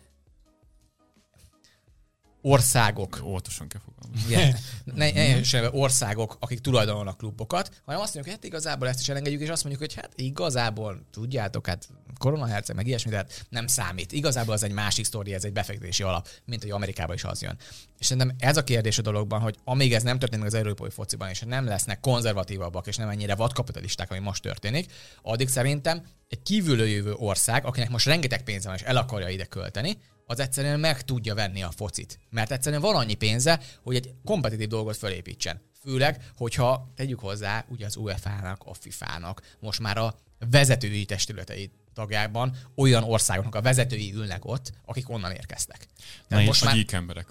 országok, 2.42 3.20
Óvatosan 3.24 3.68
kell 3.68 3.80
fogalmazni. 3.84 4.32
igen, 4.32 4.56
ne, 4.84 5.10
ne, 5.10 5.60
ne, 5.60 5.70
országok, 5.70 6.36
akik 6.40 6.60
tulajdonolnak 6.60 7.18
klubokat, 7.18 7.80
hanem 7.84 8.00
azt 8.00 8.14
mondjuk, 8.14 8.24
hogy 8.24 8.34
hát 8.34 8.44
igazából 8.44 8.88
ezt 8.88 9.00
is 9.00 9.08
elengedjük, 9.08 9.40
és 9.40 9.48
azt 9.48 9.64
mondjuk, 9.64 9.90
hogy 9.90 10.02
hát 10.02 10.12
igazából, 10.14 11.06
tudjátok, 11.10 11.66
hát 11.66 11.88
koronaherceg, 12.18 12.76
meg 12.76 12.86
ilyesmi, 12.86 13.10
tehát 13.10 13.46
nem 13.48 13.66
számít. 13.66 14.12
Igazából 14.12 14.54
az 14.54 14.62
egy 14.62 14.72
másik 14.72 15.04
sztori, 15.04 15.34
ez 15.34 15.44
egy 15.44 15.52
befektetési 15.52 16.02
alap, 16.02 16.28
mint 16.44 16.62
hogy 16.62 16.70
Amerikában 16.70 17.14
is 17.14 17.24
az 17.24 17.42
jön. 17.42 17.56
És 17.98 18.06
szerintem 18.06 18.36
ez 18.38 18.56
a 18.56 18.64
kérdés 18.64 18.98
a 18.98 19.02
dologban, 19.02 19.40
hogy 19.40 19.56
amíg 19.64 19.92
ez 19.92 20.02
nem 20.02 20.18
történik 20.18 20.46
az 20.46 20.54
európai 20.54 20.90
fociban, 20.90 21.28
és 21.28 21.40
nem 21.46 21.64
lesznek 21.64 22.00
konzervatívabbak, 22.00 22.86
és 22.86 22.96
nem 22.96 23.08
ennyire 23.08 23.34
vadkapitalisták, 23.34 24.10
ami 24.10 24.20
most 24.20 24.42
történik, 24.42 24.92
addig 25.22 25.48
szerintem 25.48 26.02
egy 26.28 26.42
kívülről 26.42 26.86
jövő 26.86 27.12
ország, 27.12 27.64
akinek 27.66 27.90
most 27.90 28.06
rengeteg 28.06 28.42
pénze 28.42 28.68
van, 28.68 28.76
és 28.76 28.82
el 28.82 28.96
akarja 28.96 29.28
ide 29.28 29.44
költeni, 29.44 29.98
az 30.26 30.40
egyszerűen 30.40 30.80
meg 30.80 31.02
tudja 31.02 31.34
venni 31.34 31.62
a 31.62 31.70
focit. 31.70 32.18
Mert 32.30 32.50
egyszerűen 32.50 32.80
van 32.80 32.96
annyi 32.96 33.14
pénze, 33.14 33.60
hogy 33.82 33.96
egy 33.96 34.14
kompetitív 34.24 34.68
dolgot 34.68 34.96
fölépítsen. 34.96 35.60
Főleg, 35.82 36.30
hogyha 36.36 36.92
tegyük 36.96 37.20
hozzá, 37.20 37.64
ugye 37.68 37.86
az 37.86 37.96
UEFA-nak, 37.96 38.62
a 38.64 38.74
FIFA-nak, 38.74 39.40
most 39.60 39.80
már 39.80 39.96
a 39.96 40.14
vezetői 40.50 41.04
testületei 41.04 41.70
tagjában 41.94 42.56
olyan 42.76 43.02
országoknak 43.02 43.54
a 43.54 43.62
vezetői 43.62 44.12
ülnek 44.14 44.44
ott, 44.44 44.72
akik 44.84 45.08
onnan 45.08 45.30
érkeztek. 45.30 45.86
Na 46.28 46.40
és 46.40 46.46
most 46.46 46.62
A 46.62 46.64
már, 46.64 46.84
emberek. 46.90 47.26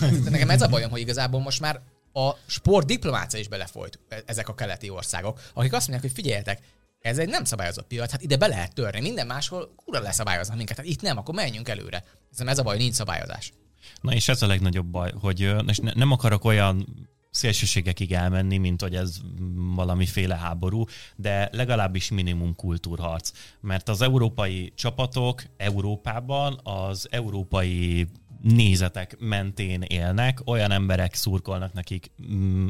de 0.24 0.30
nekem 0.30 0.50
ez 0.50 0.62
a 0.62 0.68
bajom, 0.68 0.90
hogy 0.90 1.00
igazából 1.00 1.40
most 1.40 1.60
már 1.60 1.80
a 2.12 2.36
sportdiplomácia 2.46 3.40
is 3.40 3.48
belefolyt 3.48 3.98
e- 4.08 4.22
ezek 4.26 4.48
a 4.48 4.54
keleti 4.54 4.90
országok, 4.90 5.40
akik 5.54 5.72
azt 5.72 5.88
mondják, 5.88 6.12
hogy 6.12 6.22
figyeljetek, 6.22 6.60
ez 7.00 7.18
egy 7.18 7.28
nem 7.28 7.44
szabályozott 7.44 7.86
piac, 7.86 8.10
hát 8.10 8.22
ide 8.22 8.36
be 8.36 8.46
lehet 8.46 8.74
törni, 8.74 9.00
minden 9.00 9.26
máshol 9.26 9.74
kurva 9.76 10.00
leszabályoznak 10.00 10.56
minket, 10.56 10.76
hát 10.76 10.86
itt 10.86 11.00
nem, 11.00 11.18
akkor 11.18 11.34
menjünk 11.34 11.68
előre. 11.68 12.04
Ez, 12.32 12.46
ez 12.46 12.58
a 12.58 12.62
baj, 12.62 12.76
nincs 12.76 12.94
szabályozás. 12.94 13.52
Na 14.00 14.12
és 14.12 14.28
ez 14.28 14.42
a 14.42 14.46
legnagyobb 14.46 14.86
baj, 14.86 15.12
hogy 15.20 15.40
és 15.66 15.78
ne, 15.78 15.92
nem 15.94 16.12
akarok 16.12 16.44
olyan 16.44 17.08
szélsőségekig 17.30 18.12
elmenni, 18.12 18.56
mint 18.56 18.82
hogy 18.82 18.94
ez 18.94 19.16
valamiféle 19.74 20.36
háború, 20.36 20.84
de 21.16 21.48
legalábbis 21.52 22.10
minimum 22.10 22.54
kultúrharc. 22.54 23.30
Mert 23.60 23.88
az 23.88 24.02
európai 24.02 24.72
csapatok 24.76 25.42
Európában 25.56 26.60
az 26.62 27.08
európai 27.10 28.08
nézetek 28.42 29.16
mentén 29.18 29.82
élnek, 29.82 30.40
olyan 30.44 30.70
emberek 30.70 31.14
szurkolnak 31.14 31.72
nekik 31.72 32.10
mm, 32.32 32.68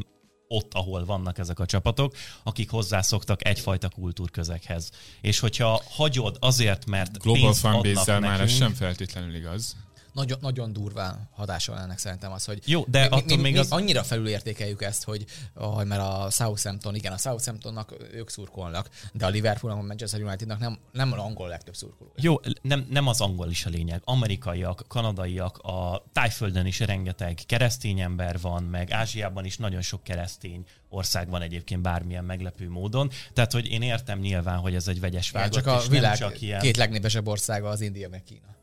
ott, 0.51 0.73
ahol 0.73 1.05
vannak 1.05 1.37
ezek 1.37 1.59
a 1.59 1.65
csapatok, 1.65 2.15
akik 2.43 2.69
hozzászoktak 2.69 3.47
egyfajta 3.47 3.89
kultúrközekhez. 3.89 4.89
És 5.21 5.39
hogyha 5.39 5.81
hagyod 5.89 6.37
azért, 6.39 6.85
mert 6.85 7.17
Global 7.17 7.81
pénzt 7.81 8.09
adnak 8.09 8.29
már 8.29 8.41
ez 8.41 8.55
sem 8.55 8.73
feltétlenül 8.73 9.35
igaz. 9.35 9.75
Nagyon, 10.13 10.37
nagyon 10.41 10.73
durván 10.73 11.29
hatással 11.31 11.79
ennek 11.79 11.97
szerintem 11.97 12.31
az, 12.31 12.45
hogy 12.45 12.61
Jó, 12.65 12.83
de 12.87 12.99
mi, 12.99 13.05
attól 13.05 13.35
mi, 13.37 13.41
még 13.41 13.53
mi 13.53 13.59
az- 13.59 13.71
annyira 13.71 14.03
felülértékeljük 14.03 14.81
ezt, 14.81 15.03
hogy, 15.03 15.25
hogy 15.53 15.85
mert 15.87 16.01
a 16.01 16.27
Southampton, 16.31 16.95
igen, 16.95 17.11
a 17.11 17.17
Southamptonnak 17.17 17.93
ők 18.13 18.29
szurkolnak, 18.29 18.89
de 19.13 19.25
a 19.25 19.29
Liverpoolnak, 19.29 19.83
a 19.83 19.85
Manchester 19.85 20.21
Unitednak 20.21 20.59
nem, 20.59 20.79
nem 20.91 21.19
angol 21.19 21.47
legtöbb 21.47 21.75
szurkoló. 21.75 22.11
Jó, 22.15 22.39
nem, 22.61 22.87
nem 22.89 23.07
az 23.07 23.21
angol 23.21 23.49
is 23.49 23.65
a 23.65 23.69
lényeg. 23.69 24.01
Amerikaiak, 24.05 24.83
kanadaiak, 24.87 25.57
a 25.57 26.03
tájföldön 26.13 26.65
is 26.65 26.79
rengeteg 26.79 27.39
keresztény 27.45 27.99
ember 27.99 28.39
van, 28.39 28.63
meg 28.63 28.91
Ázsiában 28.91 29.45
is 29.45 29.57
nagyon 29.57 29.81
sok 29.81 30.03
keresztény 30.03 30.65
ország 30.89 31.29
van 31.29 31.41
egyébként 31.41 31.81
bármilyen 31.81 32.23
meglepő 32.23 32.69
módon. 32.69 33.09
Tehát, 33.33 33.51
hogy 33.51 33.67
én 33.67 33.81
értem 33.81 34.19
nyilván, 34.19 34.57
hogy 34.57 34.75
ez 34.75 34.87
egy 34.87 34.99
vegyes 34.99 35.29
Igen, 35.29 35.41
válogat, 35.41 35.63
csak 35.63 35.85
a 35.85 35.89
világ 35.89 36.17
csak 36.17 36.41
ilyen... 36.41 36.59
két 36.59 36.77
legnépesebb 36.77 37.27
országa 37.27 37.69
az 37.69 37.81
India 37.81 38.09
meg 38.09 38.23
Kína, 38.23 38.57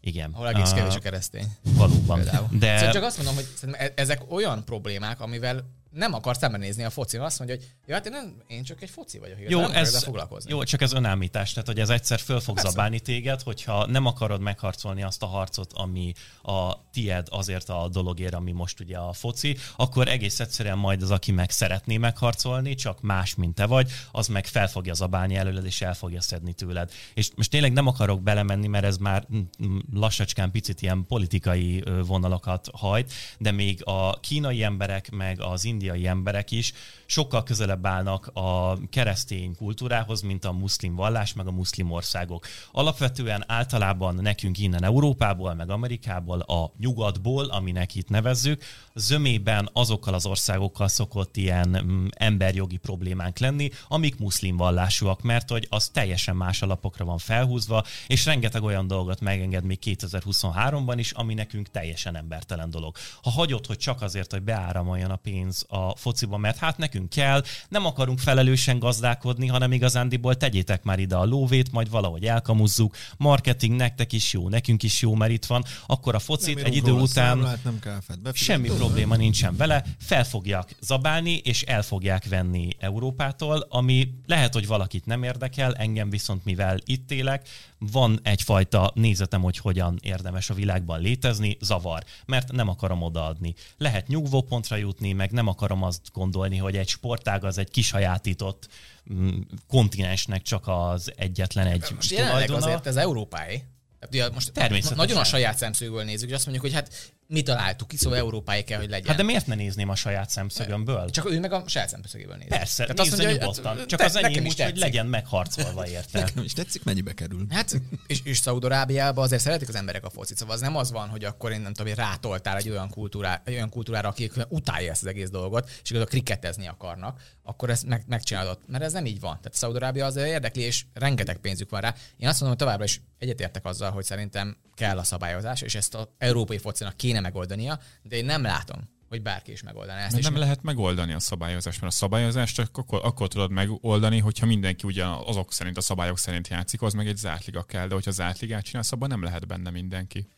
Igen. 0.00 0.30
ahol 0.32 0.48
egész 0.48 0.70
kevés 0.70 0.94
a 0.94 0.98
keresztény. 0.98 1.46
Valóban. 1.62 2.22
Például. 2.22 2.48
De... 2.50 2.76
Szóval 2.76 2.92
csak 2.92 3.02
azt 3.02 3.16
mondom, 3.16 3.34
hogy 3.34 3.46
e- 3.72 3.92
ezek 3.96 4.32
olyan 4.32 4.64
problémák, 4.64 5.20
amivel 5.20 5.64
nem 5.90 6.14
akar 6.14 6.36
szembenézni 6.36 6.84
a 6.84 6.90
focin. 6.90 7.20
Azt 7.20 7.38
mondja, 7.38 7.56
hogy 7.56 7.66
jó, 7.86 7.94
hát 7.94 8.06
én, 8.06 8.12
nem, 8.12 8.42
én 8.46 8.62
csak 8.62 8.82
egy 8.82 8.90
foci 8.90 9.18
vagyok. 9.18 9.38
Jó, 9.48 9.60
nem 9.60 9.72
ez, 9.72 10.04
foglalkozni. 10.04 10.50
jó, 10.50 10.62
csak 10.62 10.80
ez 10.80 10.92
önállítás, 10.92 11.52
tehát 11.52 11.68
hogy 11.68 11.80
ez 11.80 11.88
egyszer 11.88 12.20
föl 12.20 12.40
fog 12.40 12.54
Persze. 12.54 12.70
zabálni 12.70 13.00
téged, 13.00 13.42
hogyha 13.42 13.86
nem 13.86 14.06
akarod 14.06 14.40
megharcolni 14.40 15.02
azt 15.02 15.22
a 15.22 15.26
harcot, 15.26 15.72
ami 15.72 16.12
a 16.42 16.90
tied 16.92 17.26
azért 17.30 17.68
a 17.68 17.88
dologért, 17.88 18.34
ami 18.34 18.52
most 18.52 18.80
ugye 18.80 18.96
a 18.96 19.12
foci, 19.12 19.56
akkor 19.76 20.08
egész 20.08 20.40
egyszerűen 20.40 20.78
majd 20.78 21.02
az, 21.02 21.10
aki 21.10 21.32
meg 21.32 21.50
szeretné 21.50 21.96
megharcolni, 21.96 22.74
csak 22.74 23.00
más, 23.00 23.34
mint 23.34 23.54
te 23.54 23.66
vagy, 23.66 23.90
az 24.12 24.26
meg 24.26 24.46
fel 24.46 24.68
fogja 24.68 24.94
zabálni 24.94 25.36
előled, 25.36 25.64
és 25.64 25.82
el 25.82 25.94
fogja 25.94 26.20
szedni 26.20 26.52
tőled. 26.52 26.90
És 27.14 27.30
most 27.36 27.50
tényleg 27.50 27.72
nem 27.72 27.86
akarok 27.86 28.22
belemenni, 28.22 28.66
mert 28.66 28.84
ez 28.84 28.96
már 28.96 29.26
mm, 29.34 29.40
mm, 29.64 29.78
lassacskán 29.92 30.50
picit 30.50 30.82
ilyen 30.82 31.06
politikai 31.06 31.84
vonalakat 32.06 32.68
hajt, 32.72 33.12
de 33.38 33.50
még 33.50 33.80
a 33.84 34.20
kínai 34.20 34.62
emberek, 34.62 35.10
meg 35.10 35.40
az 35.40 35.64
indiai 35.64 35.79
emberek 35.88 36.52
is 36.52 36.72
sokkal 37.10 37.42
közelebb 37.42 37.86
állnak 37.86 38.30
a 38.32 38.78
keresztény 38.90 39.56
kultúrához, 39.56 40.20
mint 40.20 40.44
a 40.44 40.52
muszlim 40.52 40.94
vallás, 40.94 41.32
meg 41.32 41.46
a 41.46 41.50
muszlim 41.50 41.90
országok. 41.90 42.46
Alapvetően 42.72 43.44
általában 43.46 44.14
nekünk 44.14 44.58
innen 44.58 44.84
Európából, 44.84 45.54
meg 45.54 45.70
Amerikából, 45.70 46.40
a 46.40 46.72
nyugatból, 46.78 47.44
aminek 47.44 47.94
itt 47.94 48.08
nevezzük, 48.08 48.62
zömében 48.94 49.68
azokkal 49.72 50.14
az 50.14 50.26
országokkal 50.26 50.88
szokott 50.88 51.36
ilyen 51.36 51.82
mm, 51.84 52.06
emberjogi 52.10 52.76
problémánk 52.76 53.38
lenni, 53.38 53.70
amik 53.88 54.18
muszlim 54.18 54.56
vallásúak, 54.56 55.22
mert 55.22 55.50
hogy 55.50 55.66
az 55.70 55.88
teljesen 55.88 56.36
más 56.36 56.62
alapokra 56.62 57.04
van 57.04 57.18
felhúzva, 57.18 57.84
és 58.06 58.24
rengeteg 58.24 58.62
olyan 58.62 58.86
dolgot 58.86 59.20
megenged 59.20 59.64
még 59.64 59.78
2023-ban 59.84 60.94
is, 60.96 61.10
ami 61.10 61.34
nekünk 61.34 61.70
teljesen 61.70 62.16
embertelen 62.16 62.70
dolog. 62.70 62.96
Ha 63.22 63.30
hagyod, 63.30 63.66
hogy 63.66 63.78
csak 63.78 64.02
azért, 64.02 64.32
hogy 64.32 64.42
beáramoljon 64.42 65.10
a 65.10 65.16
pénz 65.16 65.64
a 65.68 65.96
fociba, 65.96 66.36
mert 66.36 66.58
hát 66.58 66.78
nekünk 66.78 66.99
kell, 67.08 67.42
nem 67.68 67.86
akarunk 67.86 68.18
felelősen 68.18 68.78
gazdálkodni, 68.78 69.46
hanem 69.46 69.72
igazándiból 69.72 70.36
tegyétek 70.36 70.82
már 70.82 70.98
ide 70.98 71.16
a 71.16 71.24
lóvét, 71.24 71.72
majd 71.72 71.90
valahogy 71.90 72.24
elkamuzzuk, 72.24 72.96
marketing 73.16 73.76
nektek 73.76 74.12
is 74.12 74.32
jó, 74.32 74.48
nekünk 74.48 74.82
is 74.82 75.00
jó, 75.00 75.14
mert 75.14 75.32
itt 75.32 75.44
van, 75.44 75.64
akkor 75.86 76.14
a 76.14 76.18
focit 76.18 76.54
Nem 76.54 76.64
egy 76.64 76.76
idő 76.76 76.92
után 76.92 77.08
számlát, 77.08 77.64
nem 77.64 77.78
kell 77.78 78.00
fed. 78.06 78.18
Semmi 78.32 78.68
probléma 78.68 79.16
nincsen 79.16 79.56
vele, 79.56 79.84
fel 79.98 80.24
fogják 80.24 80.76
zabálni, 80.80 81.34
és 81.34 81.62
el 81.62 81.82
fogják 81.82 82.28
venni 82.28 82.68
Európától, 82.78 83.66
ami 83.68 84.14
lehet, 84.26 84.52
hogy 84.52 84.66
valakit 84.66 85.06
nem 85.06 85.22
érdekel, 85.22 85.74
engem 85.74 86.10
viszont 86.10 86.44
mivel 86.44 86.78
itt 86.84 87.10
élek, 87.10 87.48
van 87.80 88.20
egyfajta 88.22 88.90
nézetem, 88.94 89.42
hogy 89.42 89.56
hogyan 89.56 89.98
érdemes 90.02 90.50
a 90.50 90.54
világban 90.54 91.00
létezni, 91.00 91.56
zavar, 91.60 92.04
mert 92.26 92.52
nem 92.52 92.68
akarom 92.68 93.02
odaadni. 93.02 93.54
Lehet 93.76 94.06
nyugvópontra 94.08 94.76
jutni, 94.76 95.12
meg 95.12 95.30
nem 95.30 95.46
akarom 95.46 95.82
azt 95.82 96.00
gondolni, 96.12 96.56
hogy 96.56 96.76
egy 96.76 96.88
sportág 96.88 97.44
az 97.44 97.58
egy 97.58 97.70
kisajátított 97.70 98.68
mm, 99.12 99.40
kontinensnek 99.68 100.42
csak 100.42 100.68
az 100.68 101.12
egyetlen 101.16 101.66
egy 101.66 101.84
Most 101.94 102.10
jelenleg 102.10 102.44
tulajdona. 102.46 102.72
azért 102.72 102.86
ez 102.86 102.96
európai. 102.96 103.62
Tehát 103.98 104.14
ugye 104.14 104.30
most 104.30 104.52
Természetesen. 104.52 104.96
nagyon 104.96 105.16
a 105.16 105.24
saját 105.24 105.56
szemszögből 105.56 106.04
nézzük, 106.04 106.28
és 106.28 106.34
azt 106.34 106.46
mondjuk, 106.46 106.64
hogy 106.64 106.74
hát 106.74 107.12
mi 107.30 107.42
találtuk 107.42 107.88
ki, 107.88 107.96
szóval 107.96 108.18
európai 108.18 108.64
kell, 108.64 108.78
hogy 108.78 108.88
legyen. 108.90 109.06
Hát 109.08 109.16
de 109.16 109.22
miért 109.22 109.46
ne 109.46 109.54
nézném 109.54 109.88
a 109.88 109.94
saját 109.94 110.30
szemszögömből? 110.30 111.10
Csak 111.10 111.30
ő 111.30 111.40
meg 111.40 111.52
a 111.52 111.62
saját 111.66 111.88
szemszögéből 111.88 112.36
nézi. 112.36 112.48
Persze, 112.48 112.82
Tehát 112.82 113.00
azt 113.00 113.08
mondja, 113.10 113.28
hogy 113.28 113.38
nyugodtan. 113.38 113.76
hát, 113.76 113.86
Csak 113.86 113.98
te- 113.98 114.04
az 114.04 114.16
enyém 114.16 114.44
is 114.44 114.52
úgy, 114.52 114.62
hogy 114.62 114.76
legyen 114.76 115.06
megharcolva 115.06 115.86
érte. 115.88 116.20
Nekem 116.20 116.44
is 116.44 116.52
tetszik, 116.52 116.84
mennyibe 116.84 117.12
kerül. 117.12 117.46
Hát, 117.50 117.80
és, 118.06 118.20
és 118.24 118.38
Szaudarábiában 118.38 119.24
azért 119.24 119.42
szeretik 119.42 119.68
az 119.68 119.74
emberek 119.74 120.04
a 120.04 120.10
focit, 120.10 120.36
szóval 120.36 120.54
az 120.54 120.60
nem 120.60 120.76
az 120.76 120.90
van, 120.90 121.08
hogy 121.08 121.24
akkor 121.24 121.52
én 121.52 121.60
nem 121.60 121.72
tudom, 121.74 121.94
rátoltál 121.94 122.56
egy 122.56 122.68
olyan, 122.70 122.88
kultúrá, 122.90 123.42
egy 123.44 123.54
olyan 123.54 123.68
kultúrára, 123.68 124.08
akik 124.08 124.32
utálja 124.48 124.90
ezt 124.90 125.02
az 125.02 125.08
egész 125.08 125.30
dolgot, 125.30 125.70
és 125.82 125.90
igaz, 125.90 126.04
kriketezni 126.04 126.68
akarnak, 126.68 127.20
akkor 127.42 127.70
ezt 127.70 127.86
meg, 127.86 128.04
megcsinálod. 128.06 128.58
Mert 128.66 128.84
ez 128.84 128.92
nem 128.92 129.06
így 129.06 129.20
van. 129.20 129.36
Tehát 129.36 129.54
Szaudarábia 129.54 130.06
azért 130.06 130.26
érdekli, 130.28 130.62
és 130.62 130.84
rengeteg 130.94 131.36
pénzük 131.36 131.70
van 131.70 131.80
rá. 131.80 131.94
Én 132.16 132.28
azt 132.28 132.40
mondom, 132.40 132.48
hogy 132.48 132.66
továbbra 132.66 132.84
is 132.84 133.00
egyetértek 133.18 133.64
azzal, 133.64 133.90
hogy 133.90 134.04
szerintem 134.04 134.56
kell 134.74 134.98
a 134.98 135.02
szabályozás, 135.02 135.60
és 135.60 135.74
ezt 135.74 135.94
az 135.94 136.08
európai 136.18 136.58
focinak 136.58 136.96
kéne 136.96 137.19
megoldania, 137.20 137.80
de 138.02 138.16
én 138.16 138.24
nem 138.24 138.42
látom, 138.42 138.88
hogy 139.08 139.22
bárki 139.22 139.52
is 139.52 139.62
megoldaná 139.62 140.04
ezt. 140.04 140.12
Mert 140.12 140.24
nem 140.24 140.36
lehet 140.36 140.62
megoldani 140.62 141.12
a 141.12 141.18
szabályozást, 141.18 141.80
mert 141.80 141.92
a 141.92 141.96
szabályozást 141.96 142.54
csak 142.54 142.76
akkor, 142.78 143.00
akkor 143.04 143.28
tudod 143.28 143.50
megoldani, 143.50 144.18
hogyha 144.18 144.46
mindenki 144.46 144.86
ugyan 144.86 145.22
azok 145.26 145.52
szerint, 145.52 145.76
a 145.76 145.80
szabályok 145.80 146.18
szerint 146.18 146.48
játszik, 146.48 146.82
az 146.82 146.92
meg 146.92 147.06
egy 147.06 147.16
zárt 147.16 147.44
liga 147.44 147.62
kell, 147.62 147.86
de 147.86 147.94
hogyha 147.94 148.10
zárt 148.10 148.38
ligát 148.38 148.64
csinálsz, 148.64 148.92
abban 148.92 149.08
nem 149.08 149.22
lehet 149.22 149.46
benne 149.46 149.70
mindenki. 149.70 150.28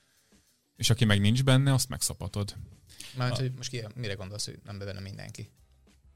És 0.77 0.91
aki 0.91 1.05
meg 1.05 1.21
nincs 1.21 1.45
benne, 1.45 1.73
azt 1.73 1.89
megszapatod. 1.89 2.57
Mert, 3.17 3.39
hogy 3.39 3.53
most 3.57 3.71
ki, 3.71 3.85
mire 3.95 4.15
gondolsz, 4.15 4.45
hogy 4.45 4.59
nem 4.65 4.79
benne 4.79 5.01
mindenki? 5.01 5.51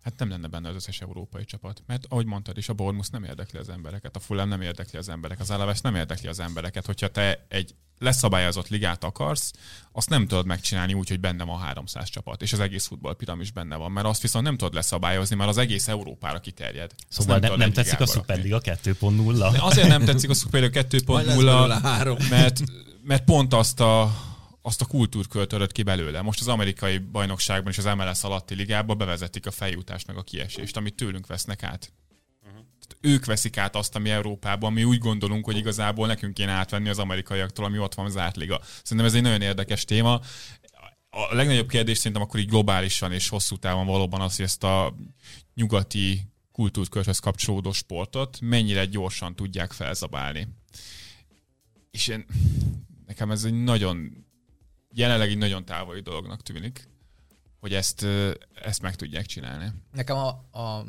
Hát 0.06 0.18
nem 0.18 0.28
lenne 0.28 0.48
benne 0.48 0.68
az 0.68 0.74
összes 0.74 1.00
európai 1.00 1.44
csapat. 1.44 1.82
Mert 1.86 2.04
ahogy 2.08 2.26
mondtad 2.26 2.56
is, 2.58 2.68
a 2.68 2.72
Bournemouth 2.72 3.10
nem 3.10 3.24
érdekli 3.24 3.58
az 3.58 3.68
embereket, 3.68 4.16
a 4.16 4.20
Fulham 4.20 4.48
nem 4.48 4.60
érdekli 4.60 4.98
az 4.98 5.08
embereket, 5.08 5.42
az 5.42 5.50
Alaves 5.50 5.80
nem 5.80 5.94
érdekli 5.94 6.28
az 6.28 6.40
embereket. 6.40 6.86
Hogyha 6.86 7.08
te 7.08 7.46
egy 7.48 7.74
leszabályozott 7.98 8.68
ligát 8.68 9.04
akarsz, 9.04 9.52
azt 9.92 10.08
nem 10.08 10.26
tudod 10.26 10.46
megcsinálni 10.46 10.94
úgy, 10.94 11.08
hogy 11.08 11.20
benne 11.20 11.44
van 11.44 11.58
300 11.60 12.08
csapat, 12.08 12.42
és 12.42 12.52
az 12.52 12.60
egész 12.60 12.86
futballpiramis 12.86 13.50
benne 13.50 13.76
van, 13.76 13.92
mert 13.92 14.06
azt 14.06 14.22
viszont 14.22 14.44
nem 14.44 14.56
tudod 14.56 14.74
leszabályozni, 14.74 15.36
mert 15.36 15.50
az 15.50 15.58
egész 15.58 15.88
Európára 15.88 16.40
kiterjed. 16.40 16.94
Szóval 17.08 17.38
nem, 17.38 17.50
nem 17.50 17.68
egy 17.68 17.74
tetszik 17.74 18.00
a. 18.00 18.06
Superliga 18.06 18.60
2.0. 18.60 19.48
De 19.52 19.62
Azért 19.62 19.88
nem 19.88 20.04
tetszik 20.04 20.30
a 20.30 20.34
Superliga 20.34 20.82
Majd 21.06 21.26
lesz 21.26 21.36
belőle 21.36 21.76
2.0, 21.76 21.82
három. 21.82 22.16
mert, 22.30 22.62
mert 23.02 23.24
pont 23.24 23.54
azt 23.54 23.80
a, 23.80 24.02
azt 24.66 24.80
a 24.80 24.86
kultúrkört 24.86 25.48
törött 25.48 25.72
ki 25.72 25.82
belőle. 25.82 26.22
Most 26.22 26.40
az 26.40 26.48
amerikai 26.48 26.98
bajnokságban 26.98 27.72
és 27.72 27.78
az 27.78 27.84
MLS 27.84 28.22
alatti 28.22 28.54
ligában 28.54 28.98
bevezetik 28.98 29.46
a 29.46 29.50
feljutást 29.50 30.06
meg 30.06 30.16
a 30.16 30.22
kiesést, 30.22 30.76
amit 30.76 30.94
tőlünk 30.94 31.26
vesznek 31.26 31.62
át. 31.62 31.92
Tehát 32.42 32.96
ők 33.00 33.24
veszik 33.24 33.56
át 33.56 33.76
azt, 33.76 33.96
ami 33.96 34.10
Európában, 34.10 34.72
mi 34.72 34.84
úgy 34.84 34.98
gondolunk, 34.98 35.44
hogy 35.44 35.56
igazából 35.56 36.06
nekünk 36.06 36.34
kéne 36.34 36.52
átvenni 36.52 36.88
az 36.88 36.98
amerikaiaktól, 36.98 37.64
ami 37.64 37.78
ott 37.78 37.94
van 37.94 38.06
az 38.06 38.16
átliga. 38.16 38.60
Szerintem 38.82 39.06
ez 39.06 39.14
egy 39.14 39.22
nagyon 39.22 39.42
érdekes 39.42 39.84
téma. 39.84 40.20
A 41.10 41.34
legnagyobb 41.34 41.68
kérdés 41.68 41.96
szerintem 41.96 42.22
akkor 42.22 42.40
így 42.40 42.48
globálisan 42.48 43.12
és 43.12 43.28
hosszú 43.28 43.56
távon 43.56 43.86
valóban 43.86 44.20
az, 44.20 44.36
hogy 44.36 44.44
ezt 44.44 44.64
a 44.64 44.96
nyugati 45.54 46.20
kultúrkörhöz 46.52 47.18
kapcsolódó 47.18 47.72
sportot 47.72 48.38
mennyire 48.40 48.84
gyorsan 48.84 49.34
tudják 49.34 49.72
felzabálni. 49.72 50.48
És 51.90 52.08
én, 52.08 52.26
nekem 53.06 53.30
ez 53.30 53.44
egy 53.44 53.62
nagyon, 53.62 54.25
jelenleg 54.96 55.28
egy 55.28 55.38
nagyon 55.38 55.64
távoli 55.64 56.00
dolognak 56.00 56.42
tűnik, 56.42 56.88
hogy 57.60 57.74
ezt, 57.74 58.06
ezt 58.62 58.82
meg 58.82 58.94
tudják 58.94 59.26
csinálni. 59.26 59.72
Nekem 59.92 60.16
a, 60.16 60.28
a 60.60 60.86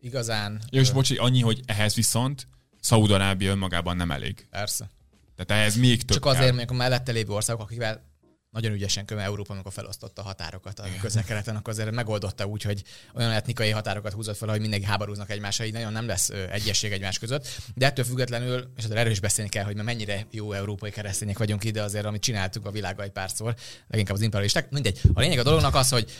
igazán... 0.00 0.62
Ja, 0.70 0.80
és 0.80 0.90
ö, 0.90 0.92
bocsi, 0.92 1.16
annyi, 1.16 1.40
hogy 1.40 1.60
ehhez 1.66 1.94
viszont 1.94 2.48
Szaúd-Arábia 2.80 3.50
önmagában 3.50 3.96
nem 3.96 4.10
elég. 4.10 4.46
Persze. 4.50 4.90
Tehát 5.36 5.62
ehhez 5.62 5.76
még 5.76 5.98
több 5.98 6.16
Csak 6.16 6.24
azért, 6.24 6.48
mondjuk 6.48 6.70
a 6.70 6.74
mellette 6.74 7.12
lévő 7.12 7.32
országok, 7.32 7.62
akikvel 7.62 8.07
nagyon 8.50 8.72
ügyesen 8.72 9.04
köve 9.04 9.22
Európa, 9.22 9.52
amikor 9.52 9.72
felosztotta 9.72 10.22
a 10.22 10.24
határokat 10.24 10.78
a 10.78 10.84
közel-keleten, 11.00 11.56
akkor 11.56 11.72
azért 11.72 11.90
megoldotta 11.90 12.46
úgy, 12.46 12.62
hogy 12.62 12.82
olyan 13.14 13.30
etnikai 13.30 13.70
határokat 13.70 14.12
húzott 14.12 14.36
fel, 14.36 14.48
hogy 14.48 14.60
mindenki 14.60 14.86
háborúznak 14.86 15.30
egymással, 15.30 15.66
így 15.66 15.72
nagyon 15.72 15.92
nem 15.92 16.06
lesz 16.06 16.28
egyesség 16.28 16.92
egymás 16.92 17.18
között. 17.18 17.48
De 17.74 17.86
ettől 17.86 18.04
függetlenül, 18.04 18.72
és 18.76 18.84
azért 18.84 18.98
erről 18.98 19.12
is 19.12 19.20
beszélni 19.20 19.50
kell, 19.50 19.64
hogy 19.64 19.74
mert 19.74 19.86
mennyire 19.86 20.26
jó 20.30 20.52
európai 20.52 20.90
keresztények 20.90 21.38
vagyunk 21.38 21.64
ide, 21.64 21.82
azért, 21.82 22.04
amit 22.04 22.22
csináltuk 22.22 22.66
a 22.66 22.70
világgal 22.70 23.04
egy 23.04 23.10
párszor, 23.10 23.54
leginkább 23.88 24.16
az 24.16 24.22
imperialisták. 24.22 24.70
Mindegy. 24.70 25.00
A 25.14 25.20
lényeg 25.20 25.38
a 25.38 25.42
dolognak 25.42 25.74
az, 25.74 25.88
hogy 25.88 26.14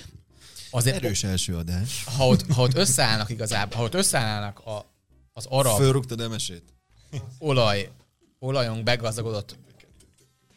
azért 0.71 0.97
Erős 1.05 1.25
első 1.25 1.57
adás. 1.57 2.05
ha 2.17 2.27
ott, 2.27 2.53
ha 2.53 2.63
ott 2.63 2.75
összeállnak 2.75 3.31
igazából, 3.31 3.77
ha 3.77 3.83
ott 3.83 3.95
összeállnak 3.95 4.59
a, 4.59 4.95
az 5.33 5.47
arab 5.49 5.77
Fölrúgtad 5.77 6.21
emesét? 6.21 6.63
olaj, 7.39 7.91
olajon 8.39 8.85
begazdagodott 8.85 9.57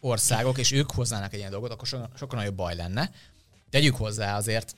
országok, 0.01 0.57
és 0.57 0.71
ők 0.71 0.91
hoznának 0.91 1.33
egy 1.33 1.39
ilyen 1.39 1.51
dolgot, 1.51 1.71
akkor 1.71 1.87
so- 1.87 2.09
sokkal 2.17 2.39
nagyobb 2.39 2.55
baj 2.55 2.75
lenne. 2.75 3.11
Tegyük 3.69 3.95
hozzá 3.95 4.37
azért, 4.37 4.75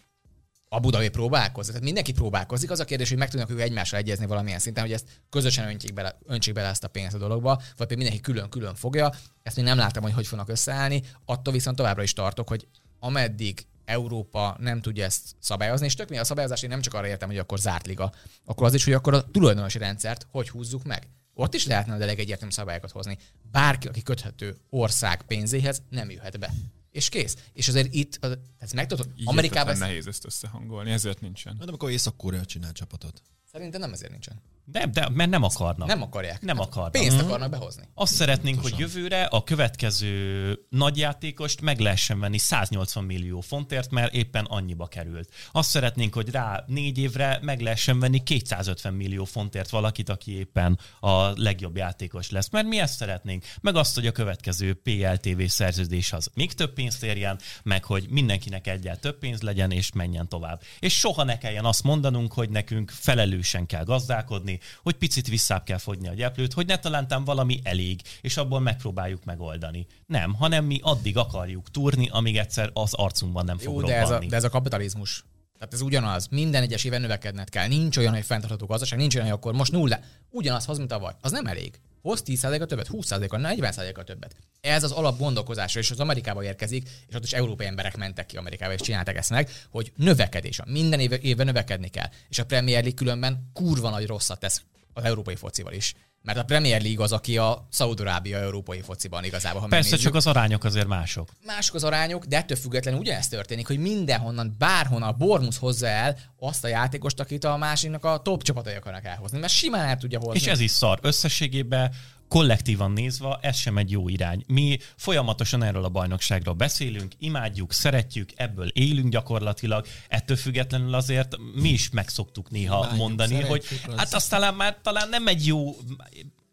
A 0.70 0.80
Budai 0.80 1.10
próbálkozik. 1.10 1.72
Tehát 1.72 1.86
mindenki 1.86 2.12
próbálkozik. 2.12 2.72
Az 2.72 2.80
a 2.80 2.86
kérdés, 2.86 3.10
hogy 3.10 3.18
meg 3.18 3.30
tudnak 3.30 3.50
ők 3.50 3.60
egymással 3.60 4.00
egyezni 4.00 4.26
valamilyen 4.26 4.60
szinten, 4.60 4.84
hogy 4.84 4.94
ezt 4.94 5.22
közösen 5.30 5.68
öntjék 5.68 5.94
bele, 5.94 6.18
öntsék 6.26 6.54
bele 6.54 6.68
ezt 6.68 6.84
a 6.84 6.88
pénzt 6.88 7.16
a 7.16 7.18
dologba, 7.18 7.56
vagy 7.56 7.76
pedig 7.76 7.98
mindenki 7.98 8.22
külön-külön 8.22 8.76
fogja. 8.76 9.12
Ezt 9.44 9.56
még 9.56 9.66
nem 9.66 9.78
láttam, 9.78 10.04
hogy 10.04 10.14
hogy 10.14 10.28
fognak 10.28 10.50
összeállni. 10.50 11.04
Attól 11.26 11.54
viszont 11.54 11.78
továbbra 11.78 12.04
is 12.04 12.14
tartok, 12.14 12.48
hogy 12.48 12.68
ameddig 13.00 13.66
Európa 13.86 14.56
nem 14.60 14.82
tudja 14.82 15.04
ezt 15.04 15.36
szabályozni, 15.40 15.86
és 15.86 15.94
tök 15.96 16.10
mi 16.10 16.18
a 16.18 16.24
szabályozás, 16.24 16.62
én 16.62 16.70
nem 16.70 16.82
csak 16.82 16.94
arra 16.94 17.08
értem, 17.08 17.30
hogy 17.30 17.38
akkor 17.38 17.60
zárt 17.60 17.86
liga, 17.86 18.12
akkor 18.46 18.68
az 18.68 18.74
is, 18.74 18.84
hogy 18.84 18.94
akkor 18.94 19.14
a 19.14 19.32
tulajdonosi 19.32 19.78
rendszert 19.78 20.28
hogy 20.32 20.50
húzzuk 20.50 20.84
meg. 20.84 21.08
Ott 21.34 21.54
is 21.54 21.66
lehetne 21.66 21.98
de 21.98 22.08
egyértelmű 22.08 22.54
szabályokat 22.54 22.92
hozni. 22.92 23.18
Bárki, 23.52 23.88
aki 23.88 24.02
köthető 24.02 24.58
ország 24.70 25.22
pénzéhez, 25.22 25.82
nem 25.90 26.10
jöhet 26.10 26.40
be. 26.40 26.54
És 26.92 27.10
kész. 27.10 27.38
És 27.54 27.68
azért 27.68 27.94
itt, 27.94 28.20
ez 28.58 28.72
meg 28.72 28.88
tudod, 28.88 29.10
Amerikában 29.26 29.72
ezt, 29.72 29.82
nehéz 29.82 30.08
ezt 30.08 30.26
összehangolni, 30.26 30.92
ezért 30.92 31.22
nincsen. 31.22 31.56
Hát 31.60 31.68
amikor 31.68 31.92
Észak-Korea 31.92 32.46
csinál 32.46 32.72
csapatot. 32.72 33.22
szerintem 33.52 33.80
nem 33.80 33.94
ezért 33.94 34.12
nincsen. 34.12 34.42
De, 34.66 34.86
de, 34.86 35.10
mert 35.14 35.30
nem 35.30 35.44
akarnak. 35.44 35.88
Nem 35.88 36.02
akarják. 36.02 36.42
Nem 36.42 36.58
Hát 36.58 36.66
akarnak. 36.66 36.92
Pénzt 36.92 37.18
Mhm. 37.18 37.26
akarnak 37.26 37.50
behozni. 37.50 37.84
Azt 37.94 38.14
szeretnénk, 38.14 38.62
hogy 38.62 38.74
jövőre 38.78 39.24
a 39.24 39.44
következő 39.44 40.60
nagyjátékost 40.70 41.62
meg 41.62 41.80
lehessen 41.80 42.20
venni 42.20 42.38
180 42.38 43.04
millió 43.04 43.42
fontért, 43.42 43.92
mert 43.92 44.14
éppen 44.14 44.46
annyiba 44.46 44.88
került. 44.88 45.30
Azt 45.52 45.70
szeretnénk, 45.70 46.14
hogy 46.14 46.30
rá 46.30 46.64
négy 46.68 46.98
évre 46.98 47.40
meg 47.42 47.62
lehessen 47.62 48.00
venni 48.00 48.24
250 48.24 48.94
millió 48.94 49.24
fontért 49.26 49.70
valakit, 49.70 50.10
aki 50.10 50.38
éppen 50.38 50.80
a 51.00 51.42
legjobb 51.42 51.76
játékos 51.78 52.30
lesz. 52.30 52.50
Mert 52.50 52.68
mi 52.68 52.80
ezt 52.80 52.96
szeretnénk. 52.98 53.44
Meg 53.62 53.76
azt, 53.76 53.96
hogy 53.96 54.08
a 54.08 54.12
következő 54.12 54.74
PLTV 54.74 55.42
szerződés 55.48 56.14
az 56.14 56.30
még 56.34 56.54
több 56.54 56.74
pénzt 56.74 57.04
érjen, 57.04 57.40
meg 57.64 57.84
hogy 57.84 58.08
mindenkinek 58.10 58.68
egyel 58.68 58.98
több 58.98 59.18
pénz 59.20 59.42
legyen, 59.42 59.72
és 59.72 59.92
menjen 59.92 60.28
tovább. 60.30 60.62
És 60.80 60.94
soha 61.00 61.24
ne 61.24 61.38
kelljen 61.38 61.66
azt 61.66 61.84
mondanunk, 61.84 62.34
hogy 62.34 62.50
nekünk 62.50 62.92
felelősen 62.92 63.66
kell 63.66 63.84
gazdálkodni, 63.84 64.53
hogy 64.84 64.96
picit 64.96 65.28
visszább 65.28 65.64
kell 65.64 65.78
fogyni 65.78 66.08
a 66.08 66.14
gyeplőt, 66.14 66.54
hogy 66.54 66.66
ne 66.66 66.78
talántán 66.78 67.24
valami 67.24 67.60
elég, 67.64 68.02
és 68.22 68.38
abból 68.38 68.60
megpróbáljuk 68.60 69.24
megoldani. 69.24 69.88
Nem, 70.06 70.34
hanem 70.34 70.66
mi 70.66 70.80
addig 70.82 71.18
akarjuk 71.18 71.72
túrni, 71.72 72.10
amíg 72.12 72.38
egyszer 72.38 72.70
az 72.74 72.94
arcunkban 72.94 73.46
nem 73.46 73.58
fog 73.58 73.74
Jó, 73.74 73.88
de 73.88 73.96
ez, 73.96 74.10
a, 74.10 74.20
de 74.20 74.36
ez 74.36 74.44
a 74.44 74.50
kapitalizmus. 74.50 75.24
Tehát 75.54 75.74
ez 75.74 75.82
ugyanaz. 75.82 76.28
Minden 76.28 76.62
egyes 76.62 76.84
éven 76.84 77.02
növekedned 77.02 77.50
kell. 77.50 77.68
Nincs 77.68 77.98
olyan, 77.98 78.14
hogy 78.14 78.26
fenntartható 78.26 78.66
gazdaság, 78.66 79.00
nincs 79.00 79.16
olyan, 79.16 79.28
hogy 79.28 79.36
akkor 79.36 79.54
most 79.54 79.72
nulla. 79.72 80.00
Ugyanaz 80.30 80.66
hoz, 80.66 80.78
mint 80.78 80.90
tavaly. 80.90 81.14
Az 81.22 81.32
nem 81.32 81.46
elég. 81.46 81.80
Hoz 82.04 82.24
10%-a 82.26 82.66
többet, 82.66 82.88
20%-a, 82.92 83.38
40%-a 83.38 84.04
többet. 84.04 84.36
Ez 84.62 84.84
az 84.84 84.92
alap 84.92 85.18
gondolkozásra, 85.18 85.80
és 85.80 85.92
az 85.92 86.00
Amerikába 86.00 86.44
érkezik, 86.44 86.90
és 87.08 87.16
ott 87.16 87.24
is 87.24 87.34
európai 87.34 87.66
emberek 87.66 87.98
mentek 87.98 88.26
ki 88.26 88.38
Amerikába, 88.38 88.74
és 88.74 88.82
csinálták 88.82 89.18
ezt 89.18 89.30
meg, 89.30 89.50
hogy 89.70 89.92
növekedés. 89.96 90.60
Minden 90.66 91.00
évben 91.00 91.46
növekedni 91.46 91.88
kell. 91.88 92.10
És 92.30 92.40
a 92.40 92.46
Premier 92.46 92.82
League 92.82 92.98
különben 92.98 93.50
kurva 93.54 93.90
nagy 93.90 94.08
rosszat 94.08 94.40
tesz 94.40 94.62
az 94.94 95.04
európai 95.04 95.36
focival 95.36 95.74
is. 95.74 95.94
Mert 96.26 96.38
a 96.38 96.44
Premier 96.44 96.82
League 96.82 97.04
az, 97.04 97.12
aki 97.12 97.38
a 97.38 97.68
Szaudarábia 97.70 98.38
európai 98.38 98.82
fociban 98.82 99.24
igazából, 99.24 99.62
ha 99.62 99.68
Persze, 99.68 99.84
megnézzük. 99.90 100.06
csak 100.06 100.16
az 100.16 100.28
arányok 100.28 100.64
azért 100.64 100.88
mások. 100.88 101.30
Mások 101.46 101.76
az 101.76 101.84
arányok, 101.84 102.26
de 102.26 102.38
ettől 102.38 102.58
függetlenül 102.58 103.00
ugyanezt 103.00 103.30
történik, 103.30 103.68
hogy 103.68 103.78
mindenhonnan, 103.80 104.56
bárhonnan 104.58 105.10
a 105.10 105.12
Bormus 105.12 105.58
hozza 105.58 105.88
el 105.88 106.18
azt 106.40 106.64
a 106.64 106.68
játékost, 106.68 107.20
akit 107.20 107.44
a 107.44 107.58
másiknak 107.58 108.06
a 108.06 108.18
top 108.18 108.44
csapatai 108.44 108.74
akarnak 108.74 109.06
elhozni, 109.06 109.40
mert 109.40 109.54
simán 109.54 109.88
el 109.88 109.98
tudja 109.98 110.20
hozni. 110.20 110.40
És 110.40 110.48
ez 110.48 110.60
is 110.60 110.72
szar. 110.72 111.00
Összességében 111.02 111.94
kollektívan 112.34 112.92
nézve 112.92 113.38
ez 113.42 113.58
sem 113.58 113.78
egy 113.78 113.92
jó 113.92 114.10
irány. 114.10 114.44
Mi 114.48 114.78
folyamatosan 114.96 115.64
erről 115.64 115.84
a 115.84 115.90
bajnokságról 115.90 116.54
beszélünk, 116.54 117.14
imádjuk, 117.20 117.74
szeretjük, 117.74 118.30
ebből 118.36 118.68
élünk 118.68 119.10
gyakorlatilag, 119.10 119.86
ettől 120.10 120.38
függetlenül 120.38 120.94
azért 120.94 121.36
mi 121.56 121.70
is 121.70 121.90
megszoktuk 121.90 122.50
néha 122.50 122.78
Imádjuk, 122.78 122.98
mondani, 123.00 123.42
hogy 123.42 123.66
az- 123.88 123.96
hát 123.96 124.14
azt 124.14 124.30
talán 124.30 124.54
már 124.54 124.78
talán 124.82 125.10
nem 125.10 125.28
egy 125.28 125.46
jó 125.46 125.76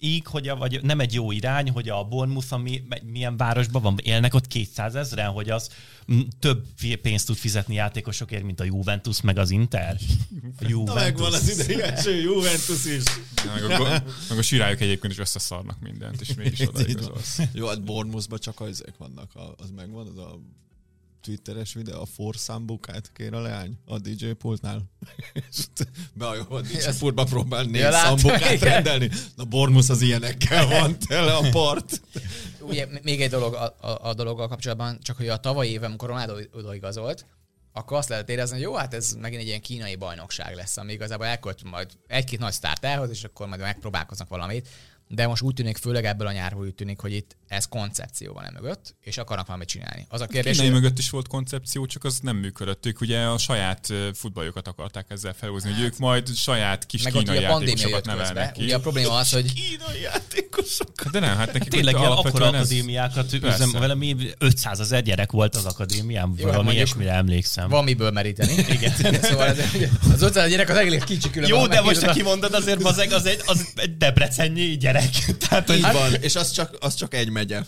íg, 0.01 0.26
hogy 0.26 0.48
a, 0.48 0.57
vagy 0.57 0.82
nem 0.82 1.01
egy 1.01 1.14
jó 1.14 1.32
irány, 1.32 1.70
hogy 1.70 1.88
a 1.88 2.05
Bournemouth, 2.05 2.53
ami 2.53 2.82
milyen 3.03 3.36
városban 3.36 3.82
van, 3.82 3.98
élnek 4.03 4.34
ott 4.34 4.46
200 4.46 4.94
ezeren, 4.94 5.30
hogy 5.30 5.51
az 5.51 5.68
több 6.38 6.66
pénzt 7.03 7.26
tud 7.26 7.36
fizetni 7.36 7.74
játékosokért, 7.74 8.42
mint 8.42 8.61
a 8.61 8.64
Juventus, 8.64 9.20
meg 9.20 9.38
az 9.38 9.51
Inter. 9.51 9.96
A 10.42 10.62
Na 10.62 10.68
Juventus. 10.68 10.94
megvan 10.94 11.32
az 11.32 11.59
idei 11.61 11.82
első 11.82 12.20
Juventus 12.20 12.84
is. 12.84 13.03
Meg 13.55 13.64
a, 13.80 14.03
meg 14.28 14.38
a 14.38 14.42
sirályok 14.42 14.80
egyébként 14.80 15.12
is 15.12 15.18
összeszarnak 15.18 15.80
mindent, 15.80 16.20
és 16.20 16.34
mégis 16.34 16.61
oda 16.68 16.80
Így 16.80 16.86
van. 16.86 16.90
igazolsz. 17.03 17.38
Jó, 17.53 17.66
hát 17.66 17.82
Bournemouthban 17.84 18.38
csak 18.38 18.61
azok 18.61 18.96
vannak, 18.98 19.30
az 19.57 19.70
megvan, 19.76 20.07
az 20.07 20.18
a 20.18 20.38
twitteres 21.20 21.74
videó, 21.74 22.00
a 22.00 22.06
forszámbukát 22.06 23.10
kér 23.14 23.34
a 23.34 23.40
leány 23.40 23.78
a 23.86 23.98
DJ 23.98 24.26
pultnál. 24.30 24.82
És 25.50 25.64
Beajol 26.12 26.46
a 26.48 26.60
DJ 26.60 26.76
Ez- 26.76 26.98
pultba 26.98 27.24
próbál 27.24 27.64
négy 27.64 27.80
Ja, 27.80 27.92
szambukát 27.92 28.52
igen. 28.52 28.72
rendelni. 28.72 29.10
Na 29.36 29.44
Bournemouth 29.44 29.90
az 29.90 30.00
ilyenekkel 30.02 30.66
van 30.80 30.98
tele 30.98 31.32
a 31.34 31.50
part. 31.50 32.00
Ugye 32.60 32.86
még 33.02 33.22
egy 33.22 33.30
dolog 33.30 33.54
a, 33.54 33.76
a, 33.80 34.08
a 34.08 34.14
dologgal 34.14 34.48
kapcsolatban, 34.48 34.98
csak 35.02 35.16
hogy 35.16 35.28
a 35.28 35.36
tavalyi 35.36 35.70
évem, 35.70 35.88
amikor 35.90 36.08
Ronaldo 36.08 36.34
odaigazolt, 36.52 37.26
akkor 37.72 37.96
azt 37.96 38.08
lehet 38.08 38.28
érezni, 38.30 38.54
hogy 38.54 38.64
jó, 38.64 38.74
hát 38.74 38.94
ez 38.94 39.12
megint 39.20 39.40
egy 39.40 39.46
ilyen 39.46 39.60
kínai 39.60 39.96
bajnokság 39.96 40.54
lesz, 40.54 40.76
ami 40.76 40.92
igazából 40.92 41.26
elkölt 41.26 41.62
majd 41.62 41.90
egy-két 42.06 42.38
nagy 42.38 42.52
sztárt 42.52 42.84
elhoz, 42.84 43.10
és 43.10 43.24
akkor 43.24 43.46
majd 43.48 43.60
megpróbálkoznak 43.60 44.28
valamit. 44.28 44.68
De 45.12 45.26
most 45.26 45.42
úgy 45.42 45.54
tűnik, 45.54 45.76
főleg 45.76 46.04
ebből 46.04 46.26
a 46.26 46.32
nyárból 46.32 46.64
úgy 46.64 46.74
tűnik, 46.74 47.00
hogy 47.00 47.12
itt 47.12 47.36
ez 47.48 47.64
koncepció 47.64 48.32
van 48.32 48.50
mögött, 48.52 48.94
és 49.00 49.18
akarnak 49.18 49.46
valamit 49.46 49.68
csinálni. 49.68 50.06
Az 50.08 50.20
a 50.20 50.26
kérdés, 50.26 50.56
Kínai 50.56 50.70
hogy 50.72 50.80
mögött 50.80 50.98
is 50.98 51.11
volt 51.11 51.28
koncepció, 51.28 51.86
csak 51.86 52.04
az 52.04 52.18
nem 52.22 52.36
működött. 52.36 52.86
Ők 52.86 53.00
ugye 53.00 53.18
a 53.20 53.38
saját 53.38 53.88
futballjukat 54.14 54.68
akarták 54.68 55.06
ezzel 55.08 55.32
felhozni, 55.32 55.72
hogy 55.72 55.82
ők 55.82 55.98
majd 55.98 56.34
saját 56.34 56.86
kis 56.86 57.02
meg 57.02 57.12
kínai 57.12 57.36
a 57.36 57.40
játékosokat 57.40 58.04
nevelnek 58.04 58.52
ki. 58.52 58.62
Ugye 58.62 58.74
a 58.74 58.80
probléma 58.80 59.14
az, 59.14 59.30
hogy 59.32 59.52
Kínai 59.52 60.00
játékosok. 60.02 61.11
De 61.11 61.18
nem, 61.18 61.36
hát 61.36 61.52
nekik 61.52 61.68
Tényleg 61.68 61.94
ott 61.94 62.00
ilyen 62.00 62.12
akkora 62.12 62.46
akadémiákat 62.46 63.32
üzem, 63.32 63.70
valami 63.70 64.16
500 64.38 64.80
ezer 64.80 65.02
gyerek 65.02 65.32
volt 65.32 65.56
az 65.56 65.64
akadémián, 65.64 66.28
hát 66.36 66.42
valami 66.42 66.72
ilyesmire 66.72 67.12
emlékszem. 67.12 67.68
van 67.68 67.84
miből 67.84 68.11
meríteni. 68.11 68.52
Igen. 68.76 68.92
szóval 69.22 69.46
ez, 69.46 69.58
az 70.12 70.22
500 70.22 70.50
gyerek 70.50 70.68
az 70.68 70.76
egész 70.76 71.02
kicsi 71.02 71.30
különben. 71.30 71.58
Jó, 71.58 71.66
de 71.66 71.80
most 71.80 72.02
ha 72.02 72.11
a- 72.11 72.14
kimondod, 72.14 72.54
azért 72.54 72.82
az 72.82 72.98
egy, 72.98 73.12
az 73.12 73.26
egy, 73.26 73.42
az 73.46 73.72
egy 73.74 73.96
debrecennyi 73.96 74.76
gyerek. 74.76 74.99
Tehát, 75.48 75.66
hogy 75.66 75.76
Így 75.76 75.92
van, 75.92 76.14
és 76.20 76.34
az 76.36 76.51
csak, 76.51 76.76
az 76.80 76.94
csak 76.94 77.14
egy 77.14 77.30
megye. 77.30 77.62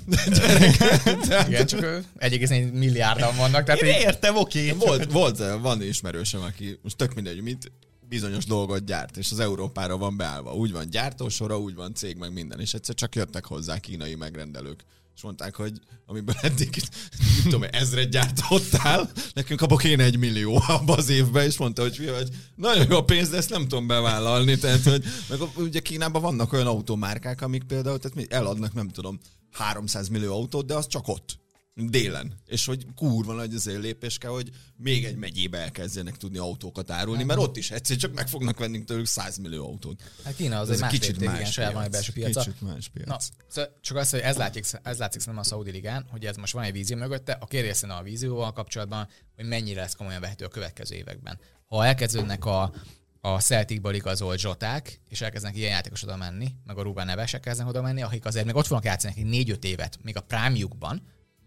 Igen, 1.48 1.66
csak 1.66 1.82
ö, 1.82 1.98
1,4 2.18 2.72
milliárdan 2.72 3.36
vannak. 3.36 3.64
Tehát 3.64 3.80
én 3.80 3.94
így, 3.94 4.00
értem, 4.00 4.36
oké. 4.36 4.70
Volt, 4.70 5.12
volt, 5.12 5.38
van 5.60 5.82
ismerősöm, 5.82 6.40
aki 6.42 6.78
most 6.82 6.96
tök 6.96 7.14
mindegy, 7.14 7.42
mit 7.42 7.72
bizonyos 8.08 8.44
dolgot 8.44 8.84
gyárt, 8.84 9.16
és 9.16 9.30
az 9.30 9.40
Európára 9.40 9.96
van 9.96 10.16
beállva. 10.16 10.54
Úgy 10.54 10.72
van 10.72 10.90
gyártósora, 10.90 11.58
úgy 11.58 11.74
van 11.74 11.94
cég, 11.94 12.16
meg 12.16 12.32
minden, 12.32 12.60
és 12.60 12.74
egyszer 12.74 12.94
csak 12.94 13.14
jöttek 13.14 13.44
hozzá 13.44 13.78
kínai 13.78 14.14
megrendelők. 14.14 14.84
És 15.16 15.22
mondták, 15.22 15.56
hogy 15.56 15.72
amiből 16.06 16.34
eddig, 16.40 16.82
nem 17.18 17.42
tudom, 17.42 17.62
ezret 17.70 18.10
gyártottál, 18.10 19.10
nekünk 19.34 19.60
abba 19.60 19.76
kéne 19.76 20.04
egy 20.04 20.16
millió 20.16 20.62
abba 20.66 20.96
az 20.96 21.08
évben, 21.08 21.46
és 21.46 21.56
mondta, 21.56 21.82
hogy, 21.82 21.96
hogy 21.96 22.28
nagyon 22.54 22.86
jó 22.90 22.96
a 22.96 23.04
pénz, 23.04 23.28
de 23.28 23.36
ezt 23.36 23.50
nem 23.50 23.62
tudom 23.62 23.86
bevállalni. 23.86 24.58
Tehát, 24.58 24.82
hogy, 24.82 25.04
meg 25.28 25.38
ugye 25.56 25.80
Kínában 25.80 26.22
vannak 26.22 26.52
olyan 26.52 26.66
automárkák, 26.66 27.40
amik 27.40 27.62
például 27.62 27.98
tehát 27.98 28.32
eladnak, 28.32 28.74
nem 28.74 28.88
tudom, 28.88 29.18
300 29.50 30.08
millió 30.08 30.32
autót, 30.32 30.66
de 30.66 30.74
az 30.74 30.86
csak 30.86 31.08
ott 31.08 31.41
délen. 31.74 32.34
És 32.46 32.66
hogy 32.66 32.86
kurva 32.94 33.32
nagy 33.32 33.54
azért 33.54 33.82
lépés 33.82 34.18
kell, 34.18 34.30
hogy 34.30 34.50
még 34.76 35.04
egy 35.04 35.16
megyébe 35.16 35.58
elkezdjenek 35.58 36.16
tudni 36.16 36.38
autókat 36.38 36.90
árulni, 36.90 37.24
mert 37.24 37.40
ott 37.40 37.56
is 37.56 37.70
egyszer 37.70 37.96
csak 37.96 38.14
meg 38.14 38.28
fognak 38.28 38.58
venni 38.58 38.84
tőlük 38.84 39.06
100 39.06 39.36
millió 39.36 39.66
autót. 39.66 40.02
hát 40.24 40.36
Kína 40.36 40.58
az 40.58 40.68
Ez 40.68 40.74
egy 40.74 40.80
más 40.80 40.90
kicsit 40.90 41.08
lépték, 41.10 41.28
igen, 41.28 41.40
más 41.40 41.52
saját 41.52 41.72
van 41.72 41.82
egy 41.82 41.90
belső 41.90 42.12
piaca. 42.12 42.40
Kicsit 42.40 42.60
más 42.60 42.88
piac. 42.88 43.08
Na, 43.08 43.16
szóval 43.48 43.78
csak 43.80 43.96
az, 43.96 44.10
hogy 44.10 44.20
ez 44.20 44.36
látszik, 44.36 44.64
ez 44.82 44.98
látszik 44.98 45.20
szerintem 45.20 45.44
a 45.44 45.48
Saudi 45.48 45.70
Ligán, 45.70 46.06
hogy 46.10 46.24
ez 46.24 46.36
most 46.36 46.52
van 46.52 46.64
egy 46.64 46.72
vízió 46.72 46.96
mögötte. 46.96 47.32
A 47.40 47.46
kérdés 47.46 47.82
a 47.82 48.02
vízióval 48.02 48.52
kapcsolatban, 48.52 49.08
hogy 49.36 49.44
mennyire 49.44 49.80
lesz 49.80 49.94
komolyan 49.94 50.20
vehető 50.20 50.44
a 50.44 50.48
következő 50.48 50.94
években. 50.94 51.38
Ha 51.66 51.86
elkezdődnek 51.86 52.44
a, 52.44 52.72
a 53.20 53.40
Celticből 53.40 53.94
igazolt 53.94 54.38
zsoták, 54.38 55.00
és 55.08 55.20
elkezdenek 55.20 55.56
ilyen 55.56 55.70
játékos 55.70 56.02
oda 56.02 56.16
menni, 56.16 56.54
meg 56.64 56.78
a 56.78 56.82
Ruben 56.82 57.06
nevesek 57.06 57.40
kezdenek 57.40 57.70
oda 57.70 57.82
menni, 57.82 58.02
akik 58.02 58.24
azért 58.24 58.46
még 58.46 58.54
ott 58.54 58.66
fognak 58.66 58.84
játszani 58.84 59.14
nekik 59.14 59.30
négy-öt 59.30 59.64
évet, 59.64 59.98
még 60.02 60.16
a 60.16 60.20
prime 60.20 60.58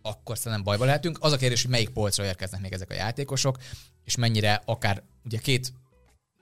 akkor 0.06 0.38
szerintem 0.38 0.64
bajba 0.64 0.86
lehetünk. 0.86 1.18
Az 1.22 1.32
a 1.32 1.38
kérdés, 1.38 1.62
hogy 1.62 1.72
melyik 1.72 1.90
polcra 1.90 2.26
érkeznek 2.26 2.62
még 2.62 2.74
ezek 2.74 2.90
a 2.90 2.94
játékosok, 2.94 3.58
és 4.04 4.16
mennyire 4.16 4.62
akár, 4.66 5.04
ugye 5.26 5.38
két 5.38 5.74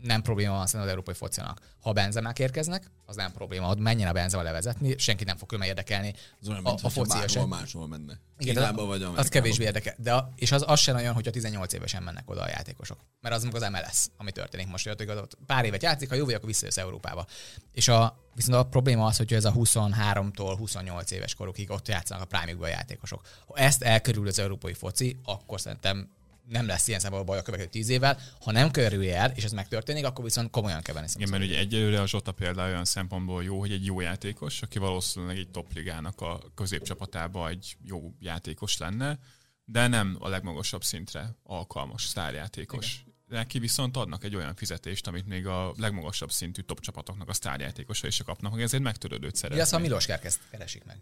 nem 0.04 0.22
probléma 0.22 0.54
van 0.54 0.66
szerintem 0.66 0.86
az 0.86 0.90
európai 0.90 1.14
focinak. 1.14 1.60
Ha 1.80 1.90
a 1.90 1.94
benzemák 1.94 2.40
érkeznek, 2.40 2.92
az 3.06 3.16
nem 3.16 3.32
probléma, 3.32 3.66
hogy 3.66 3.78
menjen 3.78 4.08
a 4.08 4.12
benzema 4.12 4.44
levezetni, 4.44 4.98
senki 4.98 5.24
nem 5.24 5.38
fog 5.38 5.48
különben 5.48 5.70
érdekelni. 5.70 6.14
Az 6.42 6.48
olyan, 6.48 6.66
a, 6.66 6.70
mint 6.70 6.84
a 6.84 6.88
a 6.88 6.90
foci 6.90 7.28
sem. 7.28 7.48
máshol 7.48 7.88
menne. 7.88 8.20
Igen, 8.38 8.54
Kínába 8.54 8.98
de 8.98 9.06
vagy 9.06 9.18
az 9.18 9.28
kevésbé 9.28 9.64
érdekel. 9.64 9.96
De 9.98 10.14
a, 10.14 10.30
és 10.36 10.52
az, 10.52 10.64
az 10.68 10.80
sem 10.80 10.96
olyan, 10.96 11.14
hogy 11.14 11.28
a 11.28 11.32
18 11.32 11.74
évesen 11.74 12.04
mennek 12.04 12.30
oda 12.30 12.42
a 12.42 12.48
játékosok. 12.48 13.00
Mert 13.22 13.36
az 13.36 13.44
meg 13.44 13.56
az 13.56 13.62
MLS, 13.62 14.08
ami 14.18 14.32
történik 14.32 14.68
most, 14.68 14.88
hogy 14.88 15.10
ott 15.10 15.38
pár 15.46 15.66
évet 15.66 15.84
játszik, 15.84 16.10
ha 16.10 16.16
jó 16.16 16.26
vagy, 16.26 16.34
akkor 16.34 16.48
visszajössz 16.48 16.78
Európába. 16.78 17.26
És 17.72 17.88
a, 17.88 18.18
viszont 18.36 18.58
a 18.58 18.64
probléma 18.64 19.06
az, 19.06 19.18
hogy 19.18 19.34
ez 19.34 19.46
a 19.46 19.52
23-tól 19.52 20.56
28 20.58 21.12
éves 21.12 21.36
korukig 21.36 21.70
ott 21.70 21.88
játszanak 21.88 22.24
a 22.24 22.38
prime 22.38 22.66
a 22.66 22.68
játékosok. 22.68 23.22
Ha 23.48 23.56
ezt 23.56 23.82
elkerül 23.82 24.28
az 24.28 24.40
európai 24.40 24.74
foci, 24.74 25.20
akkor 25.24 25.62
szerintem 25.62 26.10
nem 26.48 26.66
lesz 26.66 26.88
ilyen 26.88 27.00
szempontból 27.00 27.34
baj 27.34 27.42
a 27.42 27.46
következő 27.46 27.72
tíz 27.72 27.90
évvel. 27.90 28.20
Ha 28.40 28.52
nem 28.52 28.72
kerül 28.72 29.10
el, 29.10 29.32
és 29.36 29.44
ez 29.44 29.52
megtörténik, 29.52 30.06
akkor 30.06 30.24
viszont 30.24 30.50
komolyan 30.50 30.82
kell 30.82 30.94
venni. 30.94 31.08
Igen, 31.16 31.30
mert 31.30 31.44
ugye 31.44 31.58
egyelőre 31.58 32.02
a 32.02 32.08
Zsota 32.08 32.32
például 32.32 32.70
olyan 32.70 32.86
szempontból 32.86 33.44
jó, 33.44 33.60
hogy 33.60 33.72
egy 33.72 33.86
jó 33.86 34.00
játékos, 34.00 34.62
aki 34.62 34.80
valószínűleg 34.80 35.38
egy 35.38 35.50
topligának 35.50 36.22
a 36.22 36.42
középcsapatába 36.56 37.50
egy 37.50 37.78
jó 37.84 38.14
játékos 38.20 38.78
lenne, 38.78 39.20
de 39.66 39.88
nem 39.88 40.18
a 40.20 40.28
legmagasabb 40.28 40.84
szintre 40.84 41.36
alkalmas 41.44 42.04
sztárjátékos. 42.04 43.02
Igen. 43.02 43.12
Neki 43.28 43.60
viszont 43.60 43.98
adnak 43.98 44.24
egy 44.24 44.36
olyan 44.36 44.56
fizetést, 44.56 45.08
amit 45.08 45.28
még 45.28 45.48
a 45.48 45.74
legmagasabb 45.78 46.32
szintű 46.32 46.62
top 46.62 46.80
csapatoknak 46.80 47.30
a 47.30 47.34
sztárjátékosai 47.34 48.10
is 48.10 48.22
kapnak, 48.26 48.52
hogy 48.52 48.62
ezért 48.62 48.84
megtörődőt 48.84 49.36
szeretnék. 49.36 49.58
Mi 49.58 49.68
az, 49.68 49.72
ha 49.72 49.80
Milos 49.80 50.06
Kárkezt 50.06 50.40
keresik 50.52 50.84
meg? 50.84 50.98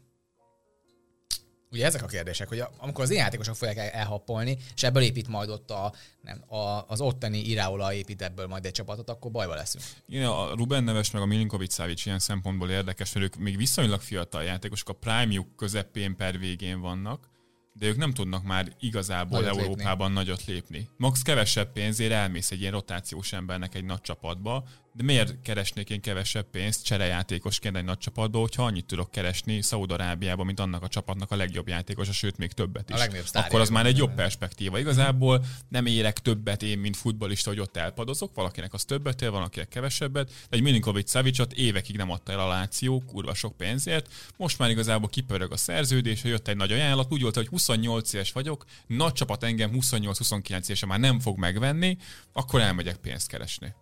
Ugye 1.71 1.85
ezek 1.85 2.03
a 2.03 2.05
kérdések, 2.05 2.47
hogy 2.47 2.63
amikor 2.77 3.03
az 3.03 3.09
ilyen 3.09 3.23
játékosok 3.23 3.55
fogják 3.55 3.93
elhappolni, 3.93 4.57
és 4.75 4.83
ebből 4.83 5.03
épít 5.03 5.27
majd 5.27 5.49
ott 5.49 5.71
a, 5.71 5.93
nem, 6.21 6.43
a, 6.47 6.85
az 6.87 7.01
ottani 7.01 7.37
Iráola 7.37 7.93
épít 7.93 8.21
ebből 8.21 8.47
majd 8.47 8.65
egy 8.65 8.71
csapatot, 8.71 9.09
akkor 9.09 9.31
bajba 9.31 9.55
leszünk. 9.55 9.83
Igen, 10.07 10.25
a 10.25 10.53
Ruben 10.53 10.83
Neves 10.83 11.11
meg 11.11 11.21
a 11.21 11.25
Milinkovic 11.25 11.73
Savic 11.73 12.05
ilyen 12.05 12.19
szempontból 12.19 12.69
érdekes, 12.69 13.13
mert 13.13 13.25
ők 13.25 13.35
még 13.35 13.57
viszonylag 13.57 14.01
fiatal 14.01 14.43
játékosok, 14.43 14.89
a 14.89 14.93
prime 14.93 15.45
közepén 15.55 16.15
per 16.15 16.39
végén 16.39 16.79
vannak, 16.79 17.29
de 17.73 17.87
ők 17.87 17.97
nem 17.97 18.13
tudnak 18.13 18.43
már 18.43 18.75
igazából 18.79 19.41
nagyot 19.41 19.59
Európában 19.59 20.07
lépni. 20.07 20.23
nagyot 20.23 20.45
lépni. 20.45 20.89
Max 20.97 21.21
kevesebb 21.21 21.71
pénzért 21.71 22.11
elmész 22.11 22.51
egy 22.51 22.59
ilyen 22.59 22.71
rotációs 22.71 23.33
embernek 23.33 23.75
egy 23.75 23.83
nagy 23.83 24.01
csapatba, 24.01 24.63
de 24.93 25.03
miért 25.03 25.41
keresnék 25.41 25.89
én 25.89 26.01
kevesebb 26.01 26.49
pénzt 26.49 26.85
cserejátékosként 26.85 27.75
egy 27.75 27.83
nagy 27.83 27.97
csapatba, 27.97 28.39
hogyha 28.39 28.63
annyit 28.63 28.85
tudok 28.85 29.11
keresni 29.11 29.61
Szaúd-Arábiában, 29.61 30.45
mint 30.45 30.59
annak 30.59 30.83
a 30.83 30.87
csapatnak 30.87 31.31
a 31.31 31.35
legjobb 31.35 31.67
játékosa, 31.67 32.11
sőt 32.11 32.37
még 32.37 32.51
többet 32.51 32.89
is. 32.89 32.95
Akkor 33.31 33.59
az 33.59 33.69
már 33.69 33.85
egy 33.85 33.97
jobb 33.97 34.13
perspektíva. 34.13 34.79
Igazából 34.79 35.45
nem 35.69 35.85
érek 35.85 36.19
többet 36.19 36.63
én, 36.63 36.79
mint 36.79 36.97
futbolista, 36.97 37.49
hogy 37.49 37.59
ott 37.59 37.77
elpadozok, 37.77 38.35
valakinek 38.35 38.73
az 38.73 38.83
többet 38.83 39.21
ér, 39.21 39.29
valakinek 39.29 39.67
kevesebbet, 39.67 40.27
de 40.27 40.55
egy 40.55 40.61
Milinkovic 40.61 41.09
Savicot 41.11 41.53
évekig 41.53 41.95
nem 41.95 42.09
adta 42.09 42.31
el 42.31 42.39
a 42.39 42.47
Láció 42.47 43.03
kurva 43.07 43.33
sok 43.33 43.57
pénzért, 43.57 44.13
most 44.37 44.57
már 44.57 44.69
igazából 44.69 45.09
kipörög 45.09 45.51
a 45.51 45.57
szerződés, 45.57 46.23
jött 46.23 46.47
egy 46.47 46.57
nagy 46.57 46.71
ajánlat, 46.71 47.11
úgy 47.11 47.21
volt, 47.21 47.35
hogy 47.35 47.47
28 47.47 48.13
éves 48.13 48.31
vagyok, 48.31 48.65
nagy 48.87 49.13
csapat 49.13 49.43
engem 49.43 49.71
28-29 49.73 50.49
évesen 50.49 50.89
már 50.89 50.99
nem 50.99 51.19
fog 51.19 51.37
megvenni, 51.37 51.97
akkor 52.33 52.61
elmegyek 52.61 52.95
pénzt 52.95 53.27
keresni 53.27 53.73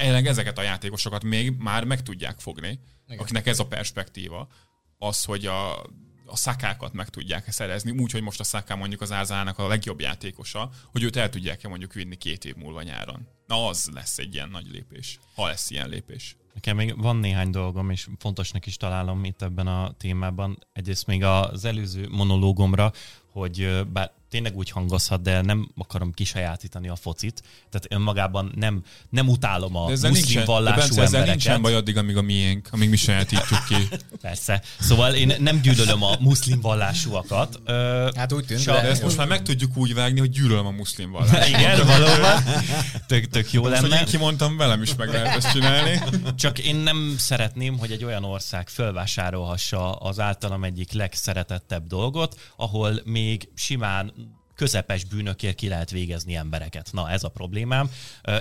elleg 0.00 0.26
ezeket 0.26 0.58
a 0.58 0.62
játékosokat 0.62 1.24
még 1.24 1.56
már 1.58 1.84
meg 1.84 2.02
tudják 2.02 2.38
fogni, 2.38 2.78
Igen. 3.06 3.18
akinek 3.18 3.46
ez 3.46 3.58
a 3.58 3.66
perspektíva, 3.66 4.48
az, 4.98 5.24
hogy 5.24 5.46
a, 5.46 5.82
a 6.26 6.36
szakákat 6.36 6.92
meg 6.92 7.08
tudják 7.08 7.52
szerezni, 7.52 7.90
úgy, 7.90 8.12
hogy 8.12 8.22
most 8.22 8.40
a 8.40 8.44
szaká 8.44 8.74
mondjuk 8.74 9.00
az 9.00 9.12
Ázának 9.12 9.58
a 9.58 9.68
legjobb 9.68 10.00
játékosa, 10.00 10.70
hogy 10.92 11.02
őt 11.02 11.16
el 11.16 11.30
tudják-e 11.30 11.68
mondjuk 11.68 11.92
vinni 11.92 12.16
két 12.16 12.44
év 12.44 12.54
múlva 12.54 12.82
nyáron. 12.82 13.28
Na 13.46 13.66
az 13.66 13.90
lesz 13.94 14.18
egy 14.18 14.34
ilyen 14.34 14.48
nagy 14.48 14.66
lépés, 14.70 15.18
ha 15.34 15.46
lesz 15.46 15.70
ilyen 15.70 15.88
lépés. 15.88 16.36
Nekem 16.54 16.76
még 16.76 17.00
van 17.02 17.16
néhány 17.16 17.50
dolgom, 17.50 17.90
és 17.90 18.08
fontosnak 18.18 18.66
is 18.66 18.76
találom 18.76 19.24
itt 19.24 19.42
ebben 19.42 19.66
a 19.66 19.94
témában. 19.98 20.58
Egyrészt 20.72 21.06
még 21.06 21.24
az 21.24 21.64
előző 21.64 22.08
monológomra, 22.10 22.92
hogy 23.32 23.86
bár 23.92 24.12
tényleg 24.30 24.56
úgy 24.56 24.70
hangozhat, 24.70 25.22
de 25.22 25.40
nem 25.40 25.68
akarom 25.76 26.12
kisajátítani 26.12 26.88
a 26.88 26.96
focit. 26.96 27.42
Tehát 27.70 27.86
önmagában 27.88 28.52
nem, 28.54 28.82
nem 29.08 29.28
utálom 29.28 29.76
a 29.76 29.88
muszlim 29.88 30.12
nincsen, 30.12 30.44
vallású 30.44 30.76
de 30.76 30.84
Bence, 30.84 31.02
embereket. 31.02 31.28
nincsen 31.28 31.62
baj 31.62 31.74
addig, 31.74 31.96
amíg 31.96 32.16
a 32.16 32.22
miénk, 32.22 32.68
amíg 32.70 32.88
mi 32.88 32.96
sajátítjuk 32.96 33.64
ki. 33.68 33.88
Persze. 34.22 34.62
Szóval 34.80 35.14
én 35.14 35.32
nem 35.38 35.60
gyűlölöm 35.60 36.02
a 36.02 36.16
muszlim 36.20 36.60
vallásúakat. 36.60 37.60
Hát 38.16 38.32
úgy 38.32 38.44
tűnt, 38.44 38.64
de 38.64 38.82
ezt 38.82 39.02
most 39.02 39.16
már 39.16 39.26
meg 39.26 39.42
tudjuk 39.42 39.76
úgy 39.76 39.94
vágni, 39.94 40.18
hogy 40.18 40.30
gyűlölöm 40.30 40.66
a 40.66 40.70
muszlim 40.70 41.10
vallást. 41.10 41.48
Igen, 41.48 41.86
valóban. 41.86 42.42
Tök, 43.06 43.28
tök 43.28 43.52
jó 43.52 43.62
most, 43.62 43.72
lenne. 43.72 43.88
Most, 43.88 44.00
én 44.00 44.06
kimondtam, 44.06 44.56
velem 44.56 44.82
is 44.82 44.94
meg 44.94 45.08
lehet 45.08 45.36
ezt 45.36 45.52
csinálni. 45.52 46.00
Csak 46.36 46.58
én 46.58 46.76
nem 46.76 47.14
szeretném, 47.18 47.78
hogy 47.78 47.92
egy 47.92 48.04
olyan 48.04 48.24
ország 48.24 48.68
fölvásárolhassa 48.68 49.92
az 49.92 50.20
általam 50.20 50.64
egyik 50.64 50.92
legszeretettebb 50.92 51.86
dolgot, 51.86 52.40
ahol 52.56 53.00
még 53.04 53.48
simán 53.54 54.12
közepes 54.60 55.04
bűnökért 55.04 55.54
ki 55.54 55.68
lehet 55.68 55.90
végezni 55.90 56.34
embereket. 56.34 56.88
Na, 56.92 57.10
ez 57.10 57.22
a 57.22 57.28
problémám, 57.28 57.90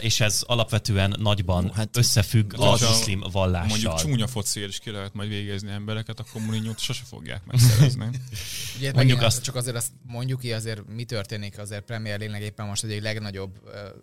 és 0.01 0.19
ez 0.19 0.41
alapvetően 0.45 1.15
nagyban 1.19 1.71
hát 1.73 1.97
összefügg 1.97 2.53
a 2.57 2.71
muszlim 2.71 3.23
vallással. 3.31 3.67
Mondjuk 3.67 3.95
csúnya 3.95 4.27
fociért 4.27 4.69
is 4.69 4.79
ki 4.79 4.91
lehet 4.91 5.13
majd 5.13 5.29
végezni 5.29 5.71
embereket, 5.71 6.19
akkor 6.19 6.41
Mourinho-t 6.41 6.79
sose 6.79 7.03
fogják 7.05 7.45
megszerezni. 7.45 8.09
Ugye, 8.77 8.93
mondjuk 8.93 9.21
azt... 9.21 9.43
Csak 9.43 9.55
azért 9.55 9.75
azt 9.75 9.91
mondjuk 10.07 10.39
ki, 10.39 10.53
azért 10.53 10.87
mi 10.87 11.03
történik 11.03 11.57
azért 11.57 11.81
Premier 11.81 12.19
League 12.19 12.39
éppen 12.39 12.65
most 12.65 12.83
egy 12.83 13.01
legnagyobb 13.01 13.59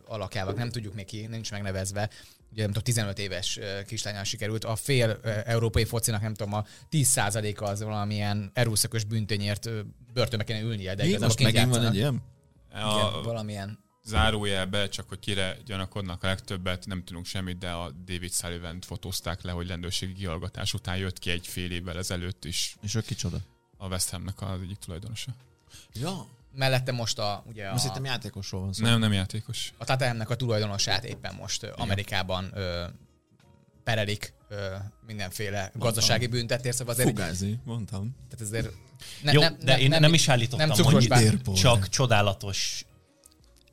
uh, 0.08 0.54
nem 0.54 0.70
tudjuk 0.70 0.94
még 0.94 1.04
ki, 1.04 1.26
nincs 1.26 1.50
megnevezve, 1.50 2.10
ugye 2.50 2.62
nem 2.62 2.72
tudom, 2.72 2.82
15 2.82 3.18
éves 3.18 3.58
kislányán 3.86 4.24
sikerült, 4.24 4.64
a 4.64 4.76
fél 4.76 5.20
európai 5.44 5.84
focinak 5.84 6.20
nem 6.20 6.34
tudom, 6.34 6.52
a 6.52 6.64
10%-a 6.90 7.64
az 7.64 7.82
valamilyen 7.82 8.50
erőszakos 8.54 9.04
bűntényért 9.04 9.70
börtönbe 10.12 10.44
kéne 10.44 10.60
ülnie, 10.60 10.94
de 10.94 11.04
igazából 11.04 11.26
most 11.26 11.42
megint 11.42 11.74
van 11.74 11.86
egy 11.86 11.94
ilyen? 11.94 12.22
A... 12.72 13.22
valamilyen 13.22 13.84
zárójelbe, 14.06 14.88
csak 14.88 15.08
hogy 15.08 15.18
kire 15.18 15.56
gyanakodnak 15.64 16.22
a 16.22 16.26
legtöbbet, 16.26 16.86
nem 16.86 17.04
tudunk 17.04 17.26
semmit, 17.26 17.58
de 17.58 17.70
a 17.70 17.90
David 17.90 18.32
sullivan 18.32 18.80
fotózták 18.80 19.42
le, 19.42 19.52
hogy 19.52 19.66
rendőrségi 19.66 20.12
kihallgatás 20.12 20.74
után 20.74 20.96
jött 20.96 21.18
ki 21.18 21.30
egy 21.30 21.46
fél 21.46 21.70
évvel 21.70 21.98
ezelőtt 21.98 22.44
is. 22.44 22.76
És 22.82 22.94
ő 22.94 23.00
kicsoda? 23.00 23.38
A 23.76 23.88
West 23.88 24.10
Hamnek 24.10 24.42
az 24.42 24.60
egyik 24.60 24.78
tulajdonosa. 24.78 25.34
Ja, 25.92 26.26
mellette 26.52 26.92
most 26.92 27.18
a... 27.18 27.44
Ugye 27.46 27.70
most 27.70 27.86
a, 27.86 28.00
játékosról 28.04 28.60
van 28.60 28.72
szó. 28.72 28.84
Nem, 28.84 28.98
nem 28.98 29.12
játékos. 29.12 29.72
A 29.76 29.84
Tottenhamnek 29.84 30.30
a 30.30 30.34
tulajdonosát 30.36 31.04
éppen 31.04 31.34
most 31.34 31.62
Igen. 31.62 31.74
Amerikában 31.74 32.50
ö, 32.54 32.84
perelik 33.84 34.34
ö, 34.48 34.74
mindenféle 35.06 35.58
mondtam. 35.58 35.80
gazdasági 35.80 36.26
büntetért, 36.26 36.76
szóval 36.76 36.94
azért... 36.94 37.08
Fugázi, 37.08 37.58
mondtam. 37.64 38.16
Tehát 38.30 38.46
ezért... 38.46 38.72
Ne, 39.22 39.32
Jó, 39.32 39.40
nem, 39.40 39.56
de 39.58 39.64
nem, 39.72 39.80
én 39.80 39.88
nem, 39.88 40.00
nem 40.00 40.14
is 40.14 40.28
állítottam, 40.28 40.68
nem 40.68 40.84
hogy 40.84 41.54
csak 41.54 41.88
csodálatos 41.88 42.86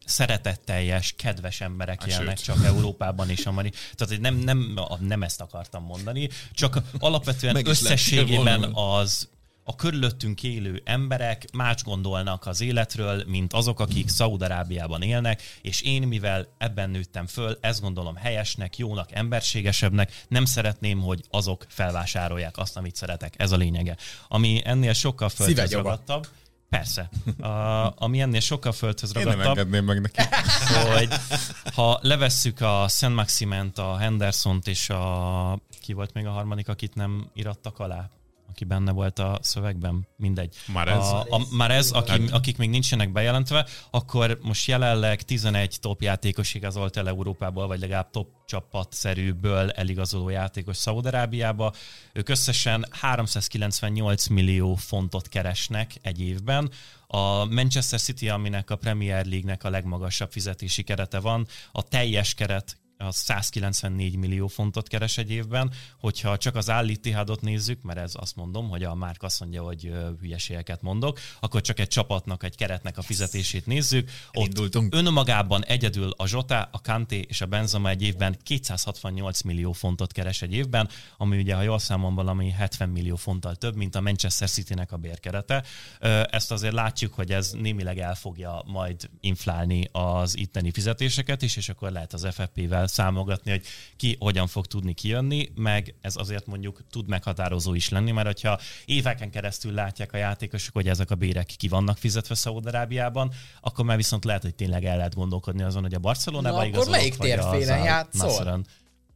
szeretetteljes, 0.06 1.14
kedves 1.18 1.62
emberek 1.62 2.02
hát 2.02 2.10
élnek 2.10 2.38
sőt. 2.38 2.46
csak 2.46 2.66
Európában 2.66 3.30
és 3.30 3.46
Amari. 3.46 3.72
Tehát 3.96 4.20
nem, 4.20 4.36
nem, 4.36 4.80
nem 5.00 5.24
ezt 5.24 5.42
akartam 5.42 5.84
mondani, 5.84 6.30
csak 6.52 6.82
alapvetően 7.00 7.68
összességében 7.68 8.64
az 8.74 9.30
a 9.64 9.76
körülöttünk 9.76 10.44
élő 10.44 10.82
emberek 10.86 11.46
más 11.54 11.84
gondolnak 11.84 12.46
az 12.46 12.62
életről, 12.62 13.24
mint 13.28 13.54
azok, 13.54 13.80
akik 13.80 14.10
Szaudarábiában 14.10 15.02
élnek, 15.02 15.42
és 15.62 15.82
én, 15.82 16.02
mivel 16.02 16.48
ebben 16.58 16.90
nőttem 16.90 17.28
föl, 17.28 17.58
ezt 17.62 17.82
gondolom 17.82 18.16
helyesnek, 18.16 18.78
jónak, 18.78 19.12
emberségesebbnek, 19.12 20.24
nem 20.28 20.46
szeretném, 20.46 21.00
hogy 21.02 21.24
azok 21.30 21.66
felvásárolják 21.68 22.58
azt, 22.58 22.78
amit 22.78 22.96
szeretek. 22.96 23.34
Ez 23.38 23.52
a 23.52 23.58
lényege. 23.58 23.98
Ami 24.28 24.62
ennél 24.64 24.94
sokkal 24.94 25.30
földhöz 25.30 25.72
ragadtabb, 25.72 26.28
Persze. 26.70 27.10
A, 27.40 27.94
ami 28.04 28.22
ennél 28.22 28.40
sokkal 28.40 28.72
földhöz 28.72 29.14
ragadtabb. 29.14 29.58
Én 29.58 29.68
nem 29.70 29.86
meg 29.86 30.02
neki. 30.02 30.22
Hogy 30.96 31.10
ha 31.74 32.00
levesszük 32.02 32.62
a 32.62 32.86
Szent 32.88 33.16
Maximent, 33.16 33.78
a 33.78 33.98
Hendersont 33.98 34.68
és 34.68 34.90
a... 34.90 35.60
Ki 35.82 35.94
volt 35.94 36.14
még 36.14 36.26
a 36.26 36.32
harmadik, 36.32 36.70
akit 36.70 36.96
nem 36.96 37.30
irattak 37.34 37.80
alá? 37.80 38.10
Aki 38.54 38.64
benne 38.64 38.92
volt 38.92 39.20
a 39.20 39.40
szövegben, 39.42 40.08
mindegy. 40.18 40.56
Már 40.74 40.88
ez? 40.88 40.98
A, 40.98 41.26
a, 41.30 41.42
már 41.52 41.72
ez, 41.72 41.92
aki, 41.92 42.12
hát- 42.12 42.32
akik 42.32 42.58
még 42.58 42.70
nincsenek 42.70 43.12
bejelentve, 43.12 43.68
akkor 43.92 44.40
most 44.42 44.68
jelenleg 44.68 45.22
11 45.22 45.78
top 45.80 46.02
játékos 46.02 46.54
igazolt 46.54 46.98
el 46.98 47.08
Európából, 47.08 47.68
vagy 47.68 47.80
legalább 47.80 48.10
top 48.10 48.28
csapatszerűből 48.46 49.70
eligazoló 49.70 50.30
játékos 50.30 50.78
Szaudarábiába. 50.78 51.74
Ők 52.14 52.30
összesen 52.30 52.86
398 52.92 54.28
millió 54.28 54.76
fontot 54.76 55.28
keresnek 55.28 55.92
egy 56.02 56.22
évben. 56.22 56.72
A 57.08 57.46
Manchester 57.46 58.00
City, 58.00 58.30
aminek 58.30 58.70
a 58.70 58.76
Premier 58.76 59.26
League-nek 59.26 59.64
a 59.64 59.70
legmagasabb 59.70 60.32
fizetési 60.32 60.84
kerete 60.84 61.20
van, 61.20 61.48
a 61.72 61.84
teljes 61.84 62.34
keret 62.34 62.78
az 63.04 63.16
194 63.16 64.16
millió 64.16 64.48
fontot 64.48 64.88
keres 64.88 65.18
egy 65.18 65.32
évben, 65.32 65.72
hogyha 66.00 66.38
csak 66.38 66.56
az 66.56 66.70
állítihádot 66.70 67.42
nézzük, 67.42 67.82
mert 67.82 68.00
ez 68.00 68.12
azt 68.16 68.36
mondom, 68.36 68.70
hogy 68.70 68.84
a 68.84 68.96
Márk 68.96 69.24
azt 69.24 69.40
mondja, 69.40 69.64
hogy 69.64 69.92
hülyeségeket 70.20 70.82
mondok, 70.82 71.20
akkor 71.40 71.62
csak 71.62 71.80
egy 71.80 71.88
csapatnak, 71.88 72.44
egy 72.44 72.56
keretnek 72.56 72.98
a 72.98 73.02
fizetését 73.02 73.66
nézzük. 73.66 74.10
Ott 74.34 74.76
önmagában 74.90 75.66
egyedül 75.66 76.14
a 76.18 76.28
Zsota, 76.28 76.70
a 76.72 76.82
Kanté 76.82 77.20
és 77.28 77.42
a 77.42 77.46
Benzema 77.46 77.90
egy 77.90 78.02
évben 78.02 78.38
268 78.44 79.42
millió 79.42 79.72
fontot 79.72 80.12
keres 80.12 80.42
egy 80.42 80.54
évben, 80.54 80.90
ami 81.18 81.38
ugye, 81.38 81.56
ha 81.56 81.62
jól 81.62 81.80
számom 81.80 82.16
valami 82.16 82.50
70 82.50 82.90
millió 82.90 83.16
fonttal 83.16 83.56
több, 83.56 83.76
mint 83.76 83.96
a 83.96 84.02
Manchester 84.02 84.50
City-nek 84.50 84.92
a 84.92 84.98
bérkerete. 84.98 85.64
Ezt 86.30 86.52
azért 86.52 86.74
látjuk, 86.74 87.14
hogy 87.14 87.32
ez 87.32 87.52
némileg 87.52 88.00
el 88.00 88.16
fogja 88.16 88.64
majd 88.66 89.10
inflálni 89.20 89.90
az 89.92 90.38
itteni 90.38 90.72
fizetéseket 90.72 91.42
is, 91.42 91.56
és 91.56 91.70
akkor 91.70 91.92
lehet 91.92 92.14
az 92.14 92.28
FFP-vel 92.32 92.88
számogatni, 92.94 93.52
hogy 93.52 93.66
ki 93.98 94.16
hogyan 94.20 94.48
fog 94.48 94.66
tudni 94.66 94.94
kijönni, 94.94 95.50
meg 95.56 95.96
ez 96.02 96.16
azért 96.16 96.46
mondjuk 96.46 96.82
tud 96.90 97.08
meghatározó 97.08 97.74
is 97.74 97.90
lenni, 97.90 98.12
mert 98.12 98.28
hogyha 98.28 98.60
éveken 98.86 99.30
keresztül 99.32 99.74
látják 99.74 100.14
a 100.14 100.18
játékosok, 100.18 100.74
hogy 100.74 100.88
ezek 100.88 101.12
a 101.12 101.16
bérek 101.16 101.46
ki 101.58 101.68
vannak 101.68 101.98
fizetve 101.98 102.36
Szaudarábiában, 102.36 103.32
akkor 103.62 103.86
már 103.86 103.98
viszont 103.98 104.26
lehet, 104.26 104.42
hogy 104.42 104.56
tényleg 104.56 104.86
el 104.86 104.98
lehet 104.98 105.16
gondolkodni 105.16 105.64
azon, 105.64 105.82
hogy 105.82 105.94
a 105.94 106.00
Barcelonába 106.00 106.50
Na, 106.50 106.56
akkor 106.56 106.68
igazolok, 106.68 106.96
melyik 106.96 107.16
vagy 107.18 107.30
az 107.32 107.46
térfélen 107.46 107.84
játszol? 107.84 108.28
Nasseren. 108.28 108.66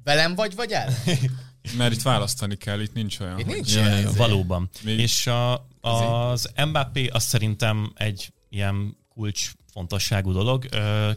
Velem 0.03 0.35
vagy, 0.35 0.55
vagy 0.55 0.71
el? 0.71 0.93
Mert 1.77 1.93
itt 1.93 2.01
választani 2.01 2.55
kell, 2.55 2.79
itt 2.81 2.93
nincs 2.93 3.19
olyan. 3.19 3.39
Itt 3.39 3.45
hogy- 3.45 3.53
nincs 3.55 3.75
Ja, 3.75 3.81
ilyen. 3.81 3.99
ja. 3.99 4.07
izé. 4.09 4.17
Valóban. 4.17 4.69
Mi- 4.83 4.91
És 4.91 5.27
a, 5.27 5.67
az 5.81 6.49
Mbappé 6.67 7.07
az 7.07 7.23
szerintem 7.23 7.91
egy 7.95 8.33
ilyen 8.49 8.97
kulcs 9.13 9.51
fontosságú 9.77 10.31
dolog. 10.31 10.65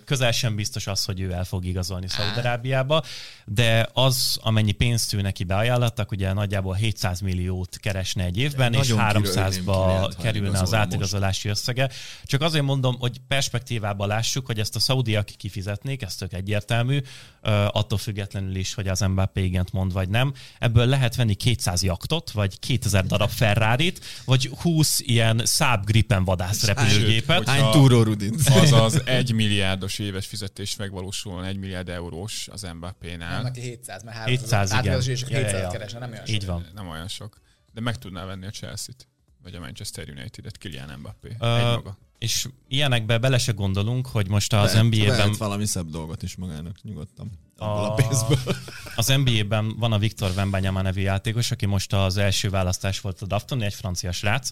Közel 0.05 0.33
sem 0.33 0.55
biztos 0.55 0.87
az, 0.87 1.05
hogy 1.05 1.21
ő 1.21 1.33
el 1.33 1.45
fog 1.45 1.65
igazolni 1.65 2.09
Szaudarábiába, 2.09 3.03
de 3.45 3.89
az, 3.93 4.39
amennyi 4.43 4.73
pénzt 4.73 5.13
ő 5.13 5.21
neki 5.21 5.45
beajánlottak, 5.45 6.11
ugye 6.11 6.33
nagyjából 6.33 6.75
700 6.75 7.21
milliót 7.21 7.77
keresne 7.77 8.25
egy 8.25 8.39
évben, 8.39 8.73
és 8.73 8.89
Nagyon 8.89 9.07
kirögném 9.07 9.33
300-ba 9.33 9.63
Kyliant, 9.63 10.15
ha 10.15 10.23
kerülne 10.23 10.61
az 10.61 10.75
átigazolási 10.75 11.49
összege. 11.49 11.91
Csak 12.25 12.41
azért 12.41 12.65
mondom, 12.65 12.97
hogy 12.99 13.21
perspektívában 13.29 14.09
lássuk, 14.09 14.47
hogy 14.47 14.59
ezt 14.59 14.77
a 14.77 14.81
szaudiak 14.81 15.27
kifizetnék, 15.37 16.03
ez 16.03 16.15
tök 16.15 16.33
egyértelmű, 16.33 17.01
attól 17.71 17.99
függetlenül 17.99 18.57
is, 18.57 18.75
hogy 18.75 18.89
az 18.89 19.01
Mbappé 19.01 19.45
igent 19.45 19.73
mond, 19.73 19.93
vagy 19.93 20.09
nem. 20.09 20.33
Ebből 20.59 20.87
lehet 20.87 21.17
venni 21.17 21.35
200 21.35 21.83
jaktot, 21.83 22.31
vagy 22.31 22.59
2000 22.59 23.07
darab 23.07 23.31
ferrari 23.31 23.93
vagy 24.25 24.51
20 24.61 25.01
ilyen 25.01 25.43
Saab 25.47 25.85
Gripen 25.85 26.25
vadászrepülőgépet. 26.25 27.49
Hány 27.49 27.71
túró 27.71 28.03
Rudit? 28.03 28.49
Az 28.51 28.73
az 28.73 29.03
egy 29.07 29.33
milliárdos 29.33 29.99
éves 29.99 30.27
fizetés 30.27 30.77
megvalósulna, 30.77 31.47
egy 31.47 31.57
milliárd 31.57 31.89
eurós 31.89 32.49
az 32.53 32.63
Nem, 32.63 32.77
Mbappé-nál. 32.77 33.43
neki 33.43 33.61
700, 33.61 34.03
mert 34.03 34.29
700, 34.29 34.73
igen. 34.73 35.01
és 35.01 35.07
Ja, 35.29 35.29
ja, 35.29 35.37
700 35.45 35.61
ja. 35.61 35.69
keresne, 35.69 35.99
nem 35.99 36.11
olyan 36.13 36.27
Így 36.27 36.41
sok. 36.43 36.51
van. 36.51 36.67
Nem 36.75 36.89
olyan 36.89 37.09
sok. 37.09 37.41
De 37.73 37.81
meg 37.81 37.99
tudná 37.99 38.25
venni 38.25 38.47
a 38.47 38.51
Chelsea-t. 38.51 39.09
Vagy 39.43 39.55
a 39.55 39.61
Manchester 39.61 40.09
United-et, 40.09 40.59
Kylian 40.59 40.99
Mbappé. 40.99 41.37
Ö, 41.39 41.57
Egy 41.57 41.63
maga. 41.65 41.99
És 42.21 42.49
ilyenekbe 42.69 43.19
bele 43.19 43.39
se 43.39 43.53
gondolunk, 43.53 44.07
hogy 44.07 44.29
most 44.29 44.53
az 44.53 44.73
Vehet- 44.73 44.91
NBA-ben 44.91 45.17
vehet 45.17 45.37
valami 45.37 45.67
szebb 45.67 45.91
dolgot 45.91 46.23
is 46.23 46.37
magának, 46.37 46.83
nyugodtan. 46.83 47.31
Abból 47.57 47.85
a, 47.85 47.91
A- 47.91 47.95
pénzből. 47.95 48.55
Az 48.97 49.07
NBA-ben 49.07 49.75
van 49.79 49.93
a 49.93 49.99
Viktor 49.99 50.31
Wembanyama 50.37 50.83
nevű 50.83 51.01
játékos, 51.01 51.51
aki 51.51 51.67
most 51.67 51.93
az 51.93 52.17
első 52.17 52.51
választás 52.51 53.01
volt 53.01 53.23
a 53.23 53.27
Dafton, 53.27 53.63
egy 53.63 53.75
francia 53.75 54.13
srác, 54.13 54.51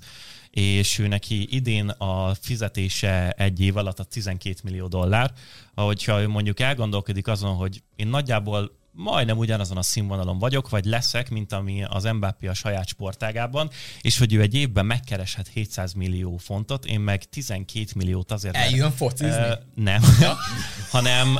és 0.50 0.98
ő 0.98 1.06
neki 1.06 1.54
idén 1.56 1.88
a 1.88 2.34
fizetése 2.34 3.30
egy 3.30 3.60
év 3.60 3.76
alatt 3.76 3.98
a 3.98 4.04
12 4.04 4.60
millió 4.62 4.86
dollár. 4.86 5.32
Ahogyha 5.74 6.20
ő 6.20 6.28
mondjuk 6.28 6.60
elgondolkodik 6.60 7.26
azon, 7.26 7.54
hogy 7.54 7.82
én 7.96 8.06
nagyjából 8.08 8.77
majdnem 8.98 9.38
ugyanazon 9.38 9.76
a 9.76 9.82
színvonalon 9.82 10.38
vagyok, 10.38 10.68
vagy 10.68 10.84
leszek, 10.84 11.30
mint 11.30 11.52
ami 11.52 11.84
az 11.88 12.04
Mbappé 12.04 12.46
a 12.46 12.54
saját 12.54 12.88
sportágában, 12.88 13.70
és 14.00 14.18
hogy 14.18 14.34
ő 14.34 14.40
egy 14.40 14.54
évben 14.54 14.86
megkereshet 14.86 15.48
700 15.48 15.92
millió 15.92 16.36
fontot, 16.36 16.84
én 16.84 17.00
meg 17.00 17.24
12 17.24 17.84
milliót 17.94 18.32
azért, 18.32 18.56
Eljön 18.56 18.90
focizni? 18.90 19.42
Ö, 19.42 19.52
nem, 19.74 20.02
hanem 20.90 21.38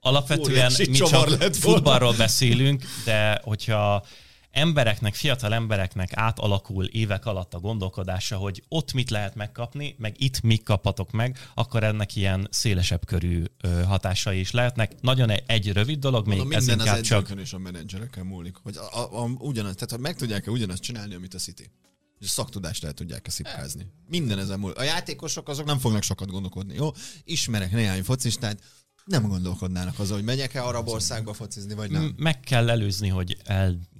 alapvetően 0.00 0.50
Óriási 0.50 0.90
mi 0.90 0.96
csak 0.96 1.54
futballról 1.54 2.14
beszélünk, 2.16 2.84
de 3.04 3.40
hogyha 3.44 4.04
embereknek, 4.52 5.14
fiatal 5.14 5.54
embereknek 5.54 6.10
átalakul 6.12 6.84
évek 6.84 7.26
alatt 7.26 7.54
a 7.54 7.58
gondolkodása, 7.58 8.36
hogy 8.36 8.64
ott 8.68 8.92
mit 8.92 9.10
lehet 9.10 9.34
megkapni, 9.34 9.94
meg 9.98 10.14
itt 10.18 10.40
mit 10.40 10.62
kaphatok 10.62 11.10
meg, 11.10 11.38
akkor 11.54 11.84
ennek 11.84 12.16
ilyen 12.16 12.48
szélesebb 12.50 13.06
körű 13.06 13.44
hatásai 13.86 14.38
is 14.38 14.50
lehetnek. 14.50 15.00
Nagyon 15.00 15.30
egy, 15.30 15.42
egy 15.46 15.72
rövid 15.72 15.98
dolog, 15.98 16.26
még 16.26 16.38
Mondom, 16.38 16.56
ez 16.56 16.66
minden 16.66 16.80
az 16.80 16.86
inkább 16.86 17.04
csak 17.04 17.22
edzőkön 17.22 17.42
és 17.42 17.52
a 17.52 17.58
menedzserekkel 17.58 18.24
múlik. 18.24 18.56
Hogy 18.62 18.76
a, 18.76 18.98
a, 18.98 19.22
a, 19.22 19.28
ugyanaz, 19.38 19.74
tehát 19.74 19.98
meg 19.98 20.16
tudják-e 20.16 20.50
ugyanazt 20.50 20.82
csinálni, 20.82 21.14
amit 21.14 21.34
a 21.34 21.38
City. 21.38 21.70
És 22.18 22.26
a 22.26 22.30
szaktudást 22.30 22.84
el 22.84 22.92
tudják-e 22.92 23.30
szipkázni. 23.30 23.86
Minden 24.08 24.38
ezen 24.38 24.58
múlik. 24.58 24.76
A 24.76 24.82
játékosok 24.82 25.48
azok 25.48 25.66
nem 25.66 25.78
fognak 25.78 26.02
sokat 26.02 26.30
gondolkodni. 26.30 26.74
Jó, 26.74 26.90
ismerek 27.24 27.72
néhány 27.72 28.02
focistát, 28.02 28.62
nem 29.04 29.28
gondolkodnának 29.28 29.98
azon, 29.98 30.16
hogy 30.16 30.26
megyek-e 30.26 30.64
arab 30.64 30.88
országba 30.88 31.32
focizni, 31.32 31.74
vagy 31.74 31.90
nem. 31.90 32.14
Meg 32.16 32.40
kell 32.40 32.70
előzni, 32.70 33.08
hogy 33.08 33.36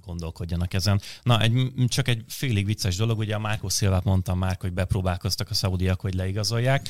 elgondolkodjanak 0.03 0.73
ezen. 0.73 1.01
Na, 1.23 1.41
egy, 1.41 1.73
csak 1.87 2.07
egy 2.07 2.23
félig 2.27 2.65
vicces 2.65 2.95
dolog, 2.95 3.17
ugye 3.17 3.35
a 3.35 3.39
Márkó 3.39 3.69
Szilvát 3.69 4.03
mondtam 4.03 4.37
már, 4.37 4.57
hogy 4.59 4.73
bepróbálkoztak 4.73 5.49
a 5.49 5.53
szaudiak, 5.53 6.01
hogy 6.01 6.13
leigazolják. 6.13 6.89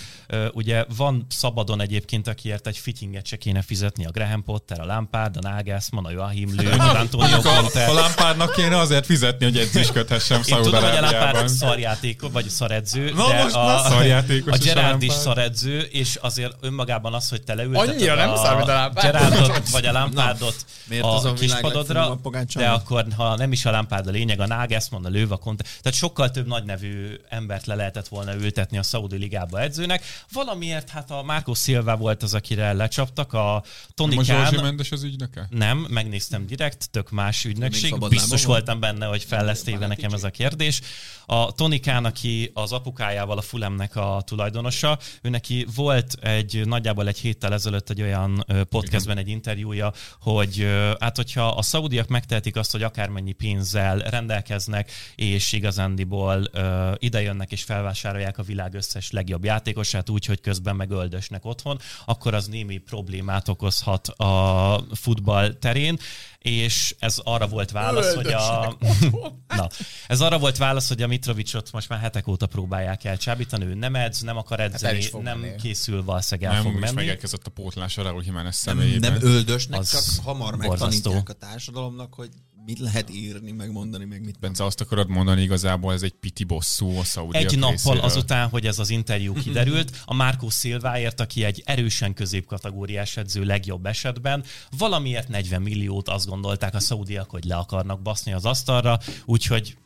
Ugye 0.51 0.85
van 0.95 1.25
szabadon 1.29 1.81
egyébként, 1.81 2.27
akiért 2.27 2.67
egy 2.67 2.77
fittinget 2.77 3.25
se 3.25 3.35
kéne 3.35 3.61
fizetni, 3.61 4.05
a 4.05 4.09
Graham 4.11 4.43
Potter, 4.43 4.79
a 4.79 4.85
Lampard, 4.85 5.37
a 5.37 5.39
Nagelsmann, 5.49 6.05
a 6.05 6.11
Joachim 6.11 6.53
Löw, 6.55 6.79
az 6.89 6.95
Antonio 6.95 7.37
A, 7.37 7.41
Conte. 7.41 7.85
a 7.85 7.93
Lampardnak 7.93 8.51
kéne 8.51 8.77
azért 8.77 9.05
fizetni, 9.05 9.45
hogy 9.45 9.57
edzésködhessem 9.57 10.41
Én 10.45 10.55
tudom, 10.61 10.63
hogy 10.63 10.73
a 10.73 10.81
Lampard 10.81 11.01
Szaudarábiában. 11.01 11.47
szarjáték, 11.47 12.21
vagy 12.31 12.49
szaredző, 12.49 13.11
Na 13.13 13.27
de 13.27 13.43
most 13.43 13.55
a, 13.55 13.85
szarjátékos 13.89 14.51
a 14.51 14.55
a 14.55 14.57
Gerard 14.63 15.01
is 15.01 15.13
szaredző, 15.13 15.79
és 15.79 16.15
azért 16.15 16.55
önmagában 16.61 17.13
az, 17.13 17.29
hogy 17.29 17.41
te 17.41 17.53
leülteted 17.53 17.89
Annyira 17.89 18.15
nem 18.15 18.29
a 18.29 18.35
szar, 18.35 18.55
mint 18.55 18.69
a. 18.69 18.91
Gerardot, 19.01 19.69
vagy 19.69 19.85
a 19.85 19.91
Lampardot 19.91 20.65
a 21.01 21.33
kispadodra, 21.33 22.19
de 22.53 22.69
akkor, 22.69 23.02
ha 23.11 23.35
nem 23.35 23.51
is 23.51 23.65
a 23.65 23.71
Lampard 23.71 24.07
a 24.07 24.11
lényeg, 24.11 24.39
a 24.39 24.47
Nagelsmann, 24.47 25.05
a 25.05 25.09
Löw, 25.09 25.31
a 25.31 25.37
Conte, 25.37 25.63
tehát 25.63 25.97
sokkal 25.97 26.31
több 26.31 26.47
nagy 26.47 26.63
nevű 26.63 27.19
embert 27.29 27.65
le 27.65 27.75
lehetett 27.75 28.07
volna 28.07 28.35
ültetni 28.35 28.77
a 28.77 28.83
Saudi 28.83 29.17
Ligába 29.17 29.61
edzőnek. 29.61 30.03
Valamiért 30.31 30.89
hát 30.89 31.11
a 31.11 31.23
Marco 31.23 31.53
Silva 31.53 31.95
volt 31.95 32.23
az, 32.23 32.33
akire 32.33 32.73
lecsaptak, 32.73 33.33
a 33.33 33.63
Tony 33.93 34.15
Most 34.15 34.29
Zsorzsi 34.29 34.53
Khan, 34.53 34.65
Mendes 34.65 34.91
az 34.91 35.03
ügynöke? 35.03 35.47
nem, 35.49 35.77
megnéztem 35.77 36.45
direkt, 36.45 36.89
tök 36.89 37.09
más 37.09 37.45
ügynökség. 37.45 38.07
Biztos 38.07 38.45
van? 38.45 38.51
voltam 38.51 38.79
benne, 38.79 39.05
hogy 39.05 39.23
fel 39.23 39.45
lesz 39.45 39.63
téve 39.63 39.87
nekem 39.87 40.13
ez 40.13 40.23
a 40.23 40.29
kérdés. 40.29 40.81
A 41.25 41.51
Tony 41.51 41.81
Khan, 41.81 42.05
aki 42.05 42.51
az 42.53 42.71
apukájával 42.71 43.37
a 43.37 43.41
Fulemnek 43.41 43.95
a 43.95 44.21
tulajdonosa, 44.25 44.99
ő 45.21 45.29
neki 45.29 45.67
volt 45.75 46.13
egy 46.21 46.61
nagyjából 46.65 47.07
egy 47.07 47.17
héttel 47.17 47.53
ezelőtt 47.53 47.89
egy 47.89 48.01
olyan 48.01 48.45
podcastben 48.69 49.17
egy 49.17 49.27
interjúja, 49.27 49.93
hogy 50.21 50.67
hát 50.99 51.15
hogyha 51.15 51.47
a 51.47 51.61
szaudiak 51.61 52.07
megtehetik 52.07 52.55
azt, 52.55 52.71
hogy 52.71 52.83
akármennyi 52.93 53.31
pénzzel 53.31 53.97
rendelkeznek, 53.97 54.91
és 55.15 55.51
igazándiból 55.51 56.47
ö, 56.51 56.91
idejönnek 56.97 57.51
és 57.51 57.63
felvásárolják 57.63 58.37
a 58.37 58.43
világ 58.43 58.73
összes 58.73 59.11
legjobb 59.11 59.43
játékosát 59.43 60.09
úgy, 60.09 60.25
hogy 60.25 60.41
közben 60.41 60.75
megöldösnek 60.75 61.45
otthon, 61.45 61.79
akkor 62.05 62.33
az 62.33 62.47
némi 62.47 62.77
problémát 62.77 63.47
okozhat 63.47 64.07
a 64.07 64.85
futball 64.95 65.53
terén, 65.53 65.97
és 66.39 66.95
ez 66.99 67.17
arra 67.23 67.47
volt 67.47 67.71
válasz, 67.71 68.13
hogy 68.13 68.27
a... 68.33 68.77
Na, 69.57 69.67
ez 70.07 70.21
arra 70.21 70.37
volt 70.39 70.57
válasz, 70.57 70.87
hogy 70.87 71.01
a 71.01 71.07
Mitrovicsot 71.07 71.71
most 71.71 71.89
már 71.89 71.99
hetek 71.99 72.27
óta 72.27 72.45
próbálják 72.47 73.03
elcsábítani, 73.03 73.65
ő 73.65 73.73
nem 73.73 73.95
edz, 73.95 74.21
nem 74.21 74.37
akar 74.37 74.59
el 74.59 74.65
edzeni, 74.71 75.01
fog 75.01 75.21
nem 75.23 75.39
menni. 75.39 75.55
készül 75.55 76.03
valószínűleg 76.03 76.49
el 76.53 76.61
Nem, 76.61 76.71
fog 76.71 76.79
menni. 76.81 76.95
megérkezett 76.95 77.47
a 77.47 77.49
pótlás 77.49 77.97
a 77.97 78.01
Raúl 78.03 78.23
Jiménez 78.25 78.63
Nem, 78.65 78.75
személyében. 78.77 79.11
nem 79.11 79.21
öldösnek, 79.23 79.79
Az 79.79 79.89
csak 79.91 80.23
hamar 80.25 80.57
borzasztó. 80.57 80.85
megtanítják 80.85 81.29
a 81.29 81.33
társadalomnak, 81.33 82.13
hogy 82.13 82.29
mit 82.65 82.79
lehet 82.79 83.09
írni, 83.09 83.51
megmondani, 83.51 84.05
meg 84.05 84.25
mit. 84.25 84.39
Bence, 84.39 84.65
azt 84.65 84.81
akarod 84.81 85.09
mondani, 85.09 85.41
igazából 85.41 85.93
ez 85.93 86.01
egy 86.01 86.13
piti 86.13 86.43
bosszú 86.43 86.97
a 86.97 87.03
szaudiak 87.03 87.43
Egy 87.43 87.57
nappal 87.57 87.73
részéről. 87.73 87.99
azután, 87.99 88.49
hogy 88.49 88.65
ez 88.65 88.79
az 88.79 88.89
interjú 88.89 89.33
kiderült, 89.33 90.01
a 90.05 90.13
Márkó 90.13 90.49
Szilváért, 90.49 91.19
aki 91.19 91.43
egy 91.43 91.61
erősen 91.65 92.13
középkategóriás 92.13 93.17
edző 93.17 93.43
legjobb 93.43 93.85
esetben, 93.85 94.43
valamiért 94.77 95.27
40 95.27 95.61
milliót 95.61 96.09
azt 96.09 96.27
gondolták 96.27 96.75
a 96.75 96.79
szaudiak, 96.79 97.29
hogy 97.29 97.43
le 97.43 97.55
akarnak 97.55 98.01
baszni 98.01 98.33
az 98.33 98.45
asztalra, 98.45 98.99
úgyhogy 99.25 99.77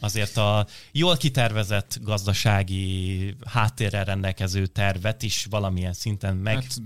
azért 0.00 0.36
a 0.36 0.66
jól 0.92 1.16
kitervezett 1.16 1.98
gazdasági 2.02 3.36
háttérrel 3.46 4.04
rendelkező 4.04 4.66
tervet 4.66 5.22
is 5.22 5.46
valamilyen 5.50 5.92
szinten 5.92 6.36
meg 6.36 6.54
hát, 6.54 6.80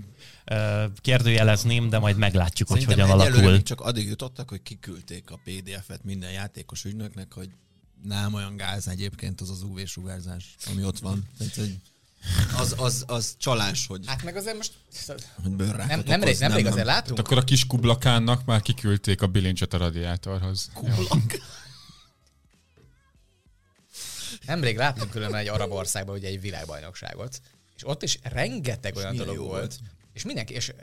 kérdőjelezném, 1.01 1.89
de 1.89 1.99
majd 1.99 2.17
meglátjuk, 2.17 2.67
hogy 2.67 2.79
Szerintem 2.79 3.05
hogyan 3.05 3.19
egyelőre 3.19 3.37
alakul. 3.37 3.55
még 3.57 3.65
csak 3.65 3.81
addig 3.81 4.07
jutottak, 4.07 4.49
hogy 4.49 4.61
kiküldték 4.61 5.29
a 5.31 5.39
PDF-et 5.43 6.03
minden 6.03 6.31
játékos 6.31 6.83
ügynöknek, 6.85 7.33
hogy 7.33 7.49
nem 8.03 8.33
olyan 8.33 8.55
gáz 8.55 8.87
egyébként 8.87 9.41
az 9.41 9.49
az 9.49 9.61
UV-sugárzás, 9.61 10.55
ami 10.71 10.83
ott 10.83 10.99
van. 10.99 11.27
Tehát, 11.37 11.55
hogy 11.55 11.75
az, 12.57 12.75
az, 12.77 13.03
az 13.07 13.35
csalás, 13.37 13.87
hogy, 13.87 14.03
Hát 14.05 14.23
meg 14.23 14.35
azért 14.35 14.55
most 14.55 14.73
hogy 15.43 15.51
bőrrákot 15.51 15.87
nem, 15.87 16.03
nemrég, 16.05 16.35
okoz, 16.35 16.39
nem, 16.39 16.51
azért 16.51 16.75
nem. 16.75 16.85
láttunk. 16.85 17.17
Hát 17.17 17.25
akkor 17.25 17.37
a 17.37 17.43
kis 17.43 17.67
kublakánnak 17.67 18.45
már 18.45 18.61
kiküldték 18.61 19.21
a 19.21 19.27
bilincset 19.27 19.73
a 19.73 19.77
radiátorhoz. 19.77 20.69
Kublak. 20.73 21.39
Nemrég 24.45 24.77
láttunk 24.77 25.11
különben 25.11 25.39
egy 25.39 25.47
arab 25.47 25.71
országban 25.71 26.15
ugye 26.15 26.27
egy 26.27 26.41
világbajnokságot, 26.41 27.41
és 27.75 27.87
ott 27.87 28.03
is 28.03 28.19
rengeteg 28.23 28.95
olyan 28.95 29.11
milyen 29.11 29.25
dolog 29.25 29.45
volt. 29.45 29.59
volt. 29.59 29.79
És 30.19 30.25
mindenki, 30.25 30.53
és 30.53 30.73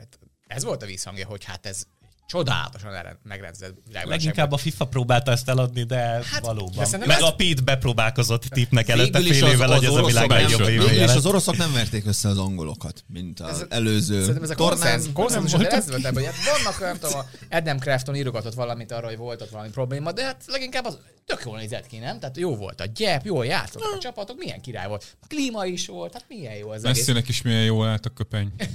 ez 0.47 0.63
volt 0.63 0.83
a 0.83 0.85
vízhangja, 0.85 1.25
hogy 1.27 1.43
hát 1.43 1.65
ez 1.65 1.83
csodálatosan 2.27 2.93
elre- 2.93 3.19
megrendezett. 3.23 3.75
Leginkább 4.03 4.51
a 4.51 4.57
FIFA 4.57 4.85
próbálta 4.85 5.31
ezt 5.31 5.49
eladni, 5.49 5.83
de 5.83 5.97
hát, 5.97 6.39
valóban. 6.41 6.89
de 6.91 6.97
Meg 6.97 7.09
ez- 7.09 7.21
a 7.21 7.35
Pete 7.35 7.61
bepróbálkozott 7.61 8.43
tipnek 8.43 8.89
előtte 8.89 9.19
fél 9.19 9.45
az- 9.45 9.51
évvel, 9.51 9.71
az 9.71 9.75
hogy 9.77 9.85
ez 9.85 9.91
a 9.93 10.05
világ 10.05 10.29
oroszok- 10.29 10.49
legjobb 10.59 10.67
Végül 10.67 11.03
is 11.03 11.13
az 11.15 11.25
oroszok 11.25 11.57
nem 11.57 11.73
verték 11.73 12.05
össze 12.05 12.29
az 12.29 12.37
angolokat, 12.37 13.03
mint 13.07 13.39
az 13.39 13.65
előző 13.69 14.19
Szerintem 14.19 14.43
ez 14.43 14.49
a 14.49 14.55
tornán. 14.55 14.77
konszenzus, 14.79 15.13
konszenzus 15.13 15.61
ez 15.61 15.89
volt 15.89 16.05
ebben, 16.05 16.23
hogy 16.23 16.33
hát 16.35 16.63
vannak, 16.63 16.79
nem 16.79 16.97
tudom, 16.99 17.19
a 17.19 17.55
Adam 17.55 17.77
Crafton 17.77 18.15
írogatott 18.15 18.53
valamit 18.53 18.91
arra, 18.91 19.07
hogy 19.07 19.17
volt 19.17 19.41
ott 19.41 19.49
valami 19.49 19.69
probléma, 19.69 20.11
de 20.11 20.23
hát 20.23 20.43
leginkább 20.47 20.85
az 20.85 20.97
tök 21.25 21.41
jól 21.45 21.57
nézett 21.57 21.87
ki, 21.87 21.97
nem? 21.97 22.19
Tehát 22.19 22.37
jó 22.37 22.55
volt 22.55 22.81
a 22.81 22.85
gyep, 22.95 23.25
jól 23.25 23.45
játszottak 23.45 23.93
a 23.93 23.99
csapatok, 23.99 24.37
milyen 24.37 24.61
király 24.61 24.87
volt. 24.87 25.15
A 25.21 25.25
klíma 25.27 25.65
is 25.65 25.87
volt, 25.87 26.13
hát 26.13 26.25
milyen 26.27 26.55
jó 26.55 26.69
az 26.69 26.83
egész. 26.83 26.97
Messzinek 26.97 27.27
is 27.27 27.41
milyen 27.41 27.63
jól 27.63 27.87
állt 27.87 28.05
a 28.05 28.09
köpeny. 28.09 28.51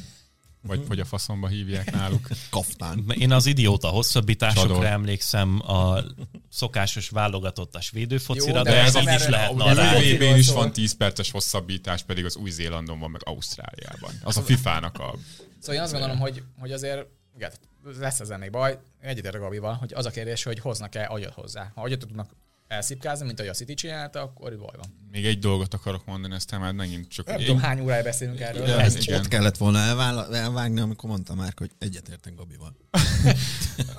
Vagy 0.63 0.85
hogy 0.89 1.01
a 1.01 1.05
faszomba 1.05 1.47
hívják 1.47 1.91
náluk. 1.93 2.29
kaftán. 2.51 3.05
Én 3.19 3.33
az 3.33 3.47
idióta 3.47 3.89
hosszabbításokra 3.89 4.69
Csador. 4.69 4.85
emlékszem, 4.87 5.71
a 5.71 6.01
szokásos 6.49 7.09
válogatottas 7.09 7.91
védőfocira, 7.91 8.57
Jó, 8.57 8.63
de, 8.63 8.71
de 8.71 8.83
ez 8.83 8.97
így 8.97 9.13
is 9.15 9.27
lehet 9.27 9.51
a- 9.51 9.53
A 9.53 9.55
a- 9.55 9.65
narrálni. 9.67 10.17
VB-n 10.17 10.37
is 10.39 10.49
van 10.51 10.73
10 10.73 10.97
perces 10.97 11.31
hosszabbítás, 11.31 12.03
pedig 12.03 12.25
az 12.25 12.37
Új-Zélandon 12.37 12.99
van, 12.99 13.11
meg 13.11 13.21
Ausztráliában. 13.25 14.11
Az 14.23 14.37
a 14.37 14.43
FIFA-nak 14.43 14.99
a... 14.99 15.15
Szóval 15.59 15.75
én 15.75 15.81
azt 15.83 15.93
gondolom, 15.93 16.19
hogy, 16.19 16.43
hogy 16.59 16.73
azért 16.73 17.07
igen, 17.37 17.51
lesz 17.99 18.21
ezzel 18.21 18.39
még 18.39 18.51
baj. 18.51 18.79
Egyetértek 19.01 19.41
Gabival, 19.41 19.75
hogy 19.75 19.93
az 19.95 20.07
a 20.07 20.11
kérdés, 20.11 20.43
hogy 20.43 20.59
hoznak-e 20.59 21.07
agyat 21.11 21.33
hozzá. 21.35 21.73
Ha 21.75 21.83
agyat 21.83 21.99
tudnak 21.99 22.31
elszipkázni, 22.73 23.27
mint 23.27 23.39
ahogy 23.39 23.51
a 23.51 23.55
City 23.55 23.75
csinálta, 23.75 24.21
akkor 24.23 24.59
baj 24.59 24.77
van. 24.77 25.01
Még 25.11 25.25
egy 25.27 25.39
dolgot 25.39 25.75
akarok 25.75 26.07
mondani, 26.07 26.35
aztán 26.35 26.61
már 26.61 26.73
megint 26.73 27.09
csak... 27.09 27.27
Nem 27.27 27.39
tudom, 27.39 27.59
hány 27.59 27.81
órája 27.81 28.03
beszélünk 28.03 28.41
erről. 28.41 28.63
Igen. 28.63 28.77
de- 28.77 28.83
Ezt 28.83 29.03
igen. 29.03 29.19
ott 29.21 29.29
kellett 29.29 29.57
volna 29.57 29.79
elvála- 29.79 30.35
elvágni, 30.35 30.81
amikor 30.81 31.09
mondta 31.11 31.35
már, 31.35 31.53
hogy 31.57 31.71
egyetértek 31.79 32.35
Gabival. 32.35 32.77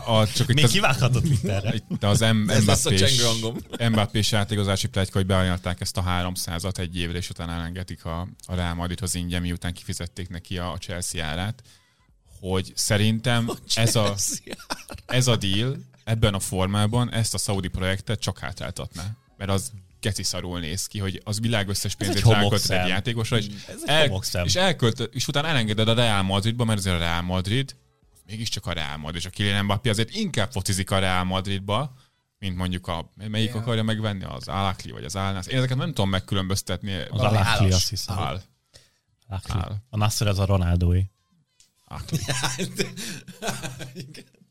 A, 0.05 0.27
csak 0.27 0.49
itt 0.49 0.55
Még 0.55 0.63
az, 0.63 0.71
kivághatod 0.71 1.25
itt 1.25 1.43
erre. 1.43 1.73
itt 1.73 2.03
az 2.03 2.19
M- 2.19 2.49
a 3.79 3.89
Mbappés, 3.89 4.33
átigazási 4.33 4.87
pletyka, 4.87 5.17
hogy 5.17 5.27
beajánlották 5.27 5.81
ezt 5.81 5.97
a 5.97 6.03
300-at 6.07 6.77
egy 6.79 6.97
évre, 6.97 7.17
és 7.17 7.29
utána 7.29 7.51
elengedik 7.51 8.05
a, 8.05 8.27
a 8.45 8.55
Real 8.55 8.73
Madridhoz 8.73 9.15
ingyen, 9.15 9.41
miután 9.41 9.73
kifizették 9.73 10.29
neki 10.29 10.57
a, 10.57 10.71
a 10.71 10.77
Chelsea 10.77 11.25
árát, 11.25 11.63
hogy 12.39 12.71
szerintem 12.75 13.49
ez 13.75 13.95
a, 13.95 14.15
ez 15.05 15.27
a 15.27 15.35
deal 15.35 15.77
ebben 16.03 16.33
a 16.33 16.39
formában 16.39 17.11
ezt 17.11 17.33
a 17.33 17.37
szaudi 17.37 17.67
projektet 17.67 18.19
csak 18.19 18.39
hátráltatná. 18.39 19.03
Mert 19.37 19.51
az 19.51 19.71
geci 19.99 20.23
szarul 20.23 20.59
néz 20.59 20.87
ki, 20.87 20.99
hogy 20.99 21.21
az 21.23 21.39
világ 21.39 21.67
összes 21.67 21.95
pénzét 21.95 22.25
egy 22.25 22.31
ráköltöd 22.31 22.71
egy 22.71 22.87
játékosra, 22.87 23.37
és, 23.37 23.45
Ez 23.67 23.81
egy 23.85 24.11
el, 24.33 24.45
és, 24.45 24.55
elkölt, 24.55 24.99
és 24.99 25.27
utána 25.27 25.47
elengeded 25.47 25.87
a 25.87 25.93
Real 25.93 26.21
Madridba, 26.21 26.65
mert 26.65 26.79
azért 26.79 26.95
a 26.95 26.99
Real 26.99 27.21
Madrid 27.21 27.75
mégiscsak 28.25 28.65
a 28.65 28.71
Real 28.71 28.97
Madrid, 28.97 29.19
és 29.19 29.25
a 29.25 29.29
Kylian 29.29 29.63
Mbappé 29.63 29.89
azért 29.89 30.15
inkább 30.15 30.51
focizik 30.51 30.91
a 30.91 30.99
Real 30.99 31.23
Madridba, 31.23 31.93
mint 32.39 32.57
mondjuk 32.57 32.87
a, 32.87 33.11
melyik 33.15 33.49
Igen. 33.49 33.61
akarja 33.61 33.83
megvenni, 33.83 34.23
az 34.23 34.47
Alakli 34.47 34.91
vagy 34.91 35.03
az 35.03 35.15
Alnász. 35.15 35.47
Én 35.47 35.57
ezeket 35.57 35.77
nem 35.77 35.87
tudom 35.87 36.09
megkülönböztetni. 36.09 36.93
Az 36.93 37.19
Alakli, 37.19 37.71
azt 37.71 37.89
hiszem. 37.89 38.17
Al. 38.17 38.41
Áll. 39.47 39.75
A 39.89 39.97
Nasser 39.97 40.27
az 40.27 40.39
a 40.39 40.45
Ronaldói. 40.45 41.01
Akli. 41.85 42.19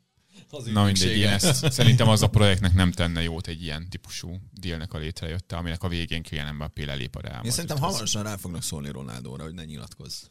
Az 0.55 0.65
Na 0.65 0.85
mindegy, 0.85 1.17
én 1.17 1.29
ezt, 1.29 1.73
szerintem 1.73 2.09
az 2.09 2.23
a 2.23 2.27
projektnek 2.27 2.75
nem 2.75 2.93
tenne 2.93 3.23
jót 3.23 3.47
egy 3.47 3.63
ilyen 3.63 3.89
típusú 3.89 4.41
dealnek 4.61 4.93
a 4.93 4.99
létrejötte, 4.99 5.57
aminek 5.57 5.83
a 5.83 5.89
végén 5.89 6.23
Kylian 6.23 6.55
Mbappé 6.55 6.85
lelép 6.85 7.17
a 7.17 7.21
Real 7.21 7.45
Én 7.45 7.51
szerintem 7.51 7.79
hamarosan 7.79 8.23
rá 8.23 8.37
fognak 8.37 8.63
szólni 8.63 8.91
Ronaldóra, 8.91 9.43
hogy 9.43 9.55
ne 9.55 9.65
nyilatkozz. 9.65 10.23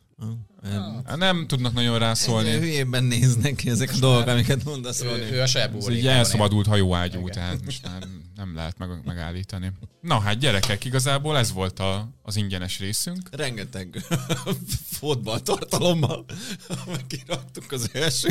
Hát 1.06 1.18
Nem 1.18 1.48
tudnak 1.48 1.74
nagyon 1.74 1.90
Szólni. 1.90 2.06
rászólni. 2.06 2.52
Hülyében 2.52 3.04
néznek 3.04 3.56
ki 3.56 3.70
ezek 3.70 3.92
a 3.94 3.98
dolgok, 4.00 4.28
amiket 4.28 4.64
mondasz 4.64 5.02
Ő, 5.02 5.06
Roni. 5.06 5.22
ő 5.32 5.42
a 5.42 5.46
saját 5.46 5.76
Ez 5.76 5.86
egy 5.86 6.08
elszabadult 6.08 6.68
hajóágyú, 6.68 7.20
Igen. 7.20 7.32
tehát 7.32 7.66
most 7.66 7.84
már 7.88 8.08
nem 8.36 8.56
lehet 8.56 8.78
meg, 8.78 8.90
megállítani. 9.06 9.72
Na 10.02 10.20
hát 10.20 10.38
gyerekek, 10.38 10.86
igazából 10.86 11.38
ez 11.38 11.52
volt 11.52 11.80
a, 11.80 12.10
az 12.22 12.36
ingyenes 12.36 12.80
részünk. 12.80 13.30
Rengeteg 13.32 14.06
fotball 15.00 15.40
tartalommal 15.40 16.26
megirattuk 16.98 17.72
az 17.72 17.90
első 17.94 18.28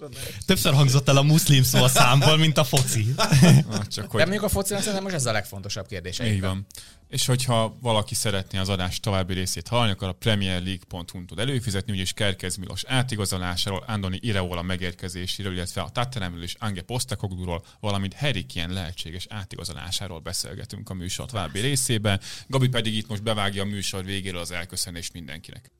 adást. 0.00 0.44
Többször 0.46 0.72
hangzott 0.74 1.08
el 1.08 1.16
a 1.16 1.22
muszlim 1.22 1.62
szó 1.62 1.82
a 1.82 1.88
számból, 1.88 2.36
mint 2.36 2.58
a 2.58 2.64
foci. 2.64 3.14
Na, 3.16 3.86
csak 3.86 4.04
De 4.04 4.10
hogy 4.10 4.20
mondjuk 4.20 4.42
a 4.42 4.48
focinak 4.48 4.80
szerintem 4.80 5.02
most 5.02 5.14
ez 5.14 5.26
a 5.26 5.32
legfontosabb 5.32 5.86
kérdés. 5.86 6.18
így 6.20 6.40
van. 6.40 6.66
És 7.08 7.26
hogyha 7.26 7.76
valaki 7.80 8.14
szeretné 8.14 8.58
az 8.58 8.68
adás 8.68 9.00
további 9.00 9.34
részét 9.34 9.68
hallani, 9.68 9.90
akkor 9.90 10.08
a 10.08 10.12
premierleague.hu-n 10.12 11.26
tud 11.26 11.38
előfizetni, 11.38 11.92
úgyis 11.92 12.12
Kerkez 12.12 12.56
Milos 12.56 12.84
átigazolásáról, 12.84 13.84
Andoni 13.86 14.18
Ireola 14.20 14.62
megérkezéséről, 14.62 15.52
illetve 15.52 15.80
a 15.80 15.88
Tottenhamről 15.88 16.42
és 16.42 16.56
Ange 16.58 16.82
Postekogluról, 16.82 17.64
valamint 17.80 18.16
Kane 18.54 18.72
lehetséges 18.72 19.26
átigazolásáról 19.28 20.18
beszélgetünk 20.18 20.90
a 20.90 20.94
műsor 20.94 21.26
további 21.26 21.60
részében. 21.60 22.20
Gabi 22.46 22.68
pedig 22.68 22.96
itt 22.96 23.08
most 23.08 23.22
bevágja 23.22 23.62
a 23.62 23.66
műsor 23.66 24.04
végéről 24.04 24.40
az 24.40 24.50
elköszönést 24.50 25.12
mindenkinek. 25.12 25.70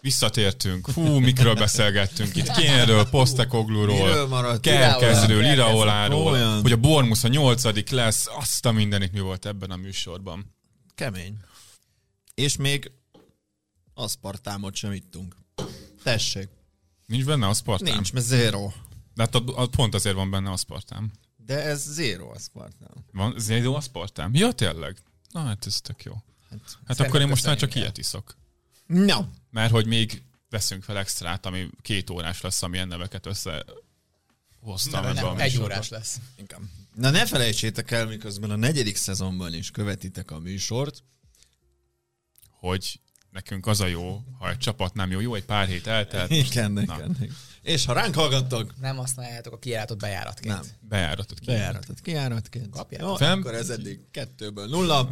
Visszatértünk, 0.00 0.90
hú, 0.90 1.18
mikről 1.18 1.54
beszélgettünk 1.54 2.36
itt, 2.36 2.50
Kénről, 2.50 3.08
maradt? 4.26 4.60
Kerkezről. 4.60 5.44
Iraoláról, 5.44 6.60
hogy 6.62 6.72
a 6.72 6.76
Bormusz 6.76 7.24
a 7.24 7.28
nyolcadik 7.28 7.90
lesz, 7.90 8.26
azt 8.38 8.66
a 8.66 8.72
mindenit 8.72 9.12
mi 9.12 9.20
volt 9.20 9.46
ebben 9.46 9.70
a 9.70 9.76
műsorban. 9.76 10.58
Kemény. 11.00 11.38
És 12.34 12.56
még 12.56 12.90
aszpartámot 13.94 14.74
sem 14.74 14.92
ittunk. 14.92 15.36
Tessék. 16.02 16.48
Nincs 17.06 17.24
benne 17.24 17.46
a 17.46 17.54
spartám? 17.54 17.94
Nincs, 17.94 18.12
mert 18.12 18.24
zero. 18.24 18.72
De 19.14 19.22
hát 19.22 19.34
a, 19.34 19.42
a, 19.62 19.66
pont 19.66 19.94
azért 19.94 20.14
van 20.14 20.30
benne 20.30 20.50
a 20.50 20.56
spartám. 20.56 21.10
De 21.36 21.62
ez 21.62 21.82
zero 21.82 22.30
aszpartám. 22.30 23.04
Van 23.12 23.34
zéro 23.38 23.74
a 23.74 23.80
spartám? 23.80 24.34
Ja, 24.34 24.52
tényleg? 24.52 25.02
Na 25.30 25.40
hát 25.40 25.66
ez 25.66 25.80
tök 25.80 26.02
jó. 26.02 26.12
Hát 26.50 26.60
Szerintem 26.66 27.06
akkor 27.06 27.20
én 27.20 27.28
most 27.28 27.46
már 27.46 27.56
csak 27.56 27.74
ilyet 27.74 27.98
iszok. 27.98 28.36
No. 28.86 29.24
Mert 29.50 29.70
hogy 29.70 29.86
még 29.86 30.22
veszünk 30.50 30.82
fel 30.82 30.98
extrát, 30.98 31.46
ami 31.46 31.70
két 31.82 32.10
órás 32.10 32.40
lesz, 32.40 32.62
amilyen 32.62 32.88
neveket 32.88 33.26
össze 33.26 33.64
hoztam 34.60 35.04
a 35.04 35.12
Nem, 35.12 35.38
egy 35.38 35.58
órás 35.58 35.88
lesz. 35.88 36.20
Inkább. 36.36 36.60
Na 36.94 37.10
ne 37.10 37.26
felejtsétek 37.26 37.90
el, 37.90 38.06
miközben 38.06 38.50
a 38.50 38.56
negyedik 38.56 38.96
szezonban 38.96 39.54
is 39.54 39.70
követitek 39.70 40.30
a 40.30 40.38
műsort. 40.38 41.04
Hogy 42.50 43.00
nekünk 43.30 43.66
az 43.66 43.80
a 43.80 43.86
jó, 43.86 44.20
ha 44.38 44.50
egy 44.50 44.58
csapat 44.58 44.94
nem 44.94 45.10
jó, 45.10 45.20
jó, 45.20 45.34
egy 45.34 45.44
pár 45.44 45.66
hét 45.66 45.86
eltelt, 45.86 46.30
Igen, 46.30 46.72
Na. 46.72 46.80
igen. 46.80 47.16
igen. 47.20 47.36
És 47.62 47.84
ha 47.84 47.92
ránk 47.92 48.14
hallgattok, 48.14 48.74
Nem 48.80 48.96
használjátok 48.96 49.52
a 49.52 49.58
kijáratot 49.58 49.98
bejáratként. 49.98 50.54
nem. 50.54 50.64
bejáratot 50.80 51.38
ki. 51.38 51.44
Bejáratot, 51.46 52.00
kijáratként. 52.00 52.70
Kapjátok. 52.70 53.08
Jó, 53.08 53.14
Fem- 53.14 53.38
akkor 53.40 53.54
ez 53.54 53.68
eddig 53.70 54.00
kettőből 54.10 54.66
nulla. 54.68 55.10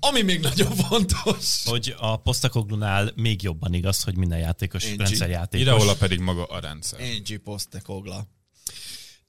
Ami 0.00 0.22
még 0.22 0.40
nagyon 0.40 0.74
fontos. 0.76 1.62
Hogy 1.64 1.94
a 1.98 2.16
Postecoglunál 2.16 3.12
még 3.14 3.42
jobban 3.42 3.74
igaz, 3.74 4.02
hogy 4.02 4.16
minden 4.16 4.38
játékos 4.38 4.84
Én 4.84 4.96
rendszerjátékos. 4.96 5.66
Ireola 5.66 5.94
pedig 5.94 6.18
maga 6.18 6.44
a 6.44 6.60
rendszer. 6.60 7.00
Angie 7.00 7.38
Postekogla. 7.38 8.26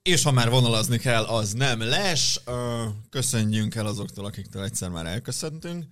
És 0.07 0.23
ha 0.23 0.31
már 0.31 0.49
vonalazni 0.49 0.97
kell, 0.97 1.23
az 1.23 1.51
nem 1.51 1.81
les. 1.81 2.39
Köszönjünk 3.09 3.75
el 3.75 3.85
azoktól, 3.85 4.25
akiktől 4.25 4.63
egyszer 4.63 4.89
már 4.89 5.05
elköszöntünk. 5.05 5.85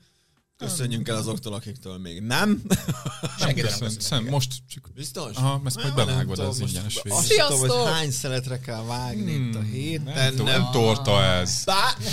Köszönjünk 0.58 1.08
el 1.08 1.16
azoktól, 1.16 1.54
akiktől 1.54 1.98
még 1.98 2.22
nem. 2.22 2.62
Senki 3.40 3.62
nem 3.62 3.70
Köszön, 3.70 3.90
szem, 4.00 4.26
most 4.26 4.52
csak 4.70 4.90
Biztos? 4.96 5.36
Aha, 5.36 5.62
ezt 5.66 5.76
majd 5.76 5.96
Nem 5.96 6.06
bevágod 6.06 6.40
az 6.40 6.60
ingyenes 6.60 7.02
végén. 7.04 7.18
Azt 7.18 7.28
tudom, 7.48 7.60
hogy 7.60 7.94
hány 7.94 8.12
szeletre 8.12 8.60
kell 8.60 8.84
vágni 8.84 9.32
itt 9.32 9.56
a 9.56 9.62
héten. 9.62 10.14
Nem, 10.14 10.30
tudom, 10.30 10.46
nem 10.46 10.68
torta 10.72 11.24
ez. 11.24 11.64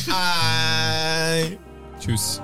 Bye. 0.07 1.59
Tschüss. 2.01 2.39